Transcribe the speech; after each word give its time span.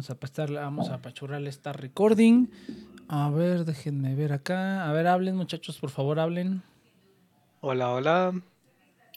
Vamos 0.00 0.08
a 0.08 0.14
pasarle, 0.14 0.58
vamos 0.60 0.88
a 0.88 0.94
apachurrarle 0.94 1.50
esta 1.50 1.74
recording. 1.74 2.46
A 3.06 3.28
ver, 3.28 3.66
déjenme 3.66 4.14
ver 4.14 4.32
acá. 4.32 4.88
A 4.88 4.92
ver, 4.94 5.06
hablen, 5.06 5.36
muchachos, 5.36 5.76
por 5.78 5.90
favor, 5.90 6.18
hablen. 6.20 6.62
Hola, 7.60 7.90
hola. 7.90 8.32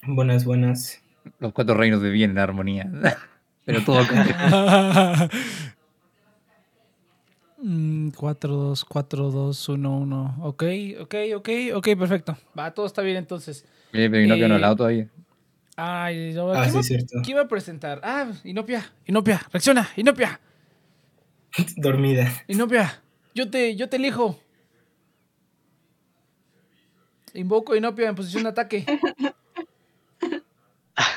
Buenas, 0.05 0.43
buenas. 0.43 1.01
Los 1.39 1.53
cuatro 1.53 1.75
reinos 1.75 2.01
vivían 2.01 2.31
en 2.31 2.37
armonía. 2.39 2.91
Pero 3.65 3.81
todo 3.85 4.01
con 4.05 4.17
4, 8.13 8.49
2, 8.53 8.83
4, 8.83 9.31
2, 9.31 9.69
1, 9.69 9.97
1. 9.99 10.35
Ok, 10.41 10.63
ok, 10.99 11.15
ok, 11.37 11.49
ok, 11.75 11.87
perfecto. 11.97 12.37
Va, 12.59 12.73
todo 12.73 12.87
está 12.87 13.01
bien 13.03 13.15
entonces. 13.15 13.63
Oye, 13.93 14.09
pero 14.09 14.21
Inopia 14.25 14.49
no 14.49 14.55
Eh, 14.55 14.57
al 14.57 14.61
lado 14.61 14.75
todavía. 14.75 15.07
Ay, 15.77 16.33
no, 16.33 16.51
Ah, 16.51 16.65
¿qué, 16.65 16.67
sí, 16.67 16.71
iba, 16.71 16.79
es 16.81 16.87
cierto. 16.87 17.19
qué 17.23 17.31
iba 17.31 17.41
a 17.43 17.47
presentar? 17.47 18.01
Ah, 18.03 18.29
Inopia, 18.43 18.83
Inopia, 19.07 19.41
reacciona, 19.49 19.87
Inopia, 19.95 20.41
Dormida. 21.75 22.31
Inopia. 22.47 23.01
Yo 23.35 23.49
te, 23.49 23.75
yo 23.75 23.89
te 23.89 23.97
elijo. 23.97 24.39
Invoco 27.33 27.73
a 27.73 27.77
Inopia 27.77 28.09
en 28.09 28.15
posición 28.15 28.43
de 28.43 28.49
ataque. 28.49 28.85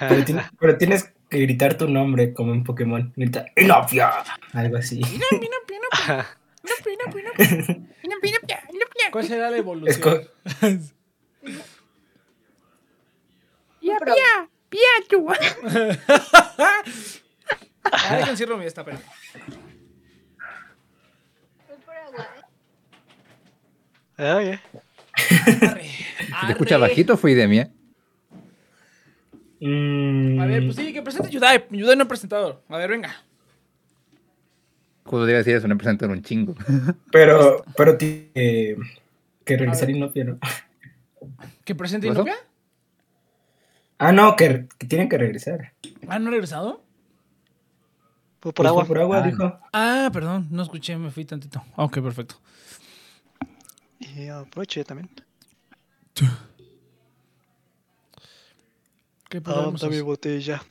Pero, 0.01 0.25
ti- 0.25 0.35
pero 0.59 0.79
tienes 0.79 1.13
que 1.29 1.39
gritar 1.41 1.77
tu 1.77 1.89
nombre 1.89 2.33
como 2.33 2.53
en 2.53 2.65
Pokémon. 2.65 3.13
Grita, 3.17 3.45
¡Inopia! 3.57 4.11
Algo 4.55 4.79
así. 4.79 4.97
Inopia, 5.01 5.49
Inopia, 5.49 5.77
Inopia. 5.77 6.27
Inopia, 6.65 6.93
Inopia, 6.95 7.21
Inopia. 7.21 7.45
Inopia, 8.03 8.30
Inopia, 8.30 8.63
Inopia. 8.73 9.11
¿Cuál 9.13 9.27
será 9.27 9.51
la 9.51 9.57
evolución? 9.59 9.95
Esco- 9.95 10.30
Pía, 13.80 13.99
pía, 14.01 14.49
pía, 14.71 14.89
tú. 15.09 15.29
Ah, 17.93 18.16
déjenme 18.16 18.37
cierro 18.37 18.59
mi 18.59 18.65
esta, 18.65 18.85
pero. 18.85 18.99
Arre, 24.17 24.61
¿Se 26.41 26.47
te 26.47 26.53
escucha 26.53 26.79
bajito 26.79 27.17
fue 27.17 27.33
idea 27.33 27.49
mía? 27.49 27.71
Mm, 29.61 30.39
A 30.41 30.47
ver, 30.47 30.65
pues 30.65 30.77
sí, 30.77 30.93
que 30.93 31.03
presente 31.03 31.31
Yudai. 31.31 31.65
Yudai 31.71 31.97
no 31.97 32.05
ha 32.05 32.09
presentado. 32.09 32.63
A 32.69 32.77
ver, 32.77 32.91
venga. 32.91 33.15
Justo 35.05 35.25
te 35.25 35.31
iba 35.31 35.37
a 35.37 35.39
decir 35.39 35.57
eso, 35.57 35.69
no 35.69 35.79
presento 35.79 36.07
un 36.07 36.23
chingo. 36.23 36.55
Pero, 37.13 37.65
pero 37.77 37.97
tiene 37.97 38.31
que, 38.35 38.77
que 39.45 39.57
regresar 39.57 39.89
Inopia, 39.89 40.25
¿no? 40.25 40.39
¿Que 41.65 41.75
presente. 41.75 42.09
Inopia? 42.09 42.35
Ah, 43.99 44.13
no, 44.13 44.35
que, 44.37 44.67
que 44.77 44.87
tienen 44.87 45.09
que 45.09 45.17
regresar. 45.17 45.73
Ah, 46.09 46.19
¿no 46.19 46.29
ha 46.29 46.31
regresado? 46.33 46.83
fue 48.41 48.53
por 48.53 48.65
Pues 48.65 48.69
agua. 48.69 48.85
Por 48.85 48.99
agua, 48.99 49.19
Ah, 49.19 49.23
dijo. 49.23 49.59
Ah, 49.73 50.11
perdón, 50.13 50.49
no 50.51 50.63
escuché, 50.63 50.97
me 50.97 51.11
fui 51.11 51.25
tantito. 51.25 51.63
Ok, 51.77 52.01
perfecto. 52.03 52.37
Y 53.99 54.29
aprovecho 54.29 54.80
yo 54.80 54.85
también. 54.85 55.11
¿Qué 59.29 59.41
dame 59.41 59.88
mi 59.91 60.01
botella. 60.01 60.63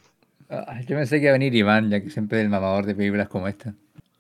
Ah, 0.50 0.80
Yo 0.82 0.96
pensé 0.96 1.18
que 1.18 1.24
iba 1.24 1.32
a 1.32 1.34
venir 1.34 1.54
Iván, 1.56 1.90
ya 1.90 2.02
que 2.02 2.10
siempre 2.10 2.40
es 2.40 2.44
el 2.44 2.50
mamador 2.50 2.86
de 2.86 2.96
películas 2.96 3.28
como 3.28 3.48
esta. 3.48 3.74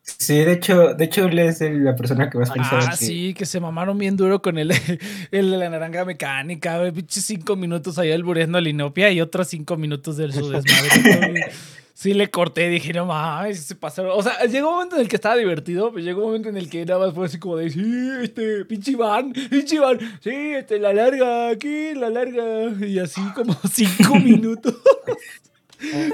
Sí, 0.08 0.36
de 0.36 0.52
hecho, 0.53 0.94
de 0.94 1.06
hecho 1.06 1.25
él 1.25 1.39
es 1.39 1.61
el- 1.61 1.84
la 1.84 1.95
persona 1.95 2.30
que 2.30 2.38
más 2.38 2.52
pensaba 2.52 2.84
Ah, 2.86 2.95
que- 2.98 3.06
sí, 3.06 3.34
que 3.34 3.45
se 3.48 3.59
mamaron 3.59 3.98
bien 3.98 4.16
duro 4.16 4.39
con 4.42 4.58
el, 4.59 4.70
el 5.31 5.52
de 5.52 5.58
la 5.58 5.70
naranja 5.70 6.06
mecánica, 6.06 6.78
güey. 6.78 6.92
Pinches 6.92 7.25
cinco 7.25 7.56
minutos 7.56 7.97
ahí 7.97 8.12
albureando 8.12 8.58
a 8.59 8.62
Linopia 8.62 9.09
y 9.12 9.20
otros 9.20 9.47
cinco 9.47 9.78
minutos 9.78 10.16
del 10.17 10.31
su 10.31 10.47
desmadre. 10.52 11.52
Sí 11.95 12.14
le 12.14 12.30
corté, 12.30 12.67
dije, 12.70 12.92
no 12.94 13.06
mames, 13.06 13.62
se 13.62 13.73
pasaron. 13.73 14.12
O 14.14 14.22
sea, 14.22 14.44
llegó 14.45 14.67
un 14.67 14.73
momento 14.75 14.95
en 14.97 15.02
el 15.03 15.08
que 15.08 15.16
estaba 15.16 15.38
divertido, 15.38 15.92
pero 15.94 16.03
llegó 16.06 16.19
un 16.22 16.25
momento 16.28 16.50
en 16.50 16.58
el 16.58 16.69
que 16.69 16.86
nada 16.86 17.06
más 17.08 17.16
fue 17.16 17.25
así 17.25 17.40
como 17.40 17.56
de, 17.56 17.69
sí, 17.69 18.09
este, 18.22 18.66
pinche 18.66 18.92
Iván, 18.92 19.31
pinche 19.31 19.75
Iván, 19.78 19.97
sí, 20.22 20.30
este, 20.30 20.78
la 20.78 20.94
larga, 20.94 21.50
aquí, 21.50 21.94
la 21.95 22.09
larga. 22.09 22.85
Y 22.85 23.00
así 23.00 23.22
como 23.34 23.56
cinco 23.74 24.16
minutos. 24.19 24.75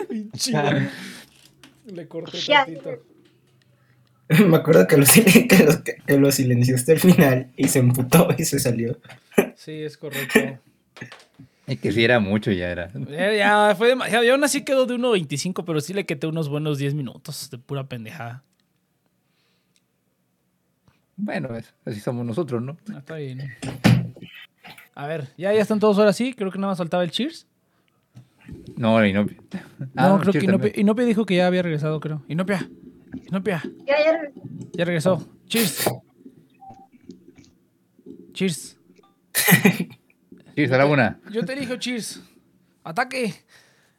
pinche 0.08 0.52
Iván. 0.52 0.90
Le 1.88 2.08
corté 2.08 2.38
tantito. 2.48 2.90
Me 4.48 4.58
acuerdo 4.58 4.88
que 4.88 4.98
lo, 4.98 5.06
que, 5.50 5.64
lo, 5.66 5.84
que 5.84 6.18
lo 6.18 6.32
silenció 6.32 6.76
hasta 6.76 6.94
el 6.94 7.00
final 7.00 7.52
y 7.58 7.68
se 7.68 7.80
emputó 7.80 8.30
y 8.38 8.46
se 8.46 8.60
salió. 8.60 8.98
Sí, 9.56 9.72
es 9.84 9.98
correcto. 9.98 10.40
Es 11.68 11.80
que 11.80 11.92
si 11.92 12.04
era 12.04 12.20
mucho, 12.20 12.52
ya 12.52 12.70
era. 12.70 12.92
Ya, 13.10 13.34
ya 13.34 13.76
fue 13.78 13.88
demasiado. 13.90 14.24
Yo 14.24 14.34
aún 14.34 14.44
así 14.44 14.64
quedó 14.64 14.86
de 14.86 14.96
1.25, 14.96 15.64
pero 15.66 15.80
sí 15.82 15.94
le 15.94 16.06
quité 16.06 16.28
unos 16.28 16.50
buenos 16.50 16.78
10 16.78 16.94
minutos 16.96 17.50
de 17.50 17.58
pura 17.58 17.86
pendejada. 17.86 18.44
Bueno, 21.16 21.56
es- 21.56 21.74
así 21.86 22.00
somos 22.00 22.26
nosotros, 22.26 22.62
¿no? 22.62 22.78
Ah, 22.94 23.00
está 23.00 23.16
bien. 23.16 23.52
A 24.96 25.08
ver, 25.08 25.30
ya, 25.38 25.54
ya 25.54 25.62
están 25.62 25.80
todos 25.80 25.98
ahora 25.98 26.14
sí. 26.14 26.34
Creo 26.34 26.52
que 26.52 26.58
nada 26.58 26.72
más 26.72 26.78
faltaba 26.78 27.04
el 27.04 27.12
Cheers. 27.12 27.48
No, 28.76 29.00
la 29.00 29.08
Inopia. 29.08 29.38
Ah, 29.96 30.10
no, 30.10 30.20
creo 30.20 30.34
que. 30.34 30.80
Inopia 30.80 31.06
dijo 31.06 31.26
que 31.26 31.36
ya 31.36 31.48
había 31.48 31.62
regresado, 31.62 32.00
creo. 32.00 32.24
Inopia. 32.28 32.68
Inopia. 33.28 33.64
Ya, 33.86 33.96
ya. 34.04 34.32
Ya 34.74 34.86
regresó. 34.86 35.28
Cheers. 35.46 35.90
Cheers. 38.34 38.78
Cheers, 40.56 40.72
a 40.72 40.78
la 40.78 40.86
una. 40.86 41.20
Yo 41.32 41.46
te 41.46 41.54
elijo 41.54 41.76
Cheers. 41.76 42.22
Ataque. 42.84 43.34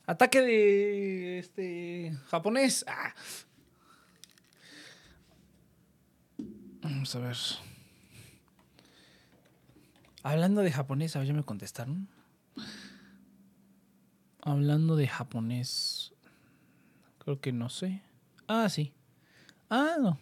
Ataque 0.06 0.41
de 0.41 1.39
este 1.39 2.12
japonés. 2.28 2.84
Ah. 2.89 3.15
Vamos 6.83 7.15
a 7.15 7.19
ver. 7.21 7.37
Hablando 10.25 10.62
de 10.62 10.72
japonés, 10.72 11.17
a 11.17 11.21
ver, 11.21 11.28
ya 11.28 11.34
me 11.34 11.45
contestaron. 11.45 12.09
Hablando 14.41 14.97
de 14.97 15.06
japonés. 15.06 16.12
Creo 17.19 17.41
que 17.41 17.53
no 17.53 17.69
sé. 17.69 18.03
Ah, 18.49 18.69
sí. 18.69 18.93
Ah, 19.72 19.97
no. 19.99 20.19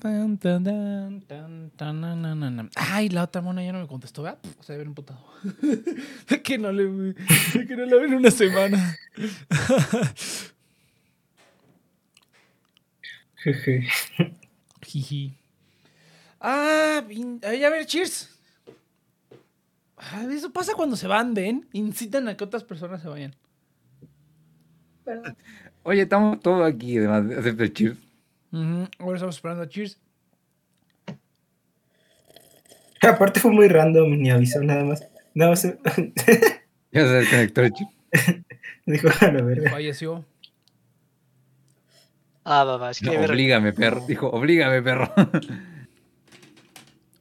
Tan, 0.00 0.38
tan, 0.38 0.64
tan, 0.64 1.20
tan, 1.28 1.70
tan, 1.76 2.00
na, 2.00 2.16
na, 2.16 2.34
na, 2.34 2.48
na. 2.50 2.68
Ay, 2.74 3.08
la 3.10 3.22
otra 3.24 3.40
mona 3.42 3.62
ya 3.62 3.70
no 3.72 3.80
me 3.80 3.86
contestó, 3.86 4.22
¿verdad? 4.22 4.40
Pff, 4.40 4.64
Se 4.64 4.76
ve 4.76 4.82
un 4.88 4.94
putado. 4.94 5.20
que 6.42 6.56
no 6.58 6.72
le 6.72 7.14
que 7.68 7.76
no 7.76 7.84
la 7.86 7.96
ven 7.96 8.14
una 8.14 8.30
semana. 8.30 8.96
Jeje. 13.44 13.88
Jiji. 14.82 15.36
Ah, 16.40 17.02
vin- 17.06 17.40
ay, 17.44 17.62
a 17.64 17.70
ver, 17.70 17.86
cheers. 17.86 18.28
Ah, 19.96 20.24
Eso 20.32 20.50
pasa 20.52 20.74
cuando 20.74 20.96
se 20.96 21.06
van, 21.06 21.34
ven. 21.34 21.68
Incitan 21.72 22.26
a 22.28 22.36
que 22.36 22.42
otras 22.44 22.64
personas 22.64 23.02
se 23.02 23.08
vayan. 23.08 23.34
Perdón. 25.04 25.36
Oye, 25.84 26.02
estamos 26.02 26.40
todos 26.40 26.66
aquí, 26.66 26.98
además, 26.98 27.24
excepto 27.30 27.62
el 27.64 27.72
Cheers. 27.72 27.98
Ujú, 28.52 28.88
Ahora 28.98 29.14
estamos 29.16 29.36
esperando 29.36 29.62
a 29.64 29.68
Cheers. 29.68 29.98
Aparte 33.02 33.40
fue 33.40 33.50
muy 33.50 33.68
random, 33.68 34.10
ni 34.16 34.30
avisó 34.30 34.62
nada 34.62 34.84
más. 34.84 35.02
Nada 35.34 35.50
más 35.52 35.62
Ya 36.92 37.00
se 37.06 37.08
desconectó 37.08 37.62
el 37.62 37.72
Cheers. 37.72 37.90
dijo 38.86 39.08
a 39.20 39.32
la 39.32 39.42
verga. 39.42 39.70
Falleció. 39.70 40.24
Ah, 42.44 42.64
mamá, 42.64 42.90
es 42.90 43.00
que 43.00 43.06
No, 43.06 43.12
ver- 43.20 43.30
oblígame, 43.30 43.72
perro. 43.72 44.04
Dijo, 44.06 44.28
oblígame, 44.28 44.82
perro. 44.82 45.12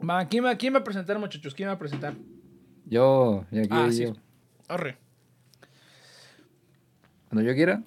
Va, 0.08 0.26
¿quién, 0.28 0.44
va, 0.46 0.56
¿Quién 0.56 0.74
va 0.74 0.80
a 0.80 0.84
presentar, 0.84 1.18
muchachos? 1.20 1.54
¿Quién 1.54 1.70
va 1.70 1.74
a 1.74 1.80
presentar? 1.80 2.16
Yo, 2.86 3.46
aquí, 3.52 3.68
Ah, 3.70 3.88
sí. 3.92 4.04
yo. 4.06 4.14
Arre. 4.68 4.98
Cuando 7.32 7.50
yo 7.50 7.56
quiera. 7.56 7.82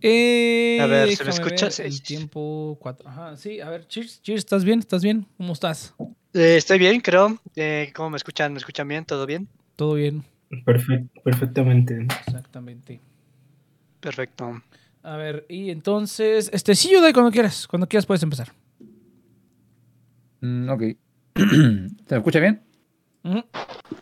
Eh, 0.00 0.78
A 0.80 0.86
ver, 0.86 1.14
¿se 1.14 1.22
me 1.22 1.30
escucha? 1.30 1.68
El 1.84 2.02
tiempo 2.02 2.76
cuatro. 2.80 3.08
Ajá, 3.08 3.36
sí, 3.36 3.60
a 3.60 3.70
ver, 3.70 3.86
Cheers, 3.86 4.20
Cheers, 4.22 4.40
¿estás 4.40 4.64
bien? 4.64 4.80
¿Estás 4.80 5.04
bien? 5.04 5.24
¿Cómo 5.36 5.52
estás? 5.52 5.94
Eh, 6.34 6.56
estoy 6.56 6.80
bien, 6.80 7.00
creo. 7.00 7.38
Eh, 7.54 7.92
¿Cómo 7.94 8.10
me 8.10 8.16
escuchan? 8.16 8.52
¿Me 8.52 8.58
escuchan 8.58 8.88
bien? 8.88 9.04
¿Todo 9.04 9.24
bien? 9.24 9.46
¿Todo 9.76 9.94
bien? 9.94 10.24
Perfect- 10.50 11.10
perfectamente. 11.22 12.08
Exactamente. 12.26 13.00
Perfecto. 14.00 14.62
A 15.04 15.16
ver, 15.16 15.46
y 15.48 15.70
entonces, 15.70 16.50
este, 16.52 16.74
sí, 16.74 16.90
Yudai, 16.90 17.12
cuando 17.12 17.30
quieras. 17.30 17.68
Cuando 17.68 17.86
quieras 17.88 18.04
puedes 18.04 18.24
empezar. 18.24 18.52
Mm, 20.40 20.68
ok. 20.70 20.82
¿Se 21.36 21.44
me 21.44 22.16
escucha 22.16 22.40
bien? 22.40 22.62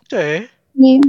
Sí. 0.09 1.01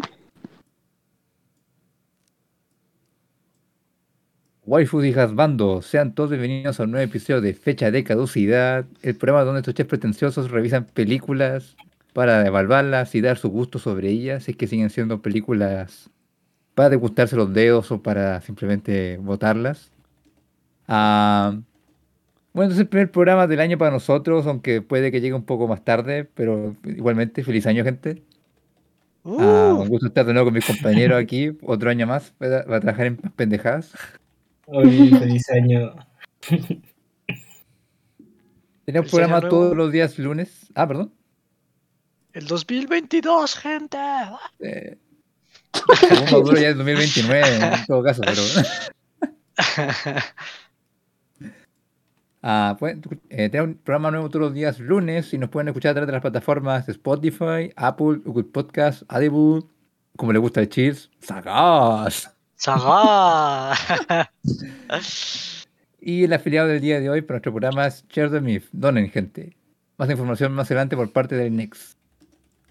Waifus 4.68 5.06
y 5.06 5.14
Hasbando, 5.14 5.82
sean 5.82 6.14
todos 6.14 6.32
bienvenidos 6.32 6.78
a 6.78 6.84
un 6.84 6.92
nuevo 6.92 7.06
episodio 7.06 7.40
de 7.40 7.54
Fecha 7.54 7.90
de 7.90 8.04
Caducidad, 8.04 8.86
el 9.02 9.16
programa 9.16 9.46
donde 9.46 9.62
estos 9.62 9.74
chefs 9.74 9.88
pretenciosos 9.88 10.52
revisan 10.52 10.84
películas 10.84 11.78
para 12.12 12.46
evaluarlas 12.46 13.16
y 13.16 13.22
dar 13.22 13.38
su 13.38 13.48
gusto 13.48 13.80
sobre 13.80 14.10
ellas, 14.10 14.44
si 14.44 14.52
es 14.52 14.58
que 14.58 14.68
siguen 14.68 14.90
siendo 14.90 15.22
películas 15.22 16.10
para 16.76 16.90
degustarse 16.90 17.38
los 17.38 17.54
dedos 17.54 17.94
o 17.94 18.04
para 18.04 18.42
simplemente 18.42 19.16
botarlas. 19.20 19.90
Ah, 20.90 21.58
bueno, 22.54 22.74
es 22.74 22.80
el 22.80 22.88
primer 22.88 23.10
programa 23.12 23.48
del 23.48 23.62
año 23.62 23.78
para 23.78 23.92
nosotros, 23.92 24.48
aunque 24.48 24.82
puede 24.82 25.14
que 25.14 25.22
llegue 25.22 25.34
un 25.36 25.46
poco 25.46 25.70
más 25.70 25.86
tarde, 25.86 26.26
pero 26.26 26.76
igualmente, 26.84 27.44
feliz 27.46 27.66
año, 27.68 27.86
gente. 27.86 28.22
Ah, 29.38 29.74
Uh, 29.74 29.82
un 29.82 29.88
gusto 29.90 30.08
estar 30.08 30.26
de 30.26 30.34
nuevo 30.34 30.48
con 30.48 30.54
mis 30.56 30.66
compañeros 30.66 31.20
aquí, 31.22 31.58
otro 31.64 31.90
año 31.90 32.08
más, 32.08 32.32
para, 32.38 32.66
para 32.66 32.80
trabajar 32.82 33.08
en 33.08 33.18
pendejadas. 33.18 33.94
Hoy, 34.70 35.10
feliz 35.12 35.50
año. 35.50 35.96
Tenemos 38.86 39.10
programa 39.10 39.40
todos 39.48 39.78
los 39.78 39.94
días 39.94 40.20
lunes. 40.20 40.68
Ah, 40.76 40.86
perdón. 40.86 41.14
el 42.34 42.48
2022, 42.48 43.56
gente. 43.56 43.98
Eh, 44.60 44.98
según 46.02 46.26
Maduro 46.26 46.58
ya 46.58 46.70
es 46.70 46.78
2029 46.78 47.56
en 47.56 47.86
todo 47.88 48.04
caso, 48.04 48.22
pero. 48.26 48.42
Ah, 52.50 52.78
pues, 52.80 52.96
eh, 53.30 53.50
tenemos 53.50 53.76
un 53.76 53.82
programa 53.84 54.12
nuevo 54.12 54.30
todos 54.30 54.46
los 54.46 54.54
días 54.54 54.80
lunes 54.80 55.34
y 55.34 55.38
nos 55.38 55.50
pueden 55.50 55.68
escuchar 55.68 55.90
a 55.90 55.94
través 55.96 56.08
de 56.08 56.14
las 56.14 56.22
plataformas 56.22 56.86
de 56.86 56.94
Spotify, 56.94 57.74
Apple, 57.76 58.22
Google 58.24 58.46
Podcast, 58.46 59.04
Audible, 59.10 59.64
como 60.16 60.32
le 60.32 60.40
gusta 60.40 60.62
el 60.62 60.70
Cheers, 60.70 61.10
Sagaz. 61.20 62.37
Saga. 62.58 63.74
Y 66.02 66.24
el 66.24 66.34
afiliado 66.34 66.68
del 66.68 66.82
día 66.82 67.00
de 67.00 67.10
hoy 67.10 67.22
para 67.22 67.36
nuestro 67.36 67.52
programa 67.52 67.88
es 67.88 68.06
Share 68.10 68.32
the 68.32 68.42
Myth. 68.42 68.66
Donen, 68.72 69.10
gente. 69.12 69.56
Más 69.98 70.10
información 70.10 70.54
más 70.54 70.68
adelante 70.68 70.96
por 70.96 71.12
parte 71.12 71.36
del 71.36 71.56
Next. 71.56 71.98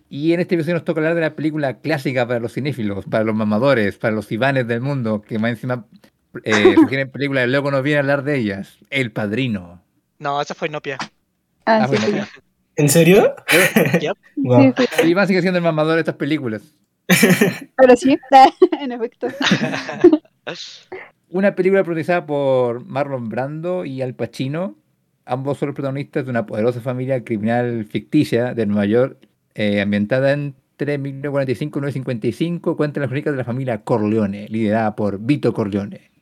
Y 0.08 0.32
en 0.32 0.40
este 0.40 0.54
episodio 0.54 0.74
nos 0.74 0.84
toca 0.84 1.00
hablar 1.00 1.14
de 1.14 1.20
la 1.20 1.34
película 1.34 1.80
clásica 1.80 2.26
para 2.26 2.38
los 2.40 2.52
cinéfilos, 2.52 3.04
para 3.06 3.24
los 3.24 3.34
mamadores, 3.34 3.96
para 3.98 4.14
los 4.14 4.30
ivanes 4.30 4.66
del 4.68 4.80
mundo, 4.80 5.22
que 5.22 5.38
más 5.38 5.50
encima 5.50 5.84
eh, 6.44 6.74
sugieren 6.76 7.10
películas 7.10 7.46
y 7.46 7.50
luego 7.50 7.70
nos 7.70 7.82
viene 7.82 7.98
a 7.98 8.00
hablar 8.00 8.22
de 8.22 8.36
ellas. 8.38 8.78
El 8.90 9.10
Padrino. 9.12 9.82
No, 10.18 10.40
esa 10.40 10.54
fue 10.54 10.68
Nopia. 10.68 10.98
Ah, 11.64 11.82
Ah, 11.82 11.88
sí, 11.88 11.96
bueno, 11.96 12.06
sí. 12.06 12.12
ya. 12.12 12.28
¿En 12.76 12.88
serio? 12.88 13.34
Yep. 14.00 14.16
Sí, 14.76 14.86
sí. 15.00 15.08
Iván 15.08 15.26
sigue 15.26 15.40
siendo 15.42 15.58
el 15.58 15.64
mamador 15.64 15.94
de 15.94 16.00
estas 16.00 16.14
películas. 16.16 16.62
Pero 17.76 17.96
sí, 17.96 18.18
en 18.80 18.92
efecto. 18.92 19.28
Una 21.28 21.54
película 21.54 21.82
protagonizada 21.82 22.26
por 22.26 22.84
Marlon 22.84 23.28
Brando 23.28 23.84
y 23.84 24.02
Al 24.02 24.14
Pacino. 24.14 24.76
Ambos 25.24 25.58
son 25.58 25.68
los 25.68 25.74
protagonistas 25.74 26.24
de 26.24 26.30
una 26.30 26.46
poderosa 26.46 26.80
familia 26.80 27.24
criminal 27.24 27.84
ficticia 27.84 28.54
de 28.54 28.66
Nueva 28.66 28.86
York, 28.86 29.28
eh, 29.54 29.80
ambientada 29.80 30.32
entre 30.32 30.98
1945 30.98 31.78
y 31.78 31.82
1955. 31.82 32.76
Cuenta 32.76 33.00
las 33.00 33.08
crónicas 33.08 33.32
de 33.32 33.38
la 33.38 33.44
familia 33.44 33.82
Corleone, 33.82 34.46
liderada 34.48 34.94
por 34.94 35.18
Vito 35.18 35.52
Corleone. 35.52 36.12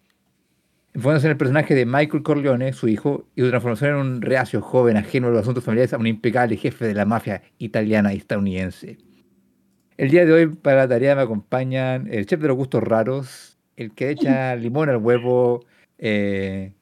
Enfocándose 0.94 1.26
en 1.26 1.32
el 1.32 1.36
personaje 1.36 1.75
de 1.75 1.86
Michael 1.86 2.22
Corleone, 2.22 2.72
su 2.72 2.88
hijo, 2.88 3.26
y 3.34 3.42
su 3.42 3.48
transformación 3.48 3.90
en 3.90 3.96
un 3.96 4.22
reacio 4.22 4.62
joven 4.62 4.96
ajeno 4.96 5.26
a 5.26 5.31
los 5.31 5.42
asuntos 5.42 5.64
familiares 5.64 5.92
a 5.92 5.98
un 5.98 6.06
impecable 6.06 6.56
jefe 6.56 6.86
de 6.86 6.94
la 6.94 7.04
mafia 7.04 7.42
italiana 7.58 8.14
y 8.14 8.19
estadounidense. 8.19 8.98
El 9.96 10.11
día 10.11 10.25
de 10.25 10.32
hoy 10.32 10.46
para 10.49 10.79
la 10.79 10.88
tarea 10.88 11.14
me 11.14 11.23
acompañan 11.23 12.12
el 12.12 12.26
chef 12.26 12.41
de 12.41 12.49
los 12.49 12.56
gustos 12.56 12.82
raros, 12.82 13.58
el 13.76 13.94
que 13.94 14.11
echa 14.11 14.56
limón 14.56 14.88
al 14.88 14.96
huevo, 14.96 15.64
eh, 15.99 16.73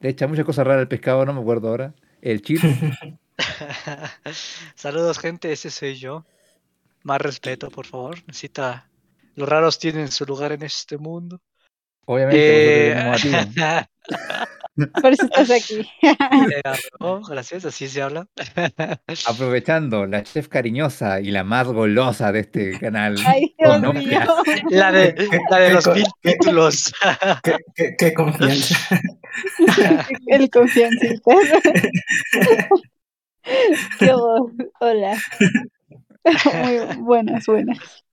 le 0.00 0.08
echa 0.08 0.26
muchas 0.26 0.44
cosas 0.44 0.66
raras 0.66 0.80
al 0.80 0.88
pescado, 0.88 1.24
no 1.24 1.32
me 1.32 1.40
acuerdo 1.40 1.68
ahora. 1.68 1.94
El 2.20 2.42
chip, 2.42 2.60
Saludos, 4.74 5.18
gente. 5.18 5.52
Ese 5.52 5.70
soy 5.70 5.94
yo. 5.94 6.24
Más 7.02 7.20
respeto, 7.20 7.70
por 7.70 7.86
favor. 7.86 8.16
Necesita. 8.26 8.88
Los 9.34 9.48
raros 9.48 9.78
tienen 9.78 10.08
su 10.08 10.24
lugar 10.24 10.52
en 10.52 10.62
este 10.62 10.98
mundo. 10.98 11.40
obviamente 12.04 12.92
Eh, 12.92 12.94
Por 14.74 15.12
eso 15.12 15.24
estás 15.26 15.50
aquí. 15.50 15.86
eh, 16.02 16.62
oh, 17.00 17.20
gracias, 17.20 17.64
así 17.64 17.88
se 17.88 18.00
habla. 18.00 18.26
Aprovechando 19.26 20.06
la 20.06 20.22
chef 20.22 20.48
cariñosa 20.48 21.20
y 21.20 21.30
la 21.30 21.44
más 21.44 21.66
golosa 21.66 22.32
de 22.32 22.40
este 22.40 22.78
canal. 22.78 23.16
Ay, 23.26 23.54
Dios 23.58 23.94
mío. 23.94 24.20
La 24.70 24.90
de, 24.90 25.14
la 25.50 25.58
de 25.58 25.68
¿Qué 25.68 25.74
los 25.74 25.88
mil 25.88 26.06
títulos. 26.22 26.92
¿Qué, 27.42 27.56
qué, 27.74 27.94
qué 27.98 28.14
confianza. 28.14 28.76
El. 30.26 30.50
Qué 33.98 34.12
voz. 34.12 34.52
Hola. 34.80 35.18
Muy 36.62 36.96
buenas, 37.02 37.46
buenas. 37.46 38.04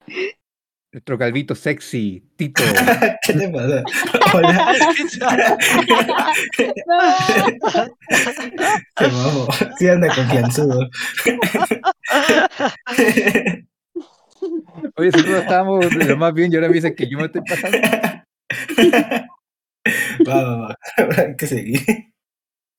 Nuestro 0.92 1.16
calvito 1.16 1.54
sexy, 1.54 2.20
Tito. 2.34 2.64
¿Qué 3.22 3.32
te 3.32 3.48
pasa? 3.48 3.84
Hola. 4.34 4.74
Qué 8.96 9.06
mamo. 9.06 9.46
Sí 9.78 9.88
anda 9.88 10.12
confianzudo. 10.12 10.90
Oye, 14.96 15.12
si 15.12 15.22
todos 15.22 15.42
estábamos 15.42 15.90
de 15.90 16.04
lo 16.06 16.16
más 16.16 16.34
bien 16.34 16.52
y 16.52 16.56
ahora 16.56 16.66
me 16.68 16.74
dicen 16.74 16.96
que 16.96 17.08
yo 17.08 17.18
me 17.18 17.26
estoy 17.26 17.42
pasando. 17.42 17.78
Va, 20.26 20.42
va, 20.42 20.56
va. 20.56 20.76
Hay 21.18 21.36
que 21.36 21.46
seguir. 21.46 21.80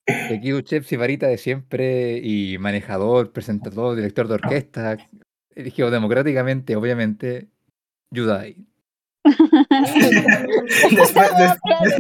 Aquí 0.06 0.63
chef 0.63 0.86
Sibarita 0.86 1.28
de 1.28 1.38
siempre 1.38 2.18
y 2.18 2.58
manejador, 2.58 3.31
presentador, 3.31 3.96
director 3.96 4.28
de 4.28 4.34
orquesta, 4.34 4.98
elegido 5.56 5.90
democráticamente, 5.92 6.75
obviamente, 6.75 7.48
Yudai. 8.12 8.56
Después, 9.24 11.30
después, 11.38 11.96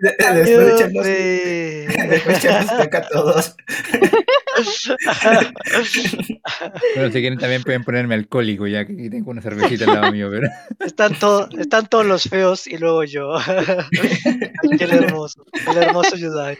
de- 0.00 0.34
después 0.34 0.74
echarnos, 0.74 1.04
después 1.04 2.26
de 2.26 2.32
echarnos 2.34 2.72
caca 2.72 2.98
a 2.98 3.08
todos. 3.08 3.56
Bueno, 6.94 7.12
si 7.12 7.20
quieren 7.20 7.38
también 7.38 7.62
pueden 7.62 7.84
ponerme 7.84 8.14
alcohólico, 8.14 8.66
ya 8.66 8.86
que 8.86 8.94
aquí 8.94 9.10
tengo 9.10 9.30
una 9.30 9.42
cervecita 9.42 9.84
al 9.84 10.00
lado 10.00 10.12
mío, 10.12 10.28
pero 10.30 10.48
están, 10.86 11.14
to- 11.18 11.48
están 11.58 11.86
todos 11.88 12.06
los 12.06 12.22
feos 12.24 12.66
y 12.66 12.78
luego 12.78 13.04
yo. 13.04 13.36
Qué 14.78 14.84
hermoso. 14.84 15.44
El 15.70 15.76
hermoso 15.76 16.16
Yudai. 16.16 16.56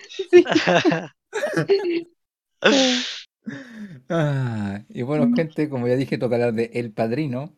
Ah, 4.08 4.80
y 4.88 5.02
bueno, 5.02 5.30
gente, 5.34 5.68
como 5.68 5.88
ya 5.88 5.96
dije, 5.96 6.18
toca 6.18 6.36
hablar 6.36 6.52
de 6.54 6.70
El 6.74 6.92
Padrino. 6.92 7.54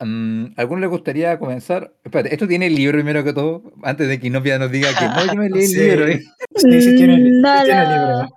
Mm, 0.00 0.52
¿A 0.56 0.60
alguno 0.60 0.80
le 0.82 0.86
gustaría 0.88 1.38
comenzar? 1.38 1.94
Espérate, 2.04 2.32
¿esto 2.34 2.46
tiene 2.46 2.66
el 2.66 2.74
libro 2.74 2.98
primero 2.98 3.24
que 3.24 3.32
todo? 3.32 3.72
Antes 3.82 4.08
de 4.08 4.20
que 4.20 4.26
Inopia 4.26 4.58
nos 4.58 4.70
diga 4.70 4.90
que 4.98 5.06
no, 5.08 5.26
yo 5.32 5.34
me 5.40 5.48
leí 5.48 5.64
el 5.64 5.68
Sí. 5.70 5.80
libro. 5.80 6.06
¿eh? 6.08 6.22
Sí, 6.54 6.82
sí 6.82 6.96
tiene, 6.96 7.16
sí 7.16 7.30
No 7.40 7.64
tiene 7.64 7.82
lo- 7.84 7.90
libro. 7.90 8.28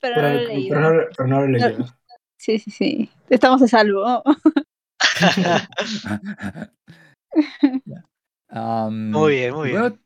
Pero, 0.00 0.14
Pero, 0.14 0.22
no 0.28 0.34
lo 0.34 0.46
leído. 0.48 0.68
pero, 0.76 0.80
no, 0.94 1.02
pero 1.16 1.28
no 1.28 1.40
lo 1.40 1.44
he 1.44 1.48
leído. 1.60 1.86
Sí, 2.38 2.58
sí, 2.58 2.70
sí. 2.70 3.10
Estamos 3.28 3.60
a 3.62 3.68
salvo. 3.68 4.22
Am, 8.48 9.10
Muy 9.10 9.32
bien, 9.34 9.54
muy 9.54 9.68
y 9.68 9.72
bueno, 9.72 9.88
bien. 9.90 10.00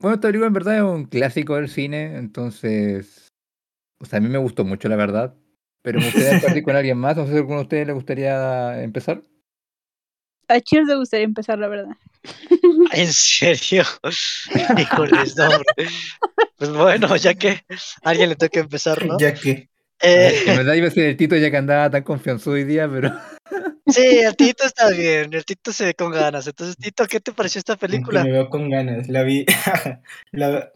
Bueno, 0.00 0.14
esta 0.16 0.28
película 0.28 0.46
en 0.48 0.52
verdad 0.52 0.76
es 0.76 0.82
un 0.82 1.04
clásico 1.04 1.54
del 1.56 1.68
cine, 1.68 2.16
entonces. 2.16 3.28
O 4.00 4.04
sea, 4.04 4.18
a 4.18 4.22
mí 4.22 4.28
me 4.28 4.38
gustó 4.38 4.64
mucho, 4.64 4.88
la 4.88 4.96
verdad. 4.96 5.34
Pero 5.82 6.00
me 6.00 6.06
gustaría 6.06 6.30
compartir 6.40 6.62
con 6.64 6.74
alguien 6.76 6.98
más. 6.98 7.16
No 7.16 7.24
sé 7.24 7.30
si 7.32 7.36
a 7.36 7.40
alguno 7.40 7.58
de 7.58 7.62
ustedes 7.62 7.86
le 7.86 7.92
gustaría 7.92 8.82
empezar. 8.82 9.22
A 10.52 10.60
Cheers 10.60 10.88
le 10.88 10.96
gustaría 10.96 11.24
empezar, 11.24 11.58
la 11.58 11.68
verdad. 11.68 11.96
¿En 12.92 13.12
serio? 13.12 13.84
Híjoles, 14.78 15.36
no. 15.36 15.48
Pues 16.56 16.70
bueno, 16.72 17.16
ya 17.16 17.34
que 17.34 17.48
a 18.04 18.10
alguien 18.10 18.28
le 18.30 18.36
toca 18.36 18.60
empezar, 18.60 19.04
¿no? 19.06 19.18
Ya 19.18 19.34
que. 19.34 19.68
Eh, 20.04 20.42
En 20.46 20.56
verdad 20.56 20.74
iba 20.74 20.88
a 20.88 20.90
ser 20.90 21.04
el 21.06 21.16
Tito 21.16 21.36
ya 21.36 21.50
que 21.50 21.56
andaba 21.56 21.88
tan 21.90 22.02
confianzudo 22.02 22.54
hoy 22.54 22.64
día, 22.64 22.88
pero. 22.90 23.12
sí, 23.86 24.18
el 24.20 24.34
Tito 24.36 24.64
está 24.64 24.90
bien, 24.90 25.32
el 25.32 25.44
Tito 25.44 25.72
se 25.72 25.84
ve 25.86 25.94
con 25.94 26.10
ganas. 26.12 26.46
Entonces, 26.46 26.76
Tito, 26.76 27.06
¿qué 27.06 27.20
te 27.20 27.32
pareció 27.32 27.58
esta 27.60 27.76
película? 27.76 28.24
me 28.24 28.32
veo 28.32 28.48
con 28.50 28.68
ganas. 28.68 29.08
La 29.08 29.22
vi. 29.22 29.46
la, 30.32 30.72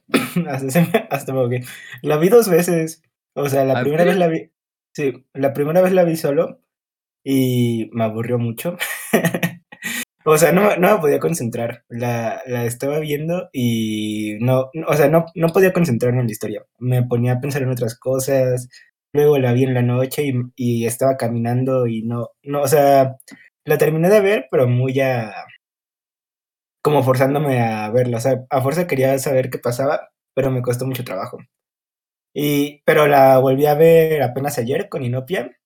hasta, 0.49 0.71
se 0.71 0.81
me- 0.83 1.09
hasta 1.11 1.33
me 1.33 1.41
ahogué. 1.41 1.65
La 2.03 2.17
vi 2.19 2.29
dos 2.29 2.49
veces. 2.49 3.03
O 3.35 3.49
sea, 3.49 3.65
la 3.65 3.79
¿Ah, 3.79 3.83
primera 3.83 4.05
vez 4.05 4.17
la 4.17 4.29
vi. 4.29 4.51
Sí, 4.95 5.27
la 5.35 5.53
primera 5.53 5.81
vez 5.83 5.93
la 5.93 6.05
vi 6.05 6.17
solo. 6.17 6.61
Y 7.25 7.91
me 7.93 8.05
aburrió 8.05 8.39
mucho. 8.39 8.77
O 10.27 10.39
sea, 10.39 10.53
no, 10.53 10.77
no 10.77 10.95
me 10.97 11.01
podía 11.01 11.21
concentrar. 11.21 11.85
La, 11.89 12.43
la 12.47 12.65
estaba 12.65 12.99
viendo 13.01 13.49
y 13.53 14.37
no. 14.41 14.71
O 14.89 14.95
sea, 14.97 15.09
no, 15.09 15.27
no 15.35 15.49
podía 15.49 15.73
concentrarme 15.73 16.21
en 16.21 16.27
la 16.27 16.33
historia. 16.33 16.65
Me 16.79 17.03
ponía 17.05 17.35
a 17.35 17.41
pensar 17.41 17.63
en 17.63 17.71
otras 17.71 17.99
cosas. 17.99 18.69
Luego 19.13 19.39
la 19.39 19.53
vi 19.53 19.65
en 19.65 19.75
la 19.75 19.83
noche 19.83 20.25
y, 20.27 20.35
y 20.57 20.87
estaba 20.87 21.17
caminando 21.17 21.87
y 21.87 22.03
no. 22.03 22.31
No, 22.43 22.63
o 22.63 22.69
sea, 22.69 23.17
la 23.65 23.79
terminé 23.79 24.11
de 24.11 24.21
ver, 24.21 24.49
pero 24.51 24.69
muy 24.69 24.93
ya 24.95 25.33
como 26.83 27.03
forzándome 27.03 27.61
a 27.61 27.91
verla. 27.91 28.19
O 28.19 28.21
sea, 28.21 28.45
a 28.51 28.63
fuerza 28.63 28.87
quería 28.87 29.19
saber 29.19 29.51
qué 29.51 29.59
pasaba, 29.59 30.11
pero 30.35 30.51
me 30.51 30.63
costó 30.63 30.87
mucho 30.87 31.05
trabajo. 31.05 31.39
Y, 32.35 32.83
pero 32.85 33.07
la 33.09 33.39
volví 33.39 33.67
a 33.67 33.75
ver 33.75 34.23
apenas 34.23 34.59
ayer 34.59 34.89
con 34.89 35.05
Inopia 35.05 35.57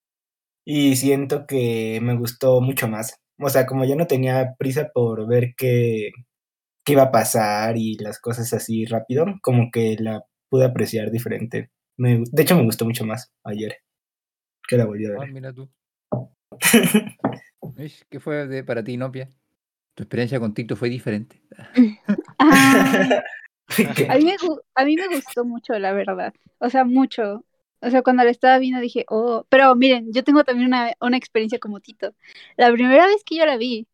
y 0.66 0.96
siento 0.96 1.46
que 1.46 2.00
me 2.02 2.16
gustó 2.16 2.60
mucho 2.60 2.88
más. 2.88 3.16
O 3.40 3.48
sea, 3.48 3.66
como 3.66 3.84
yo 3.84 3.96
no 3.96 4.06
tenía 4.06 4.54
prisa 4.58 4.90
por 4.92 5.26
ver 5.26 5.54
qué, 5.56 6.10
qué 6.84 6.92
iba 6.92 7.04
a 7.04 7.12
pasar 7.12 7.76
y 7.76 7.96
las 7.96 8.20
cosas 8.20 8.52
así 8.52 8.84
rápido, 8.86 9.26
como 9.42 9.70
que 9.70 9.96
la 9.98 10.22
pude 10.48 10.64
apreciar 10.64 11.10
diferente. 11.10 11.70
Me, 11.96 12.22
de 12.30 12.42
hecho, 12.42 12.56
me 12.56 12.64
gustó 12.64 12.84
mucho 12.84 13.04
más 13.04 13.32
ayer 13.44 13.76
que 14.68 14.76
la 14.76 14.86
volví 14.86 15.06
a 15.06 15.10
Ah, 15.10 15.20
ver. 15.20 15.32
mira 15.32 15.52
tú. 15.52 15.68
¿Qué 18.08 18.20
fue 18.20 18.46
de, 18.46 18.64
para 18.64 18.84
ti, 18.84 18.96
Nopia? 18.96 19.28
¿Tu 19.94 20.04
experiencia 20.04 20.38
con 20.40 20.54
Tito 20.54 20.76
fue 20.76 20.88
diferente? 20.88 21.42
Ah, 22.38 23.22
a, 24.08 24.16
mí 24.16 24.24
me, 24.24 24.36
a 24.74 24.84
mí 24.84 24.96
me 24.96 25.08
gustó 25.08 25.44
mucho, 25.44 25.78
la 25.78 25.92
verdad. 25.92 26.32
O 26.58 26.70
sea, 26.70 26.84
mucho. 26.84 27.44
O 27.82 27.90
sea, 27.90 28.02
cuando 28.02 28.24
la 28.24 28.30
estaba 28.30 28.58
viendo 28.58 28.80
dije, 28.80 29.04
oh, 29.08 29.46
pero 29.48 29.74
miren, 29.76 30.12
yo 30.12 30.24
tengo 30.24 30.44
también 30.44 30.68
una, 30.68 30.92
una 31.00 31.16
experiencia 31.16 31.58
como 31.58 31.80
Tito. 31.80 32.14
La 32.56 32.72
primera 32.72 33.06
vez 33.06 33.22
que 33.24 33.36
yo 33.36 33.46
la 33.46 33.56
vi, 33.56 33.88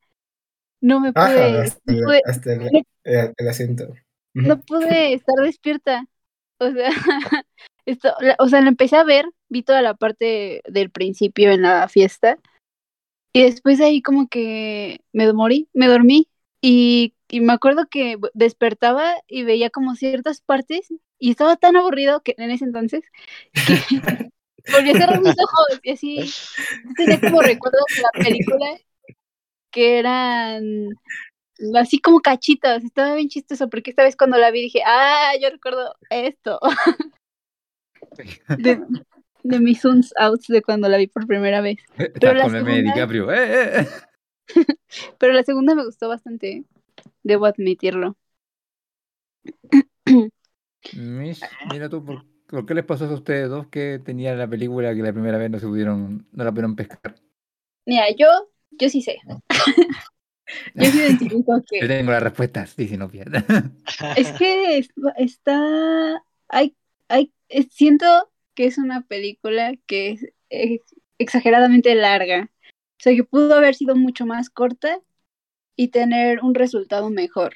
no 0.80 1.00
me 1.00 1.12
Ajá, 1.14 1.30
pude, 1.34 1.62
hasta, 1.62 1.80
no 1.86 1.96
pude, 2.02 2.22
hasta 2.24 2.52
el, 2.54 2.84
el- 3.04 3.34
el 3.36 3.48
acento. 3.48 3.88
no 4.34 4.60
pude 4.60 5.14
estar 5.14 5.34
despierta. 5.44 6.06
O 6.58 6.70
sea, 6.72 6.90
esto, 7.86 8.14
la- 8.20 8.36
o 8.38 8.48
sea, 8.48 8.60
la 8.62 8.68
empecé 8.68 8.96
a 8.96 9.04
ver, 9.04 9.26
vi 9.48 9.62
toda 9.62 9.82
la 9.82 9.94
parte 9.94 10.62
del 10.66 10.90
principio 10.90 11.52
en 11.52 11.62
la 11.62 11.88
fiesta. 11.88 12.38
Y 13.32 13.42
después 13.44 13.78
de 13.78 13.86
ahí 13.86 14.02
como 14.02 14.28
que 14.28 15.02
me 15.12 15.32
morí, 15.32 15.68
me 15.74 15.86
dormí. 15.88 16.28
Y, 16.62 17.14
y 17.28 17.40
me 17.40 17.52
acuerdo 17.52 17.86
que 17.90 18.18
despertaba 18.34 19.14
y 19.28 19.44
veía 19.44 19.70
como 19.70 19.94
ciertas 19.96 20.40
partes 20.40 20.88
y 21.18 21.30
estaba 21.30 21.56
tan 21.56 21.76
aburrido 21.76 22.22
que 22.22 22.34
en 22.38 22.50
ese 22.50 22.64
entonces 22.64 23.02
que 23.52 23.52
volví 24.72 24.90
a 24.90 24.98
cerrar 24.98 25.20
mis 25.20 25.34
ojos 25.38 25.80
y 25.82 25.92
así 25.92 26.30
tenía 26.96 27.20
como 27.20 27.40
recuerdos 27.40 27.84
de 27.94 28.02
la 28.02 28.24
película 28.24 28.66
que 29.70 29.98
eran 29.98 30.88
así 31.74 31.98
como 32.00 32.20
cachitos, 32.20 32.82
estaba 32.84 33.14
bien 33.14 33.28
chistoso 33.28 33.68
porque 33.68 33.90
esta 33.90 34.02
vez 34.02 34.16
cuando 34.16 34.36
la 34.38 34.50
vi 34.50 34.62
dije, 34.62 34.82
ah, 34.84 35.32
yo 35.40 35.48
recuerdo 35.50 35.94
esto 36.10 36.58
de, 38.58 38.80
de 39.42 39.60
mis 39.60 39.80
zooms 39.80 40.12
outs 40.18 40.48
de 40.48 40.62
cuando 40.62 40.88
la 40.88 40.96
vi 40.98 41.06
por 41.06 41.26
primera 41.26 41.60
vez. 41.60 41.78
Estás 41.96 42.34
la 42.34 42.50
segunda- 42.50 42.72
DiCaprio. 42.72 43.32
¡Eh, 43.32 43.38
eh, 43.40 43.80
eh! 43.80 43.86
Pero 45.18 45.32
la 45.32 45.42
segunda 45.42 45.74
me 45.74 45.84
gustó 45.84 46.08
bastante, 46.08 46.64
debo 47.22 47.46
admitirlo. 47.46 48.16
Mish, 50.92 51.58
mira 51.64 51.88
tú, 51.88 52.04
¿por, 52.04 52.24
por 52.46 52.66
qué 52.66 52.74
les 52.74 52.84
pasó 52.84 53.04
a 53.06 53.12
ustedes 53.14 53.48
dos 53.50 53.66
que 53.68 54.00
tenían 54.04 54.38
la 54.38 54.48
película 54.48 54.94
que 54.94 55.02
la 55.02 55.12
primera 55.12 55.38
vez 55.38 55.50
no 55.50 55.58
se 55.58 55.66
pudieron, 55.66 56.26
no 56.32 56.44
la 56.44 56.50
pudieron 56.52 56.76
pescar? 56.76 57.14
Mira, 57.86 58.06
yo, 58.16 58.26
yo 58.70 58.88
sí 58.88 59.02
sé. 59.02 59.18
yo 60.78 60.90
sí 60.90 60.98
identifico 60.98 61.62
que 61.68 61.80
Yo 61.82 61.88
tengo 61.88 62.10
las 62.12 62.22
respuestas, 62.22 62.76
dice 62.76 62.96
Nopia. 62.96 63.24
Es 64.14 64.32
que 64.32 64.78
es- 64.78 64.90
está. 65.16 66.22
Hay, 66.48 66.76
hay, 67.08 67.32
siento 67.70 68.06
que 68.54 68.66
es 68.66 68.78
una 68.78 69.02
película 69.06 69.74
que 69.86 70.10
es, 70.12 70.26
ex- 70.48 70.94
exageradamente 71.18 71.94
larga. 71.94 72.50
O 72.98 73.02
sea, 73.02 73.14
que 73.14 73.24
pudo 73.24 73.54
haber 73.54 73.74
sido 73.74 73.94
mucho 73.96 74.26
más 74.26 74.48
corta 74.50 74.98
y 75.76 75.88
tener 75.88 76.42
un 76.44 76.54
resultado 76.54 77.10
mejor. 77.10 77.54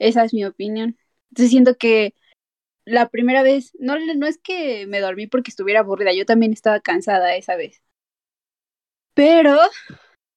Esa 0.00 0.24
es 0.24 0.34
mi 0.34 0.44
opinión. 0.44 0.96
Entonces 1.30 1.50
siento 1.50 1.76
que 1.76 2.14
la 2.84 3.08
primera 3.08 3.42
vez, 3.42 3.72
no, 3.78 3.96
no 3.98 4.26
es 4.26 4.38
que 4.38 4.86
me 4.86 5.00
dormí 5.00 5.26
porque 5.26 5.50
estuviera 5.50 5.80
aburrida, 5.80 6.12
yo 6.14 6.24
también 6.24 6.52
estaba 6.52 6.80
cansada 6.80 7.36
esa 7.36 7.56
vez. 7.56 7.82
Pero 9.14 9.58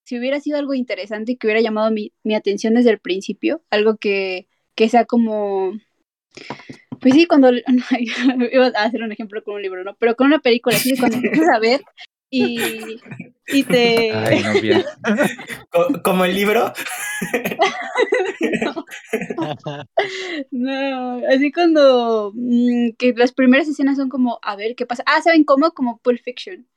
si 0.03 0.19
hubiera 0.19 0.39
sido 0.41 0.57
algo 0.57 0.74
interesante 0.74 1.38
que 1.38 1.48
hubiera 1.48 1.62
llamado 1.62 1.91
mi, 1.91 2.13
mi 2.24 2.36
atención 2.36 2.74
desde 2.74 2.89
el 2.89 3.00
principio, 3.00 3.63
algo 3.69 3.98
que, 3.98 4.48
que 4.75 4.89
sea 4.89 5.05
como... 5.05 5.74
Pues 7.00 7.13
sí, 7.13 7.25
cuando... 7.27 7.51
iba 8.51 8.65
a 8.67 8.83
hacer 8.83 9.03
un 9.03 9.12
ejemplo 9.12 9.43
con 9.43 9.55
un 9.55 9.62
libro, 9.62 9.83
¿no? 9.83 9.95
Pero 9.95 10.15
con 10.15 10.27
una 10.27 10.39
película, 10.39 10.75
así 10.75 10.98
cuando 10.98 11.17
empiezas 11.17 11.50
a 11.50 11.60
ver 11.60 11.81
y, 12.31 13.00
y 13.47 13.63
te... 13.63 14.11
Ay, 14.13 14.41
Nopia. 14.41 14.85
Co- 15.69 16.01
Como 16.03 16.25
el 16.25 16.33
libro. 16.33 16.73
No, 20.51 21.21
así 21.27 21.51
cuando 21.51 22.31
mm, 22.35 22.91
que 22.97 23.13
las 23.15 23.31
primeras 23.31 23.67
escenas 23.67 23.97
son 23.97 24.09
como, 24.09 24.39
a 24.41 24.55
ver 24.55 24.75
qué 24.75 24.85
pasa. 24.85 25.03
Ah, 25.05 25.21
¿saben 25.21 25.43
cómo? 25.43 25.71
Como 25.71 26.00
Pulp 26.00 26.19
Fiction. 26.23 26.67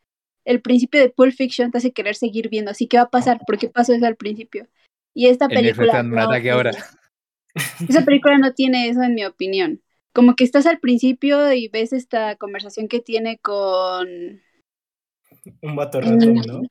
El 0.45 0.61
principio 0.61 1.01
de 1.01 1.09
Pulp 1.11 1.33
Fiction 1.35 1.71
te 1.71 1.79
hace 1.79 1.93
querer 1.93 2.17
seguir 2.17 2.49
viendo, 2.51 2.71
así 2.71 2.87
que 2.87 2.99
va 2.99 3.05
a 3.05 3.11
pasar, 3.11 3.41
¿por 3.47 3.59
qué 3.59 3.69
pasó 3.69 3.95
eso 3.95 4.07
al 4.07 4.17
principio? 4.17 4.69
Y 5.15 5.29
esta 5.29 5.49
película 5.49 6.03
no 6.03 6.21
ataque 6.21 6.51
ahora. 6.51 6.73
Esa 7.89 8.05
película 8.05 8.37
no 8.39 8.53
tiene 8.53 8.89
eso 8.89 9.03
en 9.03 9.15
mi 9.15 9.25
opinión. 9.25 9.81
Como 10.13 10.37
que 10.37 10.45
estás 10.45 10.67
al 10.67 10.81
principio 10.81 11.53
y 11.53 11.69
ves 11.69 11.93
esta 11.93 12.37
conversación 12.37 12.89
que 12.89 13.01
tiene 13.01 13.39
con 13.39 14.43
Un 15.63 15.77
vato 15.77 16.01
random, 16.01 16.43
¿no? 16.47 16.63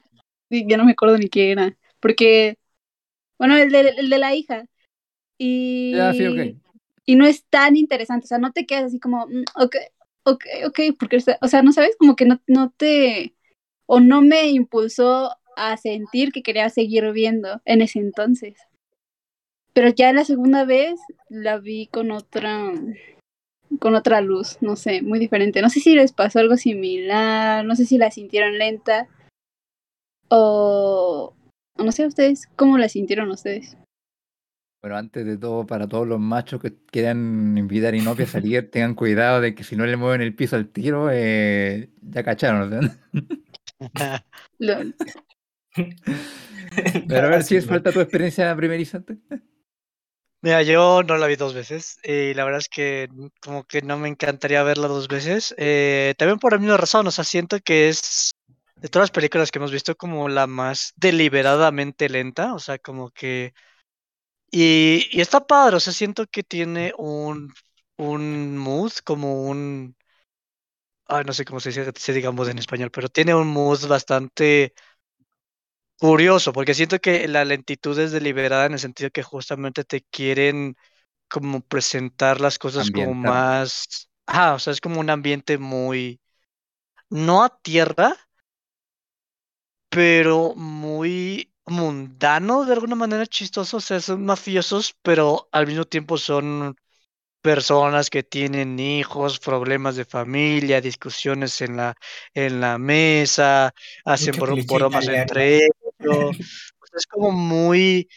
Sí, 0.49 0.65
ya 0.67 0.77
no 0.77 0.85
me 0.85 0.91
acuerdo 0.91 1.17
ni 1.17 1.27
qué 1.29 1.51
era. 1.51 1.77
Porque, 1.99 2.57
bueno, 3.37 3.57
el 3.57 3.71
de, 3.71 3.79
el 3.97 4.09
de 4.09 4.17
la 4.17 4.35
hija. 4.35 4.65
Y, 5.37 5.93
Ya, 5.95 6.13
sí, 6.13 6.27
ok. 6.27 6.57
y 7.05 7.15
no 7.15 7.25
es 7.25 7.45
tan 7.45 7.75
interesante. 7.75 8.25
O 8.25 8.27
sea, 8.27 8.37
no 8.37 8.51
te 8.51 8.65
quedas 8.65 8.85
así 8.85 8.99
como, 8.99 9.27
"Mm, 9.27 9.43
ok, 9.55 9.75
ok, 10.23 10.45
ok, 10.67 10.79
porque, 10.99 11.17
o 11.41 11.47
sea, 11.47 11.61
no 11.63 11.71
sabes, 11.71 11.95
como 11.97 12.15
que 12.15 12.25
no, 12.25 12.41
no 12.47 12.71
te, 12.71 13.35
o 13.85 13.99
no 13.99 14.21
me 14.21 14.47
impulsó 14.49 15.31
a 15.55 15.77
sentir 15.77 16.31
que 16.31 16.43
quería 16.43 16.69
seguir 16.69 17.11
viendo 17.11 17.61
en 17.65 17.81
ese 17.81 17.99
entonces. 17.99 18.55
Pero 19.73 19.89
ya 19.89 20.13
la 20.13 20.23
segunda 20.23 20.65
vez 20.65 20.99
la 21.29 21.57
vi 21.57 21.87
con 21.87 22.11
otra, 22.11 22.71
con 23.79 23.95
otra 23.95 24.21
luz, 24.21 24.57
no 24.61 24.75
sé, 24.75 25.01
muy 25.01 25.19
diferente. 25.19 25.61
No 25.61 25.69
sé 25.69 25.79
si 25.79 25.95
les 25.95 26.11
pasó 26.11 26.39
algo 26.39 26.57
similar, 26.57 27.65
no 27.65 27.75
sé 27.75 27.85
si 27.85 27.97
la 27.97 28.11
sintieron 28.11 28.57
lenta 28.57 29.07
o, 30.29 31.35
no 31.77 31.91
sé 31.91 32.07
ustedes, 32.07 32.47
¿cómo 32.55 32.77
la 32.77 32.89
sintieron 32.89 33.29
ustedes? 33.29 33.77
Bueno, 34.81 34.97
antes 34.97 35.25
de 35.25 35.37
todo, 35.37 35.65
para 35.65 35.87
todos 35.87 36.07
los 36.07 36.19
machos 36.19 36.61
que 36.61 36.73
quieran 36.91 37.57
invitar 37.57 37.93
a 37.93 37.97
Inopia 37.97 38.25
a 38.25 38.27
salir, 38.27 38.69
tengan 38.71 38.95
cuidado 38.95 39.41
de 39.41 39.55
que 39.55 39.63
si 39.63 39.75
no 39.75 39.85
le 39.85 39.95
mueven 39.95 40.21
el 40.21 40.35
piso 40.35 40.55
al 40.55 40.69
tiro, 40.69 41.09
eh, 41.11 41.89
ya 42.01 42.23
cacharon. 42.23 42.91
Pero 47.07 47.27
a 47.27 47.29
ver 47.29 47.43
si 47.43 47.55
es 47.55 47.65
falta 47.65 47.91
tu 47.91 48.01
experiencia 48.01 48.55
primerizante. 48.55 49.17
Mira, 50.43 50.61
yo 50.61 51.03
no 51.03 51.17
la 51.17 51.27
vi 51.27 51.35
dos 51.37 51.53
veces 51.53 51.97
y 52.03 52.33
la 52.33 52.43
verdad 52.43 52.59
es 52.59 52.67
que 52.69 53.07
como 53.41 53.63
que 53.63 53.81
no 53.81 53.97
me 53.97 54.09
encantaría 54.09 54.61
verla 54.63 54.87
dos 54.89 55.07
veces. 55.07 55.55
eh, 55.57 56.15
también 56.17 56.37
por 56.39 56.51
la 56.51 56.57
misma 56.59 56.75
razón, 56.77 57.07
o 57.07 57.11
sea, 57.11 57.23
siento 57.23 57.59
que 57.61 57.87
es 57.89 58.33
de 58.75 58.89
todas 58.89 59.03
las 59.05 59.11
películas 59.11 59.51
que 59.51 59.59
hemos 59.59 59.71
visto 59.71 59.95
como 59.95 60.27
la 60.27 60.45
más 60.47 60.91
deliberadamente 60.97 62.09
lenta, 62.09 62.53
o 62.53 62.59
sea, 62.59 62.77
como 62.77 63.09
que... 63.11 63.53
Y, 64.51 65.07
y 65.11 65.21
está 65.21 65.45
padre, 65.47 65.77
o 65.77 65.79
sea, 65.81 65.93
siento 65.93 66.27
que 66.27 66.43
tiene 66.43 66.93
un, 66.97 67.53
un 67.97 68.57
mood, 68.57 68.93
como 69.05 69.43
un... 69.49 69.95
Ay, 71.07 71.23
no 71.25 71.33
sé 71.33 71.45
cómo 71.45 71.59
se 71.59 71.69
dice, 71.69 71.91
se 71.95 72.13
diga 72.13 72.31
mood 72.31 72.49
en 72.49 72.59
español, 72.59 72.89
pero 72.91 73.09
tiene 73.09 73.35
un 73.35 73.47
mood 73.47 73.87
bastante 73.87 74.73
curioso, 76.03 76.51
porque 76.51 76.73
siento 76.73 76.99
que 76.99 77.29
la 77.29 77.45
lentitud 77.45 77.97
es 77.97 78.11
deliberada 78.11 78.65
en 78.65 78.73
el 78.73 78.79
sentido 78.79 79.09
que 79.09 79.23
justamente 79.23 79.85
te 79.85 80.01
quieren 80.01 80.75
como 81.29 81.61
presentar 81.61 82.41
las 82.41 82.59
cosas 82.59 82.91
como 82.91 83.13
más... 83.13 84.09
Ah, 84.25 84.55
o 84.55 84.59
sea, 84.59 84.73
es 84.73 84.81
como 84.81 84.99
un 84.99 85.09
ambiente 85.09 85.57
muy... 85.57 86.19
No 87.09 87.41
a 87.41 87.57
tierra, 87.57 88.17
pero 89.87 90.53
muy 90.55 91.53
mundano, 91.67 92.65
de 92.65 92.73
alguna 92.73 92.95
manera 92.95 93.25
chistoso. 93.25 93.77
O 93.77 93.79
sea, 93.79 94.01
son 94.01 94.25
mafiosos, 94.25 94.97
pero 95.03 95.47
al 95.53 95.67
mismo 95.67 95.85
tiempo 95.85 96.17
son 96.17 96.75
personas 97.41 98.09
que 98.09 98.23
tienen 98.23 98.77
hijos, 98.77 99.39
problemas 99.39 99.95
de 99.95 100.03
familia, 100.03 100.81
discusiones 100.81 101.61
en 101.61 101.77
la, 101.77 101.95
en 102.33 102.59
la 102.59 102.77
mesa, 102.77 103.73
hacen 104.03 104.33
cliché 104.33 104.75
bromas 104.75 105.05
italiano. 105.05 105.21
entre 105.21 105.67
sea, 106.11 106.31
es 106.97 107.07
como 107.07 107.31
muy 107.31 108.07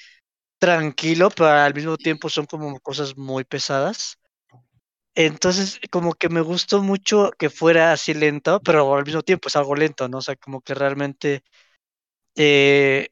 tranquilo, 0.59 1.31
pero 1.31 1.50
al 1.50 1.75
mismo 1.75 1.97
tiempo 1.99 2.28
son 2.31 2.47
como 2.47 2.81
cosas 2.81 3.16
muy 3.16 3.45
pesadas. 3.45 4.19
Entonces, 5.14 5.81
como 5.90 6.14
que 6.14 6.28
me 6.28 6.43
gustó 6.43 6.83
mucho 6.83 7.31
que 7.38 7.49
fuera 7.50 7.93
así 7.93 8.12
lento, 8.14 8.61
pero 8.62 8.95
al 8.95 9.05
mismo 9.07 9.23
tiempo 9.23 9.49
es 9.49 9.57
algo 9.57 9.75
lento, 9.75 10.09
¿no? 10.09 10.19
O 10.19 10.23
sea, 10.23 10.37
como 10.37 10.61
que 10.61 10.75
realmente... 10.75 11.43
eh, 12.37 13.09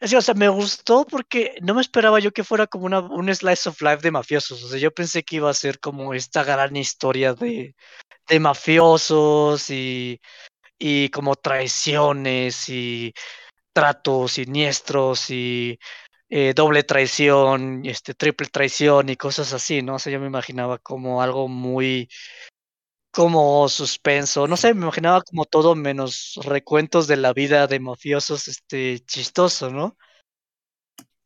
que, 0.00 0.16
o 0.16 0.22
sea, 0.22 0.34
me 0.34 0.48
gustó 0.48 1.06
porque 1.06 1.56
no 1.62 1.74
me 1.74 1.80
esperaba 1.80 2.20
yo 2.20 2.32
que 2.32 2.44
fuera 2.44 2.66
como 2.66 2.86
una, 2.86 3.00
un 3.00 3.34
slice 3.34 3.68
of 3.68 3.80
life 3.80 3.98
de 4.02 4.10
mafiosos. 4.10 4.62
O 4.62 4.68
sea, 4.68 4.78
yo 4.78 4.92
pensé 4.92 5.22
que 5.22 5.36
iba 5.36 5.50
a 5.50 5.54
ser 5.54 5.80
como 5.80 6.12
esta 6.14 6.44
gran 6.44 6.76
historia 6.76 7.34
de, 7.34 7.74
de 8.28 8.40
mafiosos 8.40 9.70
y, 9.70 10.20
y 10.78 11.10
como 11.10 11.36
traiciones 11.36 12.68
y 12.68 13.14
tratos 13.74 14.32
siniestros 14.34 15.30
y 15.30 15.78
eh, 16.30 16.54
doble 16.54 16.84
traición, 16.84 17.82
este, 17.86 18.14
triple 18.14 18.48
traición 18.48 19.08
y 19.10 19.16
cosas 19.16 19.52
así, 19.52 19.82
¿no? 19.82 19.96
O 19.96 19.98
sea, 19.98 20.12
yo 20.12 20.20
me 20.20 20.26
imaginaba 20.28 20.78
como 20.78 21.22
algo 21.22 21.48
muy 21.48 22.08
como 23.10 23.68
suspenso, 23.68 24.48
no 24.48 24.56
sé, 24.56 24.74
me 24.74 24.82
imaginaba 24.82 25.22
como 25.22 25.44
todo 25.44 25.74
menos 25.76 26.34
recuentos 26.44 27.06
de 27.06 27.16
la 27.16 27.32
vida 27.32 27.66
de 27.68 27.78
mafiosos, 27.80 28.48
este, 28.48 29.00
chistoso, 29.06 29.70
¿no? 29.70 29.96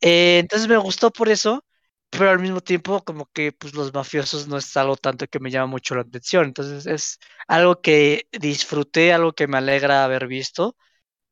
Eh, 0.00 0.38
entonces 0.40 0.68
me 0.68 0.76
gustó 0.76 1.10
por 1.10 1.28
eso, 1.28 1.64
pero 2.10 2.30
al 2.30 2.38
mismo 2.40 2.60
tiempo 2.60 3.02
como 3.04 3.26
que 3.32 3.52
pues 3.52 3.74
los 3.74 3.92
mafiosos 3.94 4.48
no 4.48 4.56
es 4.58 4.76
algo 4.76 4.96
tanto 4.96 5.26
que 5.26 5.40
me 5.40 5.50
llama 5.50 5.66
mucho 5.66 5.94
la 5.94 6.02
atención, 6.02 6.46
entonces 6.46 6.86
es 6.86 7.18
algo 7.46 7.80
que 7.80 8.28
disfruté, 8.32 9.12
algo 9.12 9.32
que 9.32 9.46
me 9.48 9.58
alegra 9.58 10.04
haber 10.04 10.26
visto 10.26 10.76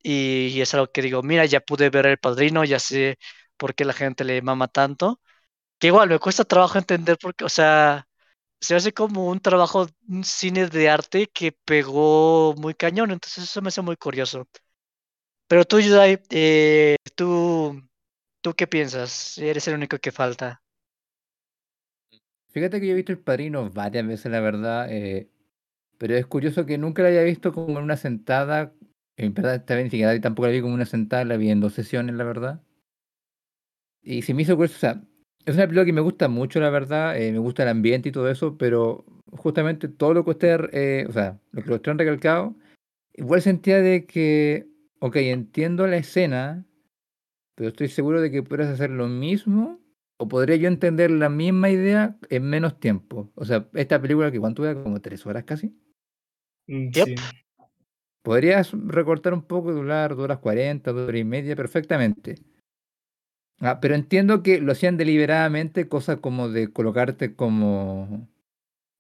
y, 0.06 0.60
es 0.60 0.74
algo 0.74 0.90
que 0.92 1.02
digo, 1.02 1.22
mira, 1.22 1.44
ya 1.46 1.60
pude 1.60 1.90
ver 1.90 2.06
El 2.06 2.18
Padrino, 2.18 2.64
ya 2.64 2.78
sé 2.78 3.18
por 3.56 3.74
qué 3.74 3.84
la 3.84 3.92
gente 3.92 4.24
le 4.24 4.42
mama 4.42 4.68
tanto, 4.68 5.20
que 5.78 5.88
igual 5.88 6.08
me 6.10 6.18
cuesta 6.20 6.44
trabajo 6.44 6.78
entender 6.78 7.18
porque, 7.20 7.44
o 7.44 7.48
sea, 7.48 8.08
se 8.60 8.76
hace 8.76 8.92
como 8.94 9.28
un 9.28 9.40
trabajo, 9.40 9.86
un 10.08 10.24
cine 10.24 10.68
de 10.68 10.90
arte 10.90 11.28
que 11.28 11.52
pegó 11.52 12.54
muy 12.58 12.74
cañón, 12.74 13.10
entonces 13.12 13.44
eso 13.44 13.62
me 13.62 13.68
hace 13.68 13.82
muy 13.82 13.96
curioso. 13.96 14.48
Pero 15.48 15.64
tú, 15.64 15.80
Yudai, 15.80 16.22
eh, 16.30 16.96
tú, 17.14 17.82
¿tú 18.42 18.54
qué 18.54 18.66
piensas? 18.66 19.38
Eres 19.38 19.68
el 19.68 19.74
único 19.74 19.98
que 19.98 20.12
falta. 20.12 20.62
Fíjate 22.50 22.80
que 22.80 22.86
yo 22.86 22.92
he 22.92 22.96
visto 22.96 23.12
El 23.12 23.18
Padrino 23.18 23.70
varias 23.70 24.06
veces, 24.06 24.32
la 24.32 24.40
verdad, 24.40 24.86
eh, 24.90 25.28
pero 25.98 26.16
es 26.16 26.26
curioso 26.26 26.66
que 26.66 26.78
nunca 26.78 27.02
la 27.02 27.08
haya 27.08 27.22
visto 27.22 27.52
como 27.52 27.78
en 27.78 27.84
una 27.84 27.96
sentada. 27.96 28.72
En 29.16 29.32
verdad, 29.32 29.56
está 29.56 29.74
bien, 29.74 29.86
ni 29.86 29.90
siquiera 29.90 30.20
tampoco 30.20 30.46
la 30.46 30.52
vi 30.52 30.60
como 30.60 30.74
una 30.74 30.84
sentada, 30.84 31.24
la 31.24 31.36
vi 31.36 31.50
en 31.50 31.60
dos 31.60 31.72
sesiones, 31.72 32.14
la 32.14 32.24
verdad. 32.24 32.62
Y 34.02 34.22
se 34.22 34.34
me 34.34 34.42
hizo 34.42 34.56
curioso, 34.56 34.76
o 34.76 34.78
sea, 34.78 35.02
es 35.46 35.54
una 35.54 35.64
película 35.64 35.84
que 35.84 35.92
me 35.92 36.00
gusta 36.00 36.28
mucho, 36.28 36.60
la 36.60 36.70
verdad, 36.70 37.20
eh, 37.20 37.32
me 37.32 37.38
gusta 37.38 37.62
el 37.62 37.70
ambiente 37.70 38.10
y 38.10 38.12
todo 38.12 38.30
eso, 38.30 38.56
pero 38.58 39.04
justamente 39.32 39.88
todo 39.88 40.14
lo 40.14 40.24
que 40.24 40.30
usted, 40.30 40.68
eh, 40.72 41.06
o 41.08 41.12
sea, 41.12 41.40
lo 41.52 41.62
que 41.62 41.72
ustedes 41.72 41.92
han 41.92 41.98
recalcado, 41.98 42.54
igual 43.14 43.42
sentía 43.42 43.80
de 43.80 44.06
que, 44.06 44.68
ok, 45.00 45.16
entiendo 45.16 45.86
la 45.86 45.96
escena, 45.96 46.66
pero 47.54 47.68
estoy 47.68 47.88
seguro 47.88 48.20
de 48.20 48.30
que 48.30 48.42
podrías 48.42 48.68
hacer 48.68 48.90
lo 48.90 49.08
mismo, 49.08 49.80
o 50.18 50.28
podría 50.28 50.56
yo 50.56 50.68
entender 50.68 51.10
la 51.10 51.28
misma 51.28 51.70
idea 51.70 52.16
en 52.30 52.42
menos 52.44 52.78
tiempo. 52.80 53.30
O 53.34 53.44
sea, 53.44 53.68
esta 53.74 54.00
película 54.00 54.30
que 54.30 54.40
cuánto 54.40 54.62
dura, 54.62 54.82
como 54.82 55.00
tres 55.00 55.26
horas 55.26 55.44
casi. 55.44 55.74
Mm, 56.66 56.90
Yep. 56.90 57.04
sí. 57.04 57.14
Podrías 58.26 58.72
recortar 58.72 59.32
un 59.34 59.42
poco, 59.42 59.72
durar 59.72 60.16
dos 60.16 60.24
horas 60.24 60.40
cuarenta, 60.40 60.90
dos 60.90 61.06
horas 61.06 61.20
y 61.20 61.24
media 61.24 61.54
perfectamente. 61.54 62.34
Ah, 63.60 63.78
pero 63.80 63.94
entiendo 63.94 64.42
que 64.42 64.60
lo 64.60 64.72
hacían 64.72 64.96
deliberadamente, 64.96 65.86
cosa 65.86 66.16
como 66.16 66.48
de 66.48 66.72
colocarte 66.72 67.36
como... 67.36 68.28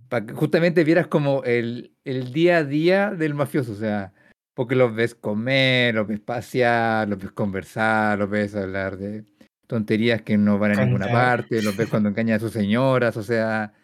Para 0.08 0.26
que 0.26 0.32
justamente 0.32 0.84
vieras 0.84 1.08
como 1.08 1.42
el, 1.42 1.92
el 2.04 2.32
día 2.32 2.58
a 2.58 2.64
día 2.64 3.10
del 3.10 3.34
mafioso, 3.34 3.72
o 3.72 3.74
sea, 3.74 4.12
porque 4.54 4.76
los 4.76 4.94
ves 4.94 5.16
comer, 5.16 5.96
los 5.96 6.06
ves 6.06 6.20
pasear, 6.20 7.08
los 7.08 7.18
ves 7.18 7.32
conversar, 7.32 8.20
los 8.20 8.30
ves 8.30 8.54
hablar 8.54 8.96
de 8.96 9.24
tonterías 9.66 10.22
que 10.22 10.38
no 10.38 10.60
van 10.60 10.78
a 10.78 10.84
ninguna 10.84 11.08
parte, 11.08 11.62
los 11.62 11.76
ves 11.76 11.90
cuando 11.90 12.10
engañan 12.10 12.36
a 12.36 12.38
sus 12.38 12.52
señoras, 12.52 13.16
o 13.16 13.24
sea... 13.24 13.74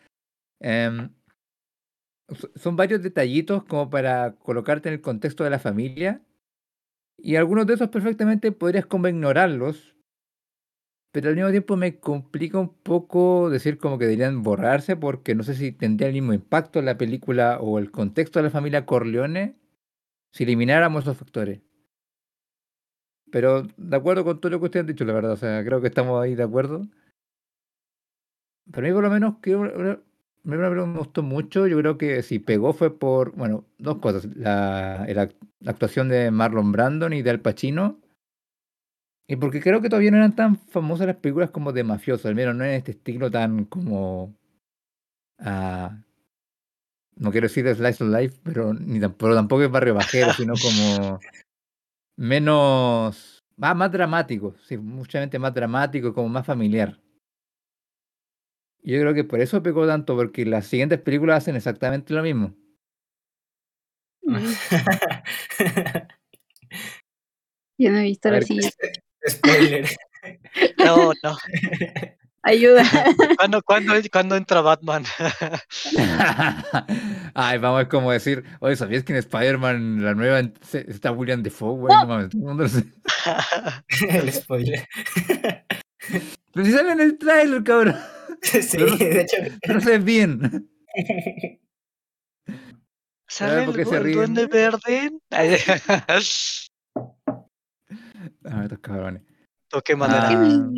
em, 0.60 1.10
son 2.54 2.76
varios 2.76 3.02
detallitos 3.02 3.64
como 3.64 3.90
para 3.90 4.36
colocarte 4.36 4.88
en 4.88 4.94
el 4.94 5.00
contexto 5.00 5.44
de 5.44 5.50
la 5.50 5.58
familia 5.58 6.22
y 7.18 7.36
algunos 7.36 7.66
de 7.66 7.74
esos 7.74 7.88
perfectamente 7.88 8.52
podrías 8.52 8.86
como 8.86 9.08
ignorarlos, 9.08 9.96
pero 11.12 11.28
al 11.28 11.36
mismo 11.36 11.50
tiempo 11.50 11.76
me 11.76 12.00
complica 12.00 12.58
un 12.58 12.74
poco 12.74 13.50
decir 13.50 13.78
como 13.78 13.98
que 13.98 14.06
deberían 14.06 14.42
borrarse 14.42 14.96
porque 14.96 15.34
no 15.34 15.42
sé 15.42 15.54
si 15.54 15.72
tendría 15.72 16.08
el 16.08 16.14
mismo 16.14 16.32
impacto 16.32 16.82
la 16.82 16.98
película 16.98 17.58
o 17.60 17.78
el 17.78 17.90
contexto 17.90 18.38
de 18.38 18.44
la 18.44 18.50
familia 18.50 18.86
Corleone 18.86 19.56
si 20.32 20.44
elimináramos 20.44 21.04
esos 21.04 21.18
factores. 21.18 21.60
Pero 23.30 23.62
de 23.76 23.96
acuerdo 23.96 24.24
con 24.24 24.40
todo 24.40 24.50
lo 24.50 24.58
que 24.58 24.66
ustedes 24.66 24.82
han 24.82 24.86
dicho, 24.88 25.04
la 25.04 25.12
verdad, 25.12 25.32
o 25.32 25.36
sea, 25.36 25.64
creo 25.64 25.80
que 25.80 25.88
estamos 25.88 26.22
ahí 26.22 26.34
de 26.34 26.42
acuerdo. 26.42 26.88
Pero 28.70 28.86
a 28.86 28.88
mí 28.88 28.94
por 28.94 29.02
lo 29.02 29.10
menos 29.10 29.38
que 29.38 29.54
me 30.44 30.98
gustó 30.98 31.22
mucho, 31.22 31.66
yo 31.66 31.78
creo 31.78 31.98
que 31.98 32.22
si 32.22 32.38
pegó 32.38 32.72
fue 32.72 32.96
por, 32.98 33.32
bueno, 33.36 33.64
dos 33.78 33.98
cosas. 33.98 34.26
La, 34.36 35.04
act- 35.06 35.36
la 35.60 35.70
actuación 35.70 36.08
de 36.08 36.30
Marlon 36.30 36.72
Brandon 36.72 37.12
y 37.12 37.22
de 37.22 37.30
Al 37.30 37.40
Pacino. 37.40 38.00
Y 39.28 39.36
porque 39.36 39.60
creo 39.60 39.80
que 39.80 39.88
todavía 39.88 40.10
no 40.10 40.16
eran 40.18 40.34
tan 40.36 40.56
famosas 40.56 41.06
las 41.06 41.16
películas 41.16 41.50
como 41.50 41.72
de 41.72 41.84
mafioso, 41.84 42.28
al 42.28 42.34
menos 42.34 42.54
no 42.54 42.64
en 42.64 42.72
este 42.72 42.90
estilo 42.90 43.30
tan 43.30 43.64
como... 43.64 44.34
ah, 45.38 45.96
no 47.16 47.30
quiero 47.30 47.46
decir 47.46 47.64
de 47.64 47.74
Slice 47.74 48.02
of 48.04 48.10
Life, 48.10 48.40
pero, 48.42 48.74
ni 48.74 48.98
tampoco, 48.98 49.34
tampoco 49.34 49.62
es 49.62 49.70
Barrio 49.70 49.94
Bajero, 49.94 50.32
sino 50.36 50.54
como 50.54 51.20
menos... 52.16 53.38
Más, 53.56 53.76
más 53.76 53.92
dramático, 53.92 54.56
sí, 54.66 54.76
mucha 54.76 55.20
gente 55.20 55.38
más 55.38 55.54
dramático, 55.54 56.12
como 56.12 56.28
más 56.28 56.44
familiar. 56.44 56.98
Yo 58.82 59.00
creo 59.00 59.14
que 59.14 59.24
por 59.24 59.40
eso 59.40 59.62
pegó 59.62 59.86
tanto, 59.86 60.16
porque 60.16 60.44
las 60.44 60.66
siguientes 60.66 61.00
películas 61.00 61.38
hacen 61.38 61.56
exactamente 61.56 62.12
lo 62.14 62.22
mismo. 62.22 62.54
Mm, 64.22 64.36
Yo 67.78 67.90
no 67.90 67.98
he 67.98 68.02
visto 68.04 68.30
la 68.30 68.42
siguiente. 68.42 68.92
Spoiler. 69.28 69.88
No, 70.78 71.10
no. 71.24 71.36
Ayuda. 72.44 72.84
¿Cuándo, 73.36 73.60
cuándo, 73.62 73.92
cuándo 74.12 74.36
entra 74.36 74.60
Batman? 74.60 75.02
Ay, 77.34 77.58
vamos, 77.58 77.82
es 77.82 77.88
como 77.88 78.12
decir, 78.12 78.44
oye, 78.60 78.76
¿sabías 78.76 79.02
que 79.02 79.12
en 79.12 79.18
Spider-Man, 79.18 80.04
la 80.04 80.14
nueva, 80.14 80.48
se- 80.60 80.88
está 80.88 81.10
William 81.10 81.42
Defoe, 81.42 81.76
güey? 81.76 81.92
No 81.96 82.06
mames, 82.06 82.28
todo 82.30 82.40
el 82.40 82.46
mundo 82.46 82.62
lo 82.62 82.68
sabe. 82.68 82.86
El 84.08 84.32
spoiler. 84.32 84.86
Pero 86.52 86.66
si 86.66 86.70
sale 86.72 86.92
en 86.92 87.00
el 87.00 87.18
trailer, 87.18 87.64
cabrón. 87.64 87.96
Sí, 88.62 88.76
Pero 88.76 88.86
no- 88.88 88.96
de 88.96 89.20
hecho. 89.20 89.36
Pero 89.62 89.74
no 89.74 89.80
se 89.80 89.90
ve 89.90 89.98
bien. 89.98 90.70
¿Sale 93.28 93.64
¿por 93.64 93.80
el, 93.80 94.06
el 94.06 94.12
duende 94.12 94.46
verde? 94.46 95.10
Ay, 95.30 95.56
Ah, 98.44 98.62
estos 98.64 98.78
cabrones. 98.80 99.22
¿O 99.72 99.80
qué 99.80 99.96
manera? 99.96 100.28
Ah. 100.30 100.70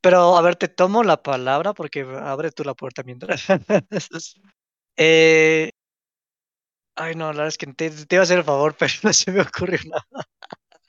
Pero, 0.00 0.36
a 0.36 0.42
ver, 0.42 0.56
te 0.56 0.68
tomo 0.68 1.02
la 1.04 1.22
palabra 1.22 1.74
porque 1.74 2.00
abre 2.02 2.50
tú 2.50 2.64
la 2.64 2.74
puerta 2.74 3.02
mientras. 3.02 3.44
eh, 4.96 5.70
ay, 6.96 7.14
no, 7.14 7.26
la 7.26 7.38
verdad 7.38 7.48
es 7.48 7.58
que 7.58 7.66
te, 7.66 7.90
te 7.90 8.16
iba 8.16 8.22
a 8.22 8.24
hacer 8.24 8.38
el 8.38 8.44
favor, 8.44 8.74
pero 8.78 8.92
no 9.02 9.12
se 9.12 9.32
me 9.32 9.40
ocurrió 9.42 9.78
nada. 9.86 10.26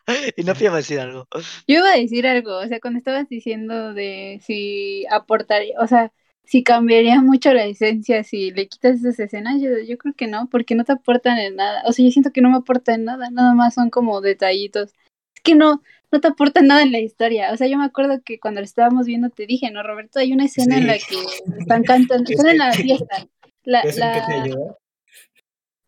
y 0.35 0.43
no 0.43 0.53
iba 0.59 0.73
a 0.73 0.77
decir 0.77 0.99
algo. 0.99 1.27
Yo 1.67 1.79
iba 1.79 1.91
a 1.91 1.97
decir 1.97 2.27
algo, 2.27 2.57
o 2.57 2.67
sea, 2.67 2.79
cuando 2.79 2.97
estabas 2.97 3.29
diciendo 3.29 3.93
de 3.93 4.41
si 4.43 5.05
aportaría, 5.09 5.79
o 5.79 5.87
sea, 5.87 6.11
si 6.43 6.63
cambiaría 6.63 7.21
mucho 7.21 7.53
la 7.53 7.65
esencia 7.65 8.23
si 8.23 8.51
le 8.51 8.67
quitas 8.67 8.99
esas 8.99 9.19
escenas, 9.19 9.61
yo, 9.61 9.69
yo 9.87 9.97
creo 9.97 10.15
que 10.15 10.27
no, 10.27 10.49
porque 10.49 10.75
no 10.75 10.83
te 10.83 10.93
aportan 10.93 11.37
en 11.37 11.55
nada. 11.57 11.83
O 11.85 11.91
sea, 11.91 12.03
yo 12.03 12.11
siento 12.11 12.31
que 12.31 12.41
no 12.41 12.49
me 12.49 12.57
aportan 12.57 13.05
nada, 13.05 13.29
nada 13.29 13.53
más 13.53 13.75
son 13.75 13.89
como 13.89 14.19
detallitos. 14.21 14.93
Es 15.35 15.41
que 15.43 15.55
no, 15.55 15.83
no 16.11 16.19
te 16.19 16.27
aportan 16.27 16.67
nada 16.67 16.81
en 16.81 16.91
la 16.91 16.99
historia. 16.99 17.51
O 17.53 17.57
sea, 17.57 17.67
yo 17.67 17.77
me 17.77 17.85
acuerdo 17.85 18.21
que 18.25 18.39
cuando 18.39 18.61
lo 18.61 18.65
estábamos 18.65 19.05
viendo 19.05 19.29
te 19.29 19.45
dije, 19.45 19.69
¿no, 19.69 19.83
Roberto? 19.83 20.19
Hay 20.19 20.33
una 20.33 20.45
escena 20.45 20.77
en 20.77 20.87
la 20.87 20.93
que 20.93 21.17
están 21.59 21.83
cantando, 21.83 22.23
Es 22.31 22.39
están 22.39 22.49
en 22.49 22.57
la 22.57 22.73
fiesta. 22.73 23.27
La, 23.63 23.81
¿Es 23.81 23.97
el 23.97 24.03
que 24.11 24.21
te 24.21 24.49
la, 24.49 24.77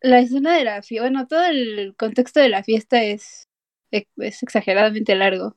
la 0.02 0.18
escena 0.20 0.56
de 0.56 0.64
la 0.64 0.82
fiesta, 0.82 1.08
bueno, 1.08 1.26
todo 1.26 1.44
el 1.44 1.94
contexto 1.96 2.40
de 2.40 2.48
la 2.48 2.62
fiesta 2.62 3.02
es, 3.02 3.48
es 3.92 4.42
exageradamente 4.42 5.14
largo. 5.14 5.56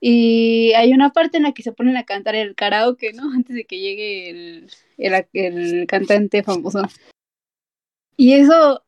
Y 0.00 0.72
hay 0.74 0.92
una 0.92 1.10
parte 1.12 1.36
en 1.36 1.44
la 1.44 1.52
que 1.52 1.62
se 1.62 1.72
ponen 1.72 1.96
a 1.96 2.04
cantar 2.04 2.34
el 2.34 2.54
karaoke, 2.54 3.12
¿no? 3.12 3.22
Antes 3.34 3.56
de 3.56 3.64
que 3.64 3.78
llegue 3.78 4.30
el, 4.30 4.70
el, 4.98 5.26
el 5.32 5.86
cantante 5.86 6.42
famoso. 6.42 6.82
Y 8.16 8.34
eso, 8.34 8.82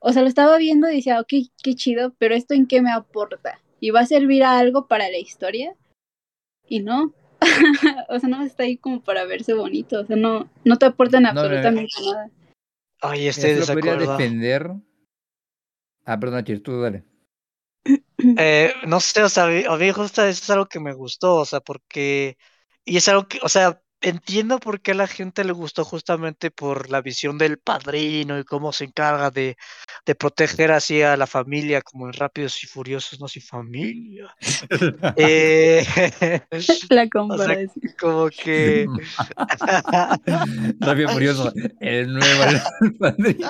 o 0.00 0.12
sea, 0.12 0.22
lo 0.22 0.28
estaba 0.28 0.58
viendo 0.58 0.90
y 0.90 0.96
decía, 0.96 1.20
ok, 1.20 1.32
qué 1.62 1.74
chido, 1.74 2.14
pero 2.18 2.34
¿esto 2.34 2.54
en 2.54 2.66
qué 2.66 2.82
me 2.82 2.90
aporta? 2.90 3.60
¿Y 3.80 3.90
va 3.90 4.00
a 4.00 4.06
servir 4.06 4.42
a 4.44 4.58
algo 4.58 4.86
para 4.88 5.08
la 5.08 5.18
historia? 5.18 5.74
Y 6.68 6.80
no. 6.80 7.14
o 8.08 8.18
sea, 8.18 8.28
no 8.28 8.42
está 8.42 8.64
ahí 8.64 8.76
como 8.76 9.02
para 9.02 9.24
verse 9.24 9.54
bonito. 9.54 10.00
O 10.00 10.04
sea, 10.04 10.16
no, 10.16 10.50
no 10.64 10.76
te 10.78 10.86
aportan 10.86 11.22
No, 11.22 11.32
no, 11.32 11.40
absolutamente 11.40 11.94
nada. 12.04 12.30
Ay, 13.00 13.28
estoy 13.28 13.54
podría 13.54 13.60
desacuerdo. 13.60 14.12
defender. 14.18 14.72
Ah, 16.04 16.20
perdón, 16.20 16.44
Chir, 16.44 16.62
tú 16.62 16.80
dale. 16.80 17.04
Eh, 18.38 18.72
no 18.86 19.00
sé, 19.00 19.22
o 19.22 19.28
sea, 19.28 19.44
a 19.44 19.48
mí- 19.76 19.90
justo 19.92 20.22
eso 20.24 20.42
es 20.42 20.50
algo 20.50 20.66
que 20.66 20.80
me 20.80 20.92
gustó, 20.92 21.36
o 21.36 21.44
sea, 21.44 21.60
porque. 21.60 22.36
Y 22.84 22.96
es 22.96 23.08
algo 23.08 23.28
que, 23.28 23.38
o 23.42 23.48
sea, 23.48 23.80
entiendo 24.00 24.58
por 24.58 24.80
qué 24.80 24.92
a 24.92 24.94
la 24.94 25.06
gente 25.06 25.44
le 25.44 25.52
gustó 25.52 25.84
justamente 25.84 26.50
por 26.50 26.88
la 26.90 27.02
visión 27.02 27.36
del 27.38 27.58
padrino 27.58 28.38
y 28.38 28.44
cómo 28.44 28.72
se 28.72 28.84
encarga 28.84 29.30
de, 29.30 29.56
de 30.06 30.14
proteger 30.14 30.72
así 30.72 31.02
a 31.02 31.16
la 31.16 31.26
familia 31.26 31.82
como 31.82 32.06
en 32.06 32.14
Rápidos 32.14 32.62
y 32.64 32.66
Furiosos, 32.66 33.20
no 33.20 33.28
si 33.28 33.40
familia. 33.40 34.34
Eh, 35.16 35.84
La 36.90 37.02
o 37.04 37.06
sea, 37.08 37.08
comparación. 37.10 37.70
como 37.98 38.28
que 38.30 38.86
Rápido 40.80 41.10
y 41.10 41.12
Furioso, 41.12 41.52
el 41.80 42.12
nuevo 42.12 42.44
padrino. 42.98 43.48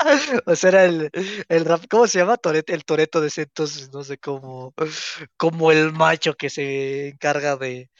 o 0.46 0.56
sea, 0.56 0.68
era 0.70 0.84
el, 0.84 1.10
el 1.48 1.64
rap, 1.64 1.84
¿cómo 1.90 2.06
se 2.06 2.18
llama? 2.18 2.36
El 2.66 2.84
Toreto 2.84 3.20
de 3.20 3.28
ese 3.28 3.42
entonces, 3.42 3.90
no 3.92 4.02
sé 4.04 4.18
cómo, 4.18 4.74
como 5.36 5.72
el 5.72 5.92
macho 5.92 6.34
que 6.34 6.50
se 6.50 7.08
encarga 7.08 7.56
de, 7.56 7.90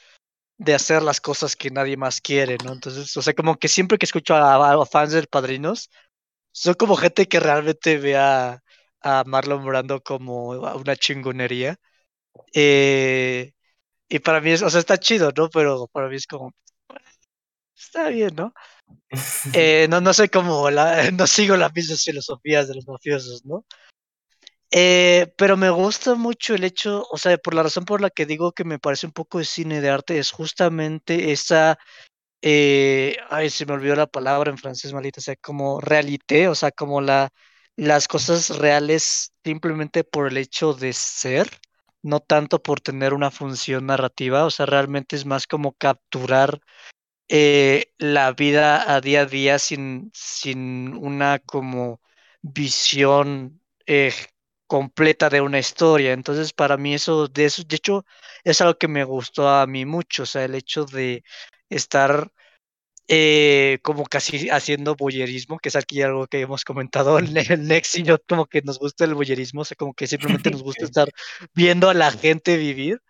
de 0.58 0.74
hacer 0.74 1.02
las 1.02 1.20
cosas 1.20 1.56
que 1.56 1.70
nadie 1.70 1.96
más 1.96 2.20
quiere, 2.20 2.58
¿no? 2.64 2.72
Entonces, 2.74 3.16
o 3.16 3.22
sea, 3.22 3.34
como 3.34 3.56
que 3.58 3.68
siempre 3.68 3.98
que 3.98 4.06
escucho 4.06 4.34
a, 4.36 4.74
a 4.82 4.86
fans 4.86 5.12
del 5.12 5.28
Padrinos, 5.28 5.90
son 6.52 6.74
como 6.74 6.96
gente 6.96 7.28
que 7.28 7.40
realmente 7.40 7.98
ve 7.98 8.16
a, 8.18 8.60
a 9.02 9.24
Marlon 9.26 9.64
Brando 9.66 10.02
como 10.02 10.50
una 10.50 10.96
chingonería. 10.96 11.76
Eh, 12.54 13.52
y 14.08 14.18
para 14.20 14.40
mí 14.42 14.50
es, 14.52 14.62
o 14.62 14.70
sea, 14.70 14.80
está 14.80 14.98
chido, 14.98 15.32
¿no? 15.36 15.50
Pero 15.50 15.88
para 15.88 16.08
mí 16.08 16.16
es 16.16 16.26
como, 16.26 16.52
está 17.76 18.08
bien, 18.10 18.34
¿no? 18.36 18.52
Eh, 19.55 19.87
no, 19.90 20.00
no 20.00 20.14
sé 20.14 20.29
cómo, 20.29 20.68
no 21.12 21.26
sigo 21.26 21.57
las 21.57 21.74
mismas 21.74 22.05
filosofías 22.05 22.68
de 22.68 22.74
los 22.76 22.87
mafiosos, 22.87 23.44
¿no? 23.44 23.64
Eh, 24.72 25.33
pero 25.37 25.57
me 25.57 25.70
gusta 25.70 26.14
mucho 26.14 26.55
el 26.55 26.62
hecho, 26.62 27.05
o 27.11 27.18
sea, 27.18 27.37
por 27.38 27.55
la 27.55 27.64
razón 27.64 27.85
por 27.85 28.00
la 28.00 28.11
que 28.11 28.24
digo 28.24 28.53
que 28.53 28.64
me 28.64 28.79
parece 28.79 29.07
un 29.07 29.12
poco 29.12 29.38
de 29.38 29.44
cine 29.44 29.81
de 29.81 29.90
arte, 29.90 30.18
es 30.18 30.31
justamente 30.31 31.33
esa, 31.33 31.76
eh, 32.42 33.16
ay, 33.31 33.50
se 33.50 33.66
me 33.66 33.74
olvidó 33.74 33.96
la 33.96 34.07
palabra 34.07 34.50
en 34.50 34.59
francés, 34.59 34.92
malita, 34.92 35.20
o 35.20 35.22
sea, 35.22 35.37
como 35.37 35.81
réalité, 35.81 36.48
o 36.48 36.55
sea, 36.55 36.70
como 36.70 37.00
la, 37.00 37.31
las 37.76 38.09
cosas 38.09 38.59
reales 38.59 39.33
simplemente 39.44 40.05
por 40.05 40.29
el 40.29 40.37
hecho 40.37 40.74
de 40.74 40.92
ser, 40.92 41.48
no 42.03 42.20
tanto 42.20 42.62
por 42.62 42.81
tener 42.81 43.14
una 43.14 43.31
función 43.31 43.87
narrativa, 43.87 44.44
o 44.44 44.50
sea, 44.50 44.66
realmente 44.66 45.16
es 45.16 45.26
más 45.26 45.46
como 45.46 45.72
capturar 45.72 46.61
eh, 47.31 47.93
la 47.99 48.33
vida 48.33 48.93
a 48.95 49.01
día 49.01 49.23
a 49.23 49.27
día 49.27 49.59
sin, 49.61 50.11
sin 50.14 50.95
una 50.97 51.38
como 51.38 52.01
visión 52.43 53.62
eh, 53.87 54.12
completa 54.66 55.31
de 55.31 55.40
una 55.40 55.59
historia. 55.61 56.12
Entonces, 56.12 56.53
para 56.53 56.77
mí 56.77 56.95
eso, 56.95 57.29
de 57.29 57.45
eso, 57.47 57.62
de 57.64 57.77
hecho, 57.77 58.05
es 58.45 58.61
algo 58.61 58.79
que 58.79 58.88
me 58.88 59.05
gustó 59.05 59.49
a 59.49 59.66
mí 59.69 59.85
mucho, 59.87 60.25
o 60.25 60.27
sea, 60.27 60.45
el 60.45 60.55
hecho 60.57 60.85
de 60.87 61.25
estar 61.69 62.33
eh, 63.09 63.79
como 63.83 64.05
casi 64.07 64.51
haciendo 64.51 64.97
boyerismo, 64.97 65.59
que 65.59 65.69
es 65.71 65.77
aquí 65.77 66.03
algo 66.03 66.27
que 66.29 66.40
hemos 66.43 66.64
comentado 66.64 67.19
en 67.19 67.37
el 67.37 67.66
Next 67.66 67.97
y 67.99 68.05
yo, 68.05 68.19
como 68.29 68.47
que 68.47 68.62
nos 68.62 68.79
gusta 68.79 69.05
el 69.05 69.14
boyerismo, 69.14 69.62
o 69.62 69.64
sea, 69.64 69.77
como 69.77 69.95
que 69.95 70.07
simplemente 70.07 70.51
nos 70.51 70.62
gusta 70.62 70.85
estar 70.87 71.09
viendo 71.55 71.88
a 71.90 71.95
la 71.95 72.12
gente 72.12 72.57
vivir. 72.57 73.03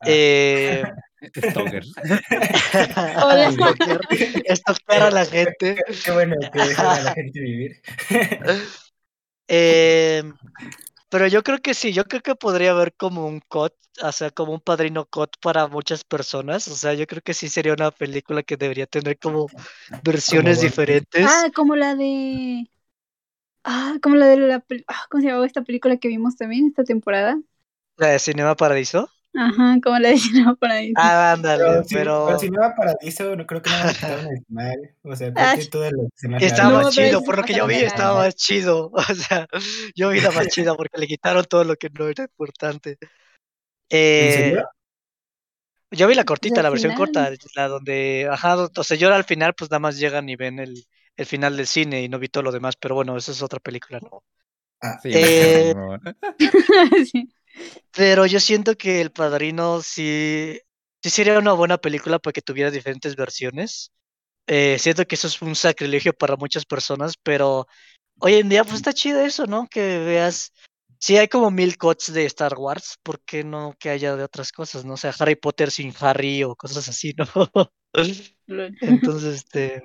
Ah. 0.00 0.06
Eh, 0.06 0.82
Stalkers. 1.50 1.92
Hola. 3.24 3.50
Stalkear 3.50 5.02
a 5.02 5.10
la 5.10 5.24
gente. 5.26 5.76
Qué, 5.86 5.94
qué 6.04 6.10
bueno 6.12 6.36
que 6.52 6.58
dejan 6.58 6.86
a 6.86 7.00
la 7.00 7.12
gente 7.14 7.40
vivir. 7.40 7.82
Eh, 9.50 10.22
pero 11.08 11.26
yo 11.26 11.42
creo 11.42 11.58
que 11.60 11.72
sí, 11.72 11.94
yo 11.94 12.04
creo 12.04 12.20
que 12.20 12.34
podría 12.34 12.72
haber 12.72 12.92
como 12.92 13.26
un 13.26 13.40
cut, 13.40 13.72
o 14.02 14.12
sea, 14.12 14.30
como 14.30 14.52
un 14.52 14.60
padrino 14.60 15.06
cut 15.06 15.30
para 15.40 15.66
muchas 15.66 16.04
personas. 16.04 16.68
O 16.68 16.76
sea, 16.76 16.92
yo 16.92 17.06
creo 17.06 17.22
que 17.22 17.32
sí 17.32 17.48
sería 17.48 17.72
una 17.72 17.90
película 17.90 18.42
que 18.42 18.58
debería 18.58 18.86
tener 18.86 19.18
como 19.18 19.46
versiones 20.04 20.60
diferentes. 20.60 21.26
Ah, 21.26 21.46
como 21.54 21.76
la 21.76 21.94
de. 21.94 22.70
Ah, 23.64 23.96
como 24.02 24.16
la 24.16 24.26
de 24.26 24.36
la. 24.36 24.64
ah, 24.86 25.06
¿Cómo 25.08 25.22
se 25.22 25.28
llamaba 25.28 25.46
esta 25.46 25.62
película 25.62 25.96
que 25.96 26.08
vimos 26.08 26.36
también 26.36 26.66
esta 26.66 26.84
temporada? 26.84 27.40
La 27.96 28.08
de 28.08 28.18
Cinema 28.18 28.54
Paradiso. 28.54 29.08
Ajá, 29.34 29.78
como 29.82 29.98
la 29.98 30.08
de 30.10 30.18
Cinema 30.18 30.54
Paradiso. 30.56 31.00
Ah, 31.00 31.32
ándale, 31.32 31.62
Pero, 31.64 31.84
si, 31.84 31.94
pero 31.94 32.38
si 32.38 32.50
no 32.50 32.60
va 32.60 32.74
Paradiso, 32.74 33.36
no 33.36 33.46
creo 33.46 33.62
que 33.62 33.70
no 33.70 33.76
me 33.84 33.92
quitaron 33.94 34.26
el 34.26 34.44
final. 34.46 34.94
O 35.02 35.16
sea, 35.16 35.32
Ah, 35.36 35.54
que 35.56 35.68
las 35.78 36.12
escenas 36.16 36.42
estaba 36.42 36.70
No, 36.70 36.82
más 36.84 36.94
chido, 36.94 37.22
por 37.22 37.36
lo 37.36 37.44
que 37.44 37.54
yo 37.54 37.66
vi 37.66 37.74
estaba 37.76 38.14
más 38.24 38.34
chido. 38.34 38.90
O 39.10 39.14
sea, 39.14 39.46
yo 39.94 40.08
vi 40.10 40.20
la 40.20 40.30
más 40.32 40.48
chida 40.48 40.74
porque 40.74 40.98
le 40.98 41.06
quitaron 41.06 41.44
todo 41.44 41.64
lo 41.64 41.76
que 41.76 41.88
no 41.90 42.08
era 42.08 42.24
importante. 42.24 42.98
¿En 43.00 43.06
Eh, 43.90 44.32
serio? 44.32 44.68
Yo 45.90 46.06
vi 46.06 46.14
la 46.14 46.22
Pues 46.22 46.28
cortita, 46.28 46.62
la 46.62 46.70
versión 46.70 46.92
final. 46.92 46.98
corta, 47.08 47.30
la 47.54 47.68
donde, 47.68 48.28
ajá, 48.30 48.56
o 48.76 48.84
sea, 48.84 48.96
yo 48.96 49.12
al 49.12 49.24
final 49.24 49.54
pues 49.54 49.70
nada 49.70 49.78
más 49.80 49.98
llegan 49.98 50.28
y 50.28 50.36
ven 50.36 50.58
el, 50.58 50.84
el 51.16 51.26
final 51.26 51.56
del 51.56 51.66
cine 51.66 52.02
y 52.02 52.08
no 52.08 52.18
vi 52.18 52.28
todo 52.28 52.42
lo 52.42 52.52
demás, 52.52 52.76
pero 52.76 52.94
bueno, 52.94 53.16
esa 53.16 53.32
es 53.32 53.42
otra 53.42 53.58
película, 53.60 53.98
¿no? 54.00 54.22
Ah, 54.80 54.98
Sí, 55.02 55.10
Eh. 55.14 55.74
Sí. 57.12 57.28
Pero 57.92 58.26
yo 58.26 58.40
siento 58.40 58.76
que 58.76 59.00
El 59.00 59.10
Padrino 59.10 59.82
sí, 59.82 60.58
sí 61.02 61.10
sería 61.10 61.38
una 61.38 61.52
buena 61.52 61.78
película 61.78 62.18
para 62.18 62.32
que 62.32 62.42
tuviera 62.42 62.70
diferentes 62.70 63.16
versiones. 63.16 63.92
Eh, 64.46 64.78
siento 64.78 65.06
que 65.06 65.14
eso 65.14 65.26
es 65.26 65.42
un 65.42 65.54
sacrilegio 65.54 66.12
para 66.12 66.36
muchas 66.36 66.64
personas, 66.64 67.14
pero 67.22 67.66
hoy 68.20 68.34
en 68.34 68.48
día 68.48 68.64
pues 68.64 68.76
está 68.76 68.92
chido 68.92 69.20
eso, 69.20 69.46
¿no? 69.46 69.66
Que 69.68 69.98
veas, 69.98 70.52
si 70.98 71.16
hay 71.16 71.28
como 71.28 71.50
mil 71.50 71.76
cuts 71.76 72.12
de 72.12 72.24
Star 72.24 72.54
Wars, 72.56 72.96
¿por 73.02 73.20
qué 73.24 73.44
no 73.44 73.74
que 73.78 73.90
haya 73.90 74.16
de 74.16 74.24
otras 74.24 74.50
cosas, 74.52 74.84
no? 74.84 74.94
O 74.94 74.96
sea, 74.96 75.12
Harry 75.18 75.36
Potter 75.36 75.70
sin 75.70 75.92
Harry 76.00 76.44
o 76.44 76.56
cosas 76.56 76.88
así, 76.88 77.14
¿no? 77.14 77.26
Entonces, 78.80 79.34
este, 79.34 79.84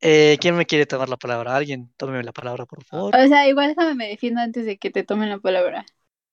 eh, 0.00 0.38
¿quién 0.40 0.56
me 0.56 0.66
quiere 0.66 0.86
tomar 0.86 1.08
la 1.08 1.16
palabra? 1.16 1.56
Alguien, 1.56 1.92
tómeme 1.96 2.22
la 2.22 2.32
palabra, 2.32 2.64
por 2.66 2.84
favor. 2.84 3.14
O 3.14 3.28
sea, 3.28 3.48
igual 3.48 3.68
déjame 3.68 3.94
me 3.94 4.08
defiendo 4.08 4.40
antes 4.40 4.64
de 4.64 4.78
que 4.78 4.90
te 4.90 5.02
tomen 5.02 5.28
la 5.28 5.38
palabra. 5.38 5.84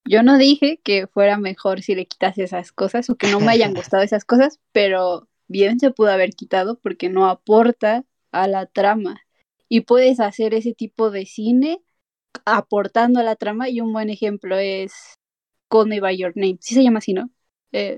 Yo 0.07 0.23
no 0.23 0.37
dije 0.37 0.79
que 0.83 1.07
fuera 1.07 1.37
mejor 1.37 1.81
si 1.81 1.95
le 1.95 2.05
quitas 2.07 2.37
esas 2.37 2.71
cosas 2.71 3.09
o 3.09 3.15
que 3.15 3.27
no 3.27 3.39
me 3.39 3.51
hayan 3.51 3.73
gustado 3.73 4.03
esas 4.03 4.25
cosas, 4.25 4.59
pero 4.71 5.27
bien 5.47 5.79
se 5.79 5.91
pudo 5.91 6.11
haber 6.11 6.31
quitado 6.31 6.79
porque 6.79 7.09
no 7.09 7.27
aporta 7.29 8.05
a 8.31 8.47
la 8.47 8.65
trama. 8.65 9.21
Y 9.69 9.81
puedes 9.81 10.19
hacer 10.19 10.53
ese 10.53 10.73
tipo 10.73 11.11
de 11.11 11.25
cine 11.25 11.81
aportando 12.45 13.19
a 13.19 13.23
la 13.23 13.35
trama 13.35 13.69
y 13.69 13.81
un 13.81 13.91
buen 13.91 14.09
ejemplo 14.09 14.57
es 14.57 14.93
Call 15.69 15.87
Me 15.87 15.99
By 15.99 16.17
Your 16.17 16.33
Name. 16.35 16.57
Sí 16.61 16.75
se 16.75 16.83
llama 16.83 16.99
así, 16.99 17.13
¿no? 17.13 17.29
Eh, 17.71 17.97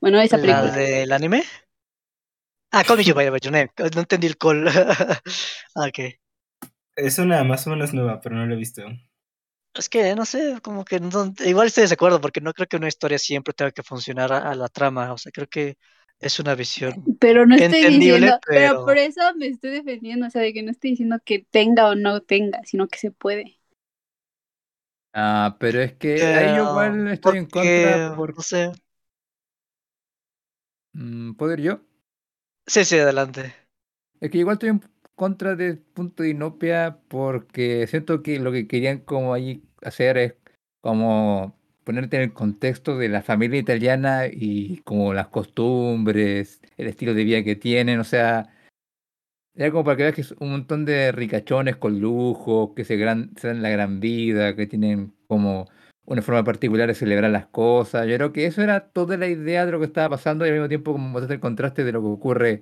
bueno, 0.00 0.20
esa 0.20 0.36
¿La 0.36 0.42
película. 0.42 0.72
del 0.72 1.12
anime? 1.12 1.42
Ah, 2.70 2.84
Call 2.84 2.98
Me 2.98 3.12
By 3.12 3.40
Your 3.40 3.52
Name. 3.52 3.70
No 3.94 4.00
entendí 4.00 4.26
el 4.26 4.38
call. 4.38 4.68
Ah, 4.68 5.20
ok. 5.88 5.98
Es 6.96 7.18
una 7.18 7.42
más 7.44 7.66
o 7.66 7.70
menos 7.70 7.92
nueva, 7.92 8.20
pero 8.20 8.36
no 8.36 8.46
la 8.46 8.54
he 8.54 8.58
visto. 8.58 8.82
Es 9.74 9.88
que, 9.88 10.14
no 10.16 10.24
sé, 10.26 10.60
como 10.62 10.84
que 10.84 10.98
no- 11.00 11.32
igual 11.44 11.66
estoy 11.68 11.82
de 11.82 11.84
desacuerdo 11.86 12.20
porque 12.20 12.40
no 12.40 12.52
creo 12.52 12.66
que 12.68 12.76
una 12.76 12.88
historia 12.88 13.18
siempre 13.18 13.54
tenga 13.54 13.70
que 13.72 13.82
funcionar 13.82 14.32
a, 14.32 14.50
a 14.50 14.54
la 14.54 14.68
trama. 14.68 15.12
O 15.12 15.18
sea, 15.18 15.32
creo 15.32 15.46
que 15.48 15.76
es 16.18 16.40
una 16.40 16.54
visión. 16.54 17.08
Pero 17.20 17.46
no 17.46 17.54
estoy 17.56 17.84
diciendo, 17.84 18.32
pero... 18.44 18.74
pero- 18.74 18.82
por 18.84 18.98
eso 18.98 19.20
me 19.36 19.46
estoy 19.48 19.70
defendiendo, 19.70 20.26
o 20.26 20.30
sea, 20.30 20.42
de 20.42 20.52
que 20.52 20.62
no 20.62 20.70
estoy 20.70 20.90
diciendo 20.90 21.18
que 21.24 21.46
tenga 21.50 21.88
o 21.88 21.94
no 21.94 22.20
tenga, 22.22 22.62
sino 22.64 22.88
que 22.88 22.98
se 22.98 23.10
puede. 23.10 23.58
Ah, 25.12 25.56
pero 25.60 25.80
es 25.80 25.94
que 25.94 26.34
ahí 26.34 26.52
yo 26.52 26.62
igual 26.62 27.08
estoy 27.08 27.36
en 27.38 27.46
contra 27.46 28.00
porque, 28.00 28.14
por... 28.14 28.34
No 28.36 28.42
sé. 28.42 28.72
Mm, 30.92 31.34
¿Puedo 31.34 31.52
ir 31.54 31.60
yo? 31.60 31.80
Sí, 32.66 32.84
sí, 32.84 32.98
adelante. 32.98 33.54
Es 34.20 34.30
que 34.30 34.38
igual 34.38 34.54
estoy 34.54 34.70
en 34.70 34.82
contra 35.20 35.54
del 35.54 35.76
punto 35.76 36.22
de 36.22 36.30
Inopia 36.30 36.98
porque 37.08 37.86
siento 37.88 38.22
que 38.22 38.38
lo 38.40 38.52
que 38.52 38.66
querían 38.66 39.00
como 39.00 39.34
ahí 39.34 39.62
hacer 39.82 40.16
es 40.16 40.34
como 40.80 41.54
ponerte 41.84 42.16
en 42.16 42.22
el 42.22 42.32
contexto 42.32 42.96
de 42.96 43.10
la 43.10 43.20
familia 43.20 43.60
italiana 43.60 44.28
y 44.32 44.78
como 44.78 45.12
las 45.12 45.28
costumbres, 45.28 46.62
el 46.78 46.86
estilo 46.86 47.12
de 47.12 47.24
vida 47.24 47.44
que 47.44 47.54
tienen, 47.54 48.00
o 48.00 48.04
sea, 48.04 48.48
era 49.54 49.70
como 49.70 49.84
para 49.84 49.98
que 49.98 50.02
veas 50.04 50.14
que 50.14 50.22
es 50.22 50.32
un 50.40 50.52
montón 50.52 50.86
de 50.86 51.12
ricachones 51.12 51.76
con 51.76 52.00
lujo, 52.00 52.74
que 52.74 52.86
se, 52.86 52.96
gran, 52.96 53.36
se 53.36 53.48
dan 53.48 53.60
la 53.60 53.68
gran 53.68 54.00
vida, 54.00 54.56
que 54.56 54.66
tienen 54.66 55.12
como 55.26 55.68
una 56.06 56.22
forma 56.22 56.44
particular 56.44 56.88
de 56.88 56.94
celebrar 56.94 57.30
las 57.30 57.46
cosas. 57.46 58.06
Yo 58.06 58.16
creo 58.16 58.32
que 58.32 58.46
eso 58.46 58.62
era 58.62 58.88
toda 58.88 59.18
la 59.18 59.28
idea 59.28 59.66
de 59.66 59.72
lo 59.72 59.80
que 59.80 59.86
estaba 59.86 60.08
pasando 60.16 60.46
y 60.46 60.48
al 60.48 60.54
mismo 60.54 60.68
tiempo 60.68 60.92
como 60.92 61.08
mostrar 61.08 61.32
el 61.32 61.40
contraste 61.40 61.84
de 61.84 61.92
lo 61.92 62.00
que 62.00 62.08
ocurre 62.08 62.60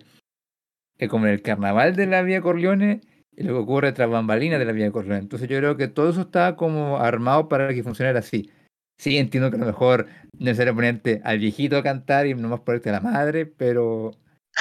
eh, 0.99 1.09
como 1.09 1.27
en 1.27 1.33
el 1.33 1.43
carnaval 1.43 1.97
de 1.97 2.07
la 2.07 2.23
Vía 2.23 2.41
Corleone 2.41 3.01
y 3.37 3.45
lo 3.45 3.55
que 3.55 3.61
ocurre 3.61 3.93
tras 3.93 4.11
bambalinas 4.11 4.59
de 4.59 4.65
la 4.65 4.73
Vía 4.73 4.91
Corleone. 4.91 5.21
Entonces 5.21 5.49
yo 5.49 5.59
creo 5.59 5.77
que 5.77 5.89
todo 5.89 6.11
eso 6.11 6.23
estaba 6.23 6.57
como 6.57 6.99
armado 6.99 7.49
para 7.49 7.73
que 7.73 7.83
funcionara 7.83 8.19
así. 8.19 8.51
Sí, 8.99 9.17
entiendo 9.17 9.51
que 9.51 9.57
a 9.57 9.61
lo 9.61 9.67
mejor 9.67 10.07
no 10.07 10.11
es 10.11 10.41
necesario 10.41 10.75
ponerte 10.75 11.21
al 11.23 11.39
viejito 11.39 11.77
a 11.77 11.85
cantar 11.85 12.27
y 12.27 12.35
nomás 12.35 12.61
ponerte 12.61 12.89
a 12.89 12.95
la 12.95 13.01
madre, 13.01 13.47
pero 13.47 14.11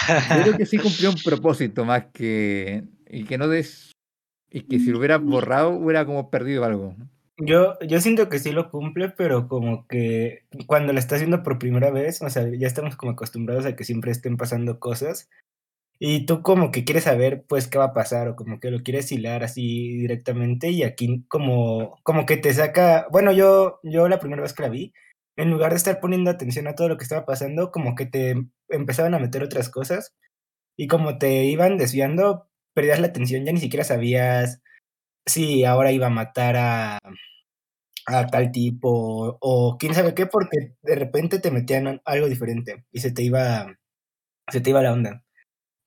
yo 0.07 0.43
creo 0.43 0.57
que 0.57 0.65
sí 0.65 0.77
cumplió 0.77 1.09
un 1.09 1.21
propósito 1.23 1.85
más 1.85 2.05
que. 2.13 2.83
Y 3.09 3.23
que 3.23 3.37
no 3.37 3.47
des. 3.47 3.91
Y 4.51 4.61
que 4.61 4.79
si 4.79 4.91
lo 4.91 4.99
hubiera 4.99 5.17
borrado, 5.17 5.71
hubiera 5.71 6.05
como 6.05 6.29
perdido 6.29 6.63
algo. 6.63 6.95
Yo, 7.37 7.77
yo 7.81 8.01
siento 8.01 8.29
que 8.29 8.39
sí 8.39 8.51
lo 8.51 8.71
cumple, 8.71 9.09
pero 9.09 9.47
como 9.47 9.85
que 9.87 10.45
cuando 10.65 10.93
la 10.93 10.99
está 10.99 11.15
haciendo 11.15 11.43
por 11.43 11.59
primera 11.59 11.91
vez, 11.91 12.21
o 12.21 12.29
sea, 12.29 12.47
ya 12.47 12.65
estamos 12.65 12.95
como 12.95 13.11
acostumbrados 13.11 13.65
a 13.65 13.75
que 13.75 13.83
siempre 13.83 14.11
estén 14.11 14.37
pasando 14.37 14.79
cosas. 14.79 15.29
Y 15.99 16.25
tú 16.27 16.43
como 16.43 16.69
que 16.71 16.85
quieres 16.85 17.05
saber, 17.05 17.43
pues, 17.47 17.67
qué 17.67 17.79
va 17.79 17.85
a 17.85 17.93
pasar, 17.93 18.27
o 18.27 18.35
como 18.35 18.59
que 18.59 18.69
lo 18.69 18.83
quieres 18.83 19.11
hilar 19.11 19.43
así 19.43 19.97
directamente, 19.97 20.69
y 20.69 20.83
aquí 20.83 21.25
como, 21.27 21.99
como 22.03 22.25
que 22.27 22.37
te 22.37 22.53
saca, 22.53 23.07
bueno, 23.11 23.31
yo, 23.31 23.79
yo 23.83 24.07
la 24.07 24.19
primera 24.19 24.43
vez 24.43 24.53
que 24.53 24.61
la 24.63 24.69
vi, 24.69 24.93
en 25.37 25.49
lugar 25.49 25.71
de 25.71 25.77
estar 25.77 25.99
poniendo 25.99 26.29
atención 26.29 26.67
a 26.67 26.75
todo 26.75 26.87
lo 26.89 26.97
que 26.97 27.03
estaba 27.03 27.25
pasando, 27.25 27.71
como 27.71 27.95
que 27.95 28.05
te 28.05 28.35
empezaban 28.69 29.15
a 29.15 29.19
meter 29.19 29.41
otras 29.43 29.69
cosas, 29.69 30.13
y 30.77 30.87
como 30.87 31.17
te 31.19 31.45
iban 31.45 31.77
desviando, 31.77 32.49
perdías 32.75 32.99
la 33.01 33.07
atención, 33.07 33.45
ya 33.45 33.53
ni 33.53 33.59
siquiera 33.59 33.83
sabías 33.85 34.61
si 35.25 35.65
ahora 35.65 35.91
iba 35.91 36.07
a 36.07 36.11
matar 36.11 36.57
a, 36.57 36.99
a 38.07 38.27
tal 38.27 38.51
tipo, 38.51 39.37
o 39.41 39.77
quién 39.77 39.93
sabe 39.93 40.13
qué, 40.15 40.25
porque 40.27 40.75
de 40.81 40.95
repente 40.95 41.39
te 41.39 41.51
metían 41.51 42.01
algo 42.05 42.27
diferente, 42.29 42.85
y 42.91 42.99
se 43.01 43.11
te 43.11 43.23
iba, 43.23 43.77
se 44.51 44.61
te 44.61 44.71
iba 44.71 44.81
la 44.83 44.93
onda. 44.93 45.23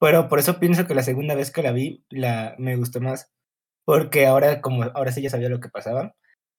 Pero 0.01 0.29
por 0.29 0.39
eso 0.39 0.59
pienso 0.59 0.87
que 0.87 0.95
la 0.95 1.03
segunda 1.03 1.35
vez 1.35 1.51
que 1.53 1.63
la 1.63 1.73
vi, 1.73 2.05
la, 2.11 2.55
me 2.59 2.77
gustó 2.77 3.01
más. 3.01 3.31
Porque 3.85 4.27
ahora, 4.27 4.61
como 4.63 4.85
ahora 4.85 5.13
sí 5.13 5.23
ya 5.23 5.31
sabía 5.31 5.49
lo 5.51 5.61
que 5.61 5.69
pasaba, 5.69 6.17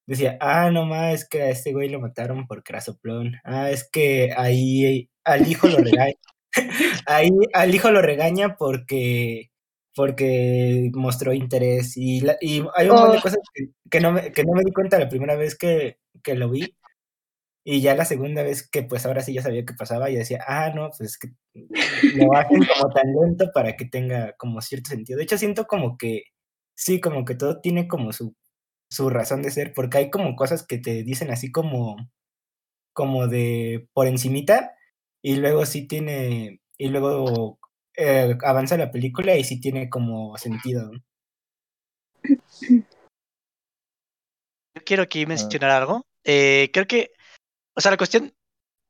decía, 0.08 0.38
ah, 0.42 0.72
no 0.72 0.86
más, 0.86 1.14
es 1.16 1.30
que 1.30 1.44
a 1.44 1.50
este 1.50 1.74
güey 1.74 1.90
lo 1.90 2.00
mataron 2.02 2.48
porque 2.48 2.74
era 2.74 2.82
soplón. 2.82 3.36
Ah, 3.44 3.72
es 3.72 3.90
que 3.90 4.34
ahí 4.38 5.10
al 5.26 5.48
hijo 5.48 5.68
lo 5.68 5.78
regaña. 6.08 6.16
ahí 7.08 7.32
al 7.54 7.76
hijo 7.76 7.92
lo 7.92 8.02
regaña 8.02 8.56
porque 8.58 9.52
porque 9.96 10.90
mostró 10.94 11.34
interés 11.34 11.98
y, 11.98 12.22
la, 12.22 12.38
y 12.42 12.64
hay 12.76 12.90
un 12.90 12.96
montón 12.96 13.12
de 13.14 13.22
cosas 13.22 13.40
que, 13.54 13.70
que, 13.90 14.00
no 14.00 14.12
me, 14.14 14.32
que 14.32 14.44
no 14.46 14.54
me 14.54 14.64
di 14.64 14.72
cuenta 14.72 15.00
la 15.00 15.10
primera 15.10 15.36
vez 15.36 15.58
que, 15.58 15.98
que 16.24 16.36
lo 16.36 16.50
vi 16.50 16.76
y 17.64 17.82
ya 17.82 17.96
la 17.96 18.06
segunda 18.06 18.44
vez 18.44 18.68
que 18.68 18.84
pues 18.84 19.06
ahora 19.06 19.22
sí 19.22 19.34
ya 19.34 19.42
sabía 19.44 19.66
qué 19.66 19.74
pasaba, 19.74 20.10
y 20.10 20.16
decía, 20.16 20.44
ah, 20.48 20.72
no, 20.76 20.90
pues 20.90 21.02
es 21.02 21.18
que 21.18 21.30
lo 22.16 22.36
hacen 22.36 22.64
como 22.66 22.94
tan 22.94 23.14
lento 23.14 23.52
para 23.54 23.76
que 23.76 23.86
tenga 23.86 24.34
como 24.38 24.62
cierto 24.62 24.90
sentido. 24.90 25.18
De 25.18 25.24
hecho, 25.24 25.38
siento 25.38 25.66
como 25.68 25.98
que, 25.98 26.24
sí, 26.76 27.00
como 27.00 27.26
que 27.26 27.36
todo 27.36 27.62
tiene 27.62 27.88
como 27.88 28.14
su, 28.14 28.36
su 28.90 29.10
razón 29.10 29.44
de 29.44 29.52
ser, 29.52 29.74
porque 29.74 30.00
hay 30.00 30.10
como 30.10 30.36
cosas 30.36 30.66
que 30.66 30.80
te 30.80 31.04
dicen 31.04 31.30
así 31.32 31.52
como, 31.52 31.98
como 32.94 33.28
de 33.28 33.88
por 33.94 34.08
encimita, 34.08 34.76
y 35.22 35.36
luego 35.36 35.66
sí 35.66 35.88
tiene, 35.88 36.62
y 36.78 36.90
luego 36.90 37.60
eh, 37.96 38.36
avanza 38.44 38.78
la 38.78 38.92
película 38.92 39.36
y 39.38 39.44
sí 39.44 39.60
tiene 39.62 39.90
como 39.90 40.36
sentido. 40.38 40.92
Yo 44.74 44.84
quiero 44.86 45.04
aquí 45.04 45.26
mencionar 45.26 45.72
algo. 45.72 46.06
Eh, 46.24 46.70
creo 46.74 46.88
que 46.88 47.12
o 47.76 47.82
sea, 47.82 47.92
la 47.92 47.98
cuestión 47.98 48.34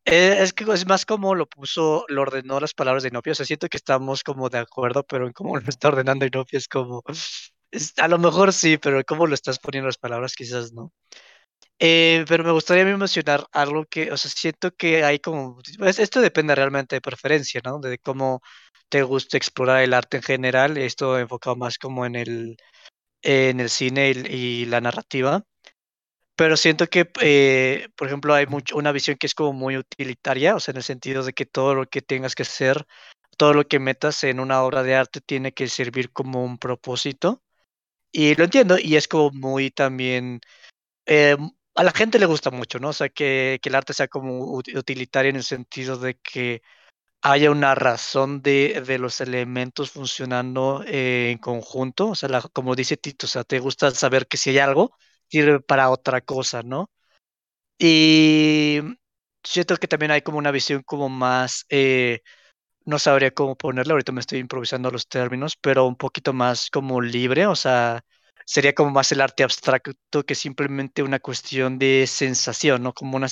es, 0.06 0.54
que 0.54 0.64
es 0.74 0.88
más 0.88 1.06
como 1.06 1.36
lo 1.36 1.48
puso, 1.48 2.06
lo 2.10 2.24
ordenó 2.24 2.60
las 2.60 2.74
palabras 2.74 3.04
de 3.04 3.10
Inopia. 3.10 3.34
O 3.34 3.36
sea, 3.36 3.46
siento 3.46 3.68
que 3.70 3.78
estamos 3.78 4.24
como 4.24 4.50
de 4.50 4.60
acuerdo, 4.60 5.04
pero 5.04 5.28
en 5.28 5.34
cómo 5.34 5.58
lo 5.58 5.68
está 5.68 5.90
ordenando 5.90 6.26
Inopia 6.26 6.58
es 6.58 6.68
como. 6.68 7.04
a 7.98 8.08
lo 8.08 8.18
mejor 8.20 8.54
sí, 8.54 8.78
pero 8.78 9.04
cómo 9.06 9.28
lo 9.28 9.34
estás 9.36 9.60
poniendo 9.60 9.88
las 9.88 9.98
palabras, 9.98 10.36
quizás 10.36 10.74
no. 10.74 10.92
Eh, 11.80 12.26
pero 12.28 12.44
me 12.44 12.52
gustaría 12.52 12.86
mencionar 12.86 13.46
algo 13.52 13.86
que, 13.86 14.12
o 14.12 14.18
sea, 14.18 14.32
siento 14.32 14.72
que 14.72 15.04
hay 15.04 15.20
como. 15.20 15.58
Pues, 15.78 16.00
esto 16.00 16.22
depende 16.22 16.56
realmente 16.56 16.96
de 16.98 17.02
preferencia, 17.02 17.62
¿no? 17.64 17.80
De 17.80 17.98
cómo 18.00 18.42
te 18.90 19.04
gusta 19.04 19.38
explorar 19.38 19.82
el 19.84 19.94
arte 19.94 20.18
en 20.18 20.24
general. 20.24 20.78
Esto 20.78 21.18
enfocado 21.20 21.56
más 21.56 21.78
como 21.78 22.06
en 22.06 22.16
el, 22.16 22.58
en 23.24 23.60
el 23.60 23.70
cine 23.70 24.12
y 24.12 24.66
la 24.66 24.82
narrativa 24.82 25.44
pero 26.36 26.58
siento 26.58 26.88
que, 26.88 27.12
eh, 27.22 27.90
por 27.96 28.08
ejemplo, 28.08 28.34
hay 28.34 28.48
mucho, 28.48 28.76
una 28.78 28.92
visión 28.92 29.18
que 29.18 29.28
es 29.28 29.36
como 29.36 29.54
muy 29.54 29.78
utilitaria, 29.78 30.56
o 30.56 30.60
sea, 30.60 30.72
en 30.74 30.78
el 30.78 30.84
sentido 30.84 31.24
de 31.24 31.34
que 31.34 31.46
todo 31.46 31.76
lo 31.76 31.86
que 31.88 32.02
tengas 32.02 32.36
que 32.36 32.44
hacer, 32.44 32.86
todo 33.38 33.54
lo 33.54 33.68
que 33.68 33.80
metas 33.80 34.24
en 34.24 34.40
una 34.40 34.64
obra 34.64 34.84
de 34.84 34.96
arte 34.96 35.22
tiene 35.22 35.54
que 35.54 35.68
servir 35.68 36.12
como 36.12 36.44
un 36.44 36.58
propósito. 36.58 37.44
Y 38.12 38.36
lo 38.36 38.46
entiendo, 38.46 38.78
y 38.80 38.96
es 38.98 39.08
como 39.08 39.32
muy 39.32 39.72
también, 39.72 40.42
eh, 41.06 41.38
a 41.76 41.84
la 41.84 41.92
gente 41.94 42.20
le 42.20 42.26
gusta 42.28 42.52
mucho, 42.52 42.80
¿no? 42.80 42.90
O 42.90 42.94
sea, 42.94 43.10
que, 43.10 43.60
que 43.62 43.70
el 43.70 43.76
arte 43.76 43.94
sea 43.94 44.08
como 44.08 44.42
utilitario 44.56 45.30
en 45.32 45.38
el 45.38 45.44
sentido 45.44 45.98
de 45.98 46.16
que 46.20 46.62
haya 47.22 47.52
una 47.52 47.76
razón 47.76 48.42
de, 48.42 48.82
de 48.86 48.98
los 49.00 49.22
elementos 49.22 49.92
funcionando 49.92 50.84
eh, 50.88 51.32
en 51.32 51.38
conjunto, 51.40 52.10
o 52.10 52.16
sea, 52.16 52.42
como 52.54 52.76
dice 52.76 52.98
Tito, 52.98 53.26
o 53.28 53.30
sea, 53.30 53.44
te 53.44 53.60
gusta 53.60 53.92
saber 53.92 54.28
que 54.28 54.38
si 54.38 54.52
hay 54.52 54.60
algo, 54.60 54.98
sirve 55.32 55.60
para 55.62 55.90
otra 55.90 56.22
cosa, 56.22 56.64
¿no? 56.64 56.92
Y 57.80 58.80
siento 59.44 59.78
que 59.78 59.88
también 59.88 60.12
hay 60.12 60.22
como 60.22 60.38
una 60.38 60.52
visión 60.52 60.84
como 60.84 61.10
más, 61.10 61.66
eh, 61.70 62.22
no 62.86 63.00
sabría 63.00 63.32
cómo 63.32 63.58
ponerla, 63.58 63.94
ahorita 63.94 64.12
me 64.14 64.22
estoy 64.22 64.40
improvisando 64.40 64.92
los 64.92 65.08
términos, 65.08 65.58
pero 65.62 65.86
un 65.88 65.96
poquito 65.98 66.34
más 66.34 66.70
como 66.72 67.02
libre, 67.02 67.48
o 67.48 67.56
sea, 67.56 68.04
sería 68.46 68.74
como 68.76 68.92
más 68.92 69.12
el 69.12 69.22
arte 69.22 69.44
abstracto 69.44 70.24
que 70.26 70.36
simplemente 70.36 71.04
una 71.04 71.20
cuestión 71.20 71.80
de 71.80 72.06
sensación, 72.08 72.84
¿no? 72.84 72.94
Como 72.94 73.18
una 73.18 73.30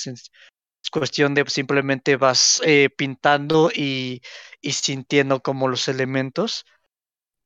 cuestión 0.92 1.34
de 1.34 1.44
simplemente 1.48 2.16
vas 2.16 2.60
eh, 2.64 2.90
pintando 2.96 3.70
y, 3.74 4.22
y 4.60 4.72
sintiendo 4.72 5.42
como 5.42 5.68
los 5.68 5.88
elementos 5.88 6.64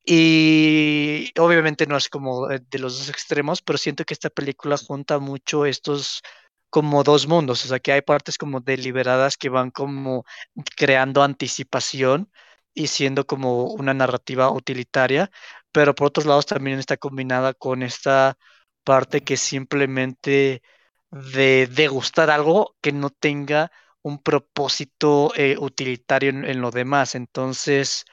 y 0.05 1.31
obviamente 1.39 1.87
no 1.87 1.97
es 1.97 2.09
como 2.09 2.47
de 2.47 2.79
los 2.79 2.99
dos 2.99 3.09
extremos, 3.09 3.61
pero 3.61 3.77
siento 3.77 4.05
que 4.05 4.13
esta 4.13 4.29
película 4.29 4.77
junta 4.77 5.19
mucho 5.19 5.65
estos 5.65 6.21
como 6.69 7.03
dos 7.03 7.27
mundos, 7.27 7.65
o 7.65 7.67
sea 7.69 7.79
que 7.79 7.93
hay 7.93 8.01
partes 8.01 8.37
como 8.37 8.59
deliberadas 8.61 9.37
que 9.37 9.49
van 9.49 9.71
como 9.71 10.25
creando 10.75 11.23
anticipación 11.23 12.31
y 12.73 12.87
siendo 12.87 13.25
como 13.25 13.65
una 13.71 13.93
narrativa 13.93 14.51
utilitaria, 14.51 15.31
pero 15.71 15.95
por 15.95 16.07
otros 16.07 16.25
lados 16.25 16.45
también 16.45 16.79
está 16.79 16.97
combinada 16.97 17.53
con 17.53 17.83
esta 17.83 18.37
parte 18.83 19.21
que 19.23 19.37
simplemente 19.37 20.61
de 21.11 21.67
degustar 21.67 22.29
algo 22.29 22.75
que 22.81 22.91
no 22.91 23.09
tenga 23.09 23.71
un 24.01 24.21
propósito 24.21 25.33
eh, 25.35 25.57
utilitario 25.59 26.29
en, 26.29 26.61
lo 26.61 26.71
demás. 26.71 27.15
Entonces, 27.15 28.05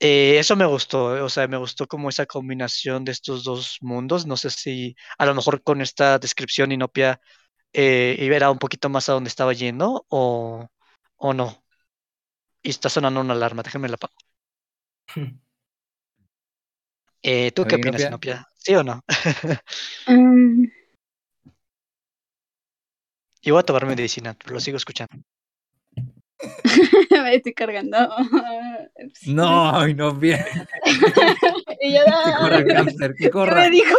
eh, 0.00 0.38
eso 0.38 0.56
me 0.56 0.66
gustó, 0.66 1.16
eh, 1.16 1.20
o 1.20 1.28
sea, 1.28 1.48
me 1.48 1.56
gustó 1.56 1.86
como 1.86 2.08
esa 2.08 2.26
combinación 2.26 3.04
de 3.04 3.12
estos 3.12 3.44
dos 3.44 3.78
mundos. 3.80 4.26
No 4.26 4.36
sé 4.36 4.50
si 4.50 4.94
a 5.18 5.26
lo 5.26 5.34
mejor 5.34 5.62
con 5.62 5.80
esta 5.80 6.18
descripción 6.18 6.72
Inopia 6.72 7.20
eh, 7.72 8.16
era 8.20 8.50
un 8.50 8.58
poquito 8.58 8.88
más 8.88 9.08
a 9.08 9.12
donde 9.12 9.28
estaba 9.28 9.52
yendo 9.52 10.04
o, 10.08 10.68
o 11.16 11.34
no. 11.34 11.64
Y 12.62 12.70
está 12.70 12.88
sonando 12.88 13.20
una 13.20 13.34
alarma, 13.34 13.62
déjenme 13.62 13.88
la 13.88 13.94
apago. 13.94 14.14
Eh, 17.20 17.50
¿Tú 17.50 17.64
qué 17.64 17.74
opinas, 17.74 18.00
Inopia? 18.00 18.46
¿Sí 18.54 18.76
o 18.76 18.84
no? 18.84 19.02
Um, 20.06 20.70
Yo 23.42 23.54
voy 23.54 23.60
a 23.60 23.64
tomar 23.64 23.86
medicina, 23.86 24.34
pero 24.34 24.54
lo 24.54 24.60
sigo 24.60 24.76
escuchando. 24.76 25.16
me 27.10 27.34
estoy 27.34 27.52
cargando. 27.54 27.98
No, 29.26 29.76
ay, 29.78 29.94
no 29.94 30.12
bien. 30.14 30.44
Y 31.80 31.92
yo, 31.94 32.00
Que 32.04 32.32
corra 32.40 32.56
el 32.58 32.70
"Ah, 32.70 32.74
cáncer, 32.74 33.10
que 33.16 33.24
¿Qué 33.24 33.30
corra. 33.30 33.54
me 33.54 33.70
dijo? 33.70 33.96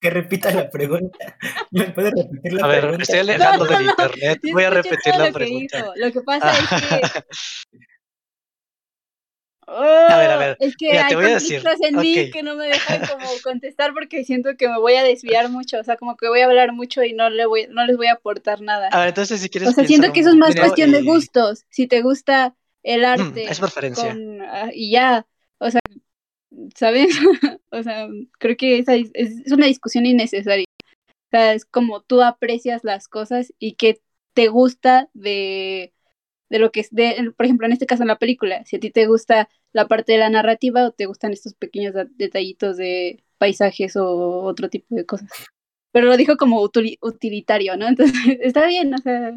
Que 0.00 0.10
repita 0.10 0.50
la 0.50 0.68
pregunta. 0.68 1.18
¿Me 1.70 1.84
puedes 1.90 2.12
repetir 2.12 2.52
la 2.52 2.64
A 2.64 2.68
ver, 2.68 2.80
pregunta? 2.80 2.96
me 2.98 3.02
estoy 3.04 3.18
alejando 3.20 3.64
No, 3.64 3.70
no, 3.70 3.76
del 3.78 3.86
no, 3.86 3.90
internet. 3.92 4.40
Voy 4.52 4.64
a 4.64 4.70
repetir 4.70 5.12
la 5.14 5.18
lo 5.18 5.24
que 5.26 5.32
pregunta. 5.32 5.76
dijo. 5.78 5.92
Lo 5.96 6.12
que 6.12 6.20
pasa 6.20 6.50
es 6.52 6.68
que. 6.68 7.24
A 9.72 10.18
ver, 10.18 10.30
a 10.30 10.36
ver, 10.36 10.56
Es 10.60 10.76
que 10.76 10.90
mira, 10.90 11.08
te 11.08 11.14
hay 11.14 11.22
voy 11.22 11.24
a 11.30 11.34
decir, 11.34 11.62
conflictos 11.62 11.88
en 11.88 11.96
mí 12.00 12.30
que 12.30 12.42
no 12.42 12.56
me 12.56 12.66
dejan 12.66 13.06
como 13.06 13.26
contestar 13.44 13.92
porque 13.92 14.24
siento 14.24 14.56
que 14.56 14.68
me 14.68 14.78
voy 14.78 14.94
a 14.94 15.04
desviar 15.04 15.48
mucho. 15.48 15.78
O 15.78 15.84
sea, 15.84 15.96
como 15.96 16.16
que 16.16 16.28
voy 16.28 16.40
a 16.40 16.46
hablar 16.46 16.72
mucho 16.72 17.02
y 17.04 17.12
no, 17.12 17.30
le 17.30 17.46
voy, 17.46 17.66
no 17.70 17.86
les 17.86 17.96
voy 17.96 18.08
a 18.08 18.14
aportar 18.14 18.60
nada. 18.60 18.88
A 18.90 18.98
ver, 19.00 19.08
entonces 19.08 19.40
si 19.40 19.48
quieres 19.48 19.70
O 19.70 19.72
sea, 19.72 19.86
siento 19.86 20.12
que 20.12 20.20
eso 20.20 20.30
es 20.30 20.36
más 20.36 20.54
cuestión 20.54 20.92
de 20.92 21.02
gustos. 21.02 21.64
Si 21.70 21.86
te 21.86 22.02
gusta 22.02 22.54
el 22.82 23.02
Mm, 23.02 23.06
arte 23.06 23.44
es 23.50 23.58
preferencia. 23.60 24.12
con, 24.12 24.42
ah, 24.42 24.70
y 24.72 24.90
ya, 24.92 25.26
o 25.58 25.70
sea, 25.70 25.80
¿sabes? 26.74 27.08
o 27.70 27.82
sea, 27.82 28.08
creo 28.38 28.56
que 28.56 28.78
esa 28.78 28.94
es, 28.94 29.10
es 29.14 29.52
una 29.52 29.66
discusión 29.66 30.06
innecesaria. 30.06 30.64
O 31.08 31.30
sea, 31.30 31.54
es 31.54 31.64
como 31.64 32.02
tú 32.02 32.22
aprecias 32.22 32.84
las 32.84 33.08
cosas 33.08 33.52
y 33.58 33.74
que 33.74 34.00
te 34.34 34.48
gusta 34.48 35.08
de, 35.14 35.92
de 36.48 36.58
lo 36.58 36.72
que 36.72 36.80
es, 36.80 36.90
de, 36.90 37.32
por 37.36 37.46
ejemplo, 37.46 37.66
en 37.66 37.72
este 37.72 37.86
caso 37.86 38.02
en 38.02 38.08
la 38.08 38.18
película, 38.18 38.64
si 38.64 38.76
a 38.76 38.80
ti 38.80 38.90
te 38.90 39.06
gusta 39.06 39.48
la 39.72 39.86
parte 39.88 40.12
de 40.12 40.18
la 40.18 40.30
narrativa 40.30 40.86
o 40.86 40.92
te 40.92 41.06
gustan 41.06 41.32
estos 41.32 41.54
pequeños 41.54 41.94
detallitos 42.16 42.76
de 42.76 43.22
paisajes 43.38 43.96
o 43.96 44.42
otro 44.42 44.68
tipo 44.68 44.94
de 44.94 45.06
cosas. 45.06 45.30
Pero 45.92 46.06
lo 46.06 46.16
dijo 46.16 46.36
como 46.36 46.62
utili- 46.62 46.98
utilitario, 47.00 47.76
¿no? 47.76 47.86
Entonces, 47.88 48.38
está 48.40 48.66
bien, 48.66 48.94
o 48.94 48.98
sea, 48.98 49.32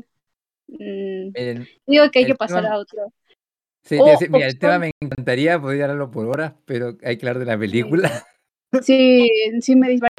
mm, 0.68 1.32
Miren, 1.34 1.68
digo 1.88 2.12
que 2.12 2.20
hay 2.20 2.26
que 2.26 2.36
pasar 2.36 2.64
tema- 2.64 2.76
a 2.76 2.80
otro. 2.80 3.14
sí, 3.84 3.96
mira, 4.30 4.48
el 4.48 4.60
tema 4.60 4.80
me 4.80 4.92
encantaría, 5.02 5.60
podría 5.60 5.86
hablarlo 5.86 6.12
por 6.12 6.28
horas, 6.28 6.54
pero 6.66 6.98
hay 7.04 7.18
que 7.18 7.28
hablar 7.28 7.40
de 7.40 7.46
la 7.46 7.58
película. 7.58 8.26
Sí, 8.82 9.30
sí 9.62 9.76
me 9.76 9.90
disparé, 9.90 10.10